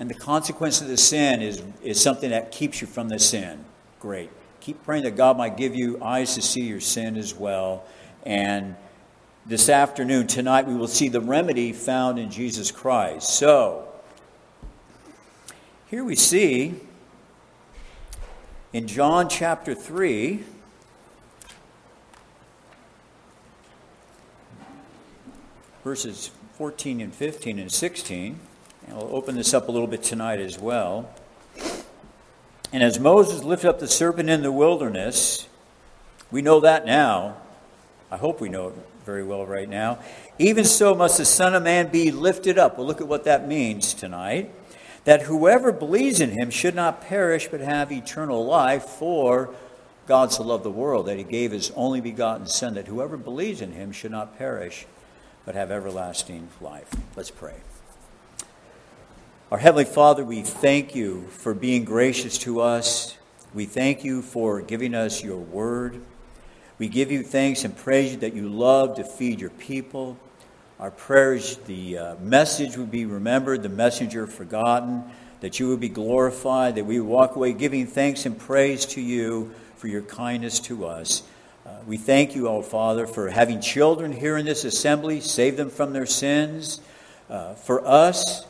and 0.00 0.08
the 0.08 0.14
consequence 0.14 0.80
of 0.80 0.88
the 0.88 0.96
sin 0.96 1.42
is, 1.42 1.62
is 1.82 2.00
something 2.00 2.30
that 2.30 2.52
keeps 2.52 2.80
you 2.80 2.86
from 2.86 3.08
the 3.08 3.18
sin. 3.18 3.64
Great. 4.00 4.30
Keep 4.60 4.84
praying 4.84 5.04
that 5.04 5.16
God 5.16 5.36
might 5.36 5.56
give 5.56 5.74
you 5.74 6.02
eyes 6.02 6.34
to 6.34 6.42
see 6.42 6.62
your 6.62 6.80
sin 6.80 7.16
as 7.16 7.34
well. 7.34 7.84
And 8.24 8.76
this 9.46 9.68
afternoon, 9.68 10.26
tonight, 10.26 10.66
we 10.66 10.74
will 10.74 10.88
see 10.88 11.08
the 11.08 11.20
remedy 11.20 11.72
found 11.72 12.18
in 12.18 12.30
Jesus 12.30 12.70
Christ. 12.70 13.30
So, 13.30 13.88
here 15.86 16.04
we 16.04 16.14
see 16.14 16.74
in 18.72 18.86
John 18.86 19.28
chapter 19.28 19.74
3, 19.74 20.44
verses 25.82 26.30
14 26.58 27.00
and 27.00 27.14
15 27.14 27.58
and 27.58 27.72
16. 27.72 28.38
I'll 28.92 29.10
open 29.12 29.34
this 29.36 29.54
up 29.54 29.68
a 29.68 29.72
little 29.72 29.86
bit 29.86 30.02
tonight 30.02 30.40
as 30.40 30.58
well. 30.58 31.10
And 32.72 32.82
as 32.82 32.98
Moses 32.98 33.44
lifted 33.44 33.68
up 33.68 33.78
the 33.78 33.88
serpent 33.88 34.28
in 34.28 34.42
the 34.42 34.52
wilderness, 34.52 35.48
we 36.30 36.42
know 36.42 36.60
that 36.60 36.84
now. 36.86 37.36
I 38.10 38.16
hope 38.16 38.40
we 38.40 38.48
know 38.48 38.68
it 38.68 38.74
very 39.04 39.24
well 39.24 39.46
right 39.46 39.68
now. 39.68 39.98
Even 40.38 40.64
so 40.64 40.94
must 40.94 41.18
the 41.18 41.24
Son 41.24 41.54
of 41.54 41.62
Man 41.62 41.88
be 41.88 42.10
lifted 42.10 42.58
up. 42.58 42.78
We'll 42.78 42.86
look 42.86 43.00
at 43.00 43.08
what 43.08 43.24
that 43.24 43.48
means 43.48 43.94
tonight. 43.94 44.50
That 45.04 45.22
whoever 45.22 45.72
believes 45.72 46.20
in 46.20 46.30
him 46.30 46.50
should 46.50 46.74
not 46.74 47.00
perish 47.00 47.48
but 47.48 47.60
have 47.60 47.90
eternal 47.90 48.44
life, 48.44 48.84
for 48.84 49.54
God 50.06 50.32
so 50.32 50.42
loved 50.42 50.64
the 50.64 50.70
world 50.70 51.06
that 51.06 51.16
he 51.16 51.24
gave 51.24 51.52
his 51.52 51.70
only 51.72 52.00
begotten 52.00 52.46
Son, 52.46 52.74
that 52.74 52.86
whoever 52.86 53.16
believes 53.16 53.60
in 53.60 53.72
him 53.72 53.92
should 53.92 54.10
not 54.10 54.36
perish 54.36 54.86
but 55.44 55.54
have 55.54 55.70
everlasting 55.70 56.48
life. 56.60 56.90
Let's 57.16 57.30
pray. 57.30 57.54
Our 59.50 59.56
Heavenly 59.56 59.86
Father, 59.86 60.26
we 60.26 60.42
thank 60.42 60.94
you 60.94 61.26
for 61.28 61.54
being 61.54 61.86
gracious 61.86 62.36
to 62.40 62.60
us. 62.60 63.16
We 63.54 63.64
thank 63.64 64.04
you 64.04 64.20
for 64.20 64.60
giving 64.60 64.94
us 64.94 65.24
your 65.24 65.38
word. 65.38 66.02
We 66.76 66.88
give 66.90 67.10
you 67.10 67.22
thanks 67.22 67.64
and 67.64 67.74
praise 67.74 68.18
that 68.18 68.34
you 68.34 68.46
love 68.50 68.96
to 68.96 69.04
feed 69.04 69.40
your 69.40 69.48
people. 69.48 70.18
Our 70.78 70.90
prayers, 70.90 71.56
the 71.66 71.96
uh, 71.96 72.16
message 72.16 72.76
would 72.76 72.90
be 72.90 73.06
remembered, 73.06 73.62
the 73.62 73.70
messenger 73.70 74.26
forgotten, 74.26 75.04
that 75.40 75.58
you 75.58 75.68
would 75.68 75.80
be 75.80 75.88
glorified, 75.88 76.74
that 76.74 76.84
we 76.84 77.00
walk 77.00 77.34
away 77.34 77.54
giving 77.54 77.86
thanks 77.86 78.26
and 78.26 78.38
praise 78.38 78.84
to 78.84 79.00
you 79.00 79.54
for 79.76 79.88
your 79.88 80.02
kindness 80.02 80.60
to 80.60 80.84
us. 80.84 81.22
Uh, 81.64 81.70
we 81.86 81.96
thank 81.96 82.36
you, 82.36 82.48
O 82.48 82.60
Father, 82.60 83.06
for 83.06 83.30
having 83.30 83.62
children 83.62 84.12
here 84.12 84.36
in 84.36 84.44
this 84.44 84.64
assembly, 84.64 85.22
save 85.22 85.56
them 85.56 85.70
from 85.70 85.94
their 85.94 86.04
sins. 86.04 86.82
Uh, 87.30 87.54
for 87.54 87.82
us, 87.86 88.44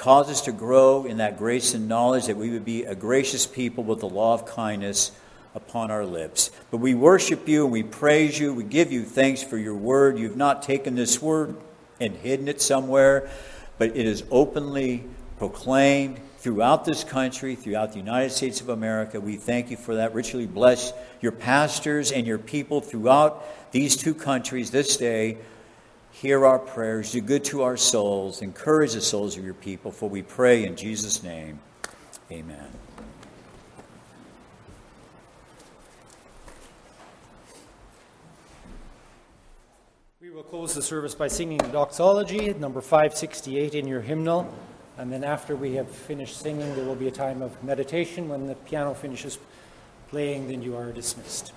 Cause 0.00 0.30
us 0.30 0.40
to 0.42 0.52
grow 0.52 1.04
in 1.04 1.18
that 1.18 1.36
grace 1.36 1.74
and 1.74 1.86
knowledge 1.86 2.24
that 2.28 2.38
we 2.38 2.48
would 2.48 2.64
be 2.64 2.84
a 2.84 2.94
gracious 2.94 3.46
people 3.46 3.84
with 3.84 4.00
the 4.00 4.08
law 4.08 4.32
of 4.32 4.46
kindness 4.46 5.12
upon 5.54 5.90
our 5.90 6.06
lips. 6.06 6.50
But 6.70 6.78
we 6.78 6.94
worship 6.94 7.46
you 7.46 7.64
and 7.64 7.70
we 7.70 7.82
praise 7.82 8.38
you. 8.38 8.54
We 8.54 8.64
give 8.64 8.90
you 8.90 9.02
thanks 9.02 9.42
for 9.42 9.58
your 9.58 9.74
word. 9.74 10.18
You've 10.18 10.38
not 10.38 10.62
taken 10.62 10.94
this 10.94 11.20
word 11.20 11.54
and 12.00 12.16
hidden 12.16 12.48
it 12.48 12.62
somewhere, 12.62 13.28
but 13.76 13.94
it 13.94 14.06
is 14.06 14.24
openly 14.30 15.04
proclaimed 15.36 16.18
throughout 16.38 16.86
this 16.86 17.04
country, 17.04 17.54
throughout 17.54 17.92
the 17.92 17.98
United 17.98 18.30
States 18.30 18.62
of 18.62 18.70
America. 18.70 19.20
We 19.20 19.36
thank 19.36 19.70
you 19.70 19.76
for 19.76 19.96
that. 19.96 20.14
Richly 20.14 20.46
bless 20.46 20.94
your 21.20 21.32
pastors 21.32 22.10
and 22.10 22.26
your 22.26 22.38
people 22.38 22.80
throughout 22.80 23.44
these 23.70 23.98
two 23.98 24.14
countries 24.14 24.70
this 24.70 24.96
day 24.96 25.36
hear 26.12 26.44
our 26.44 26.58
prayers, 26.58 27.12
do 27.12 27.20
good 27.20 27.44
to 27.44 27.62
our 27.62 27.76
souls, 27.76 28.42
encourage 28.42 28.92
the 28.92 29.00
souls 29.00 29.36
of 29.36 29.44
your 29.44 29.54
people, 29.54 29.90
for 29.90 30.08
we 30.08 30.22
pray 30.22 30.64
in 30.64 30.76
Jesus' 30.76 31.22
name. 31.22 31.60
Amen. 32.30 32.68
We 40.20 40.30
will 40.30 40.42
close 40.42 40.74
the 40.74 40.82
service 40.82 41.14
by 41.14 41.28
singing 41.28 41.58
the 41.58 41.68
doxology, 41.68 42.52
number 42.54 42.80
568 42.80 43.74
in 43.74 43.88
your 43.88 44.00
hymnal. 44.00 44.52
And 44.98 45.10
then 45.10 45.24
after 45.24 45.56
we 45.56 45.76
have 45.76 45.90
finished 45.90 46.38
singing, 46.40 46.74
there 46.76 46.84
will 46.84 46.94
be 46.94 47.08
a 47.08 47.10
time 47.10 47.40
of 47.40 47.64
meditation. 47.64 48.28
When 48.28 48.46
the 48.46 48.54
piano 48.54 48.92
finishes 48.92 49.38
playing, 50.08 50.48
then 50.48 50.60
you 50.62 50.76
are 50.76 50.92
dismissed. 50.92 51.52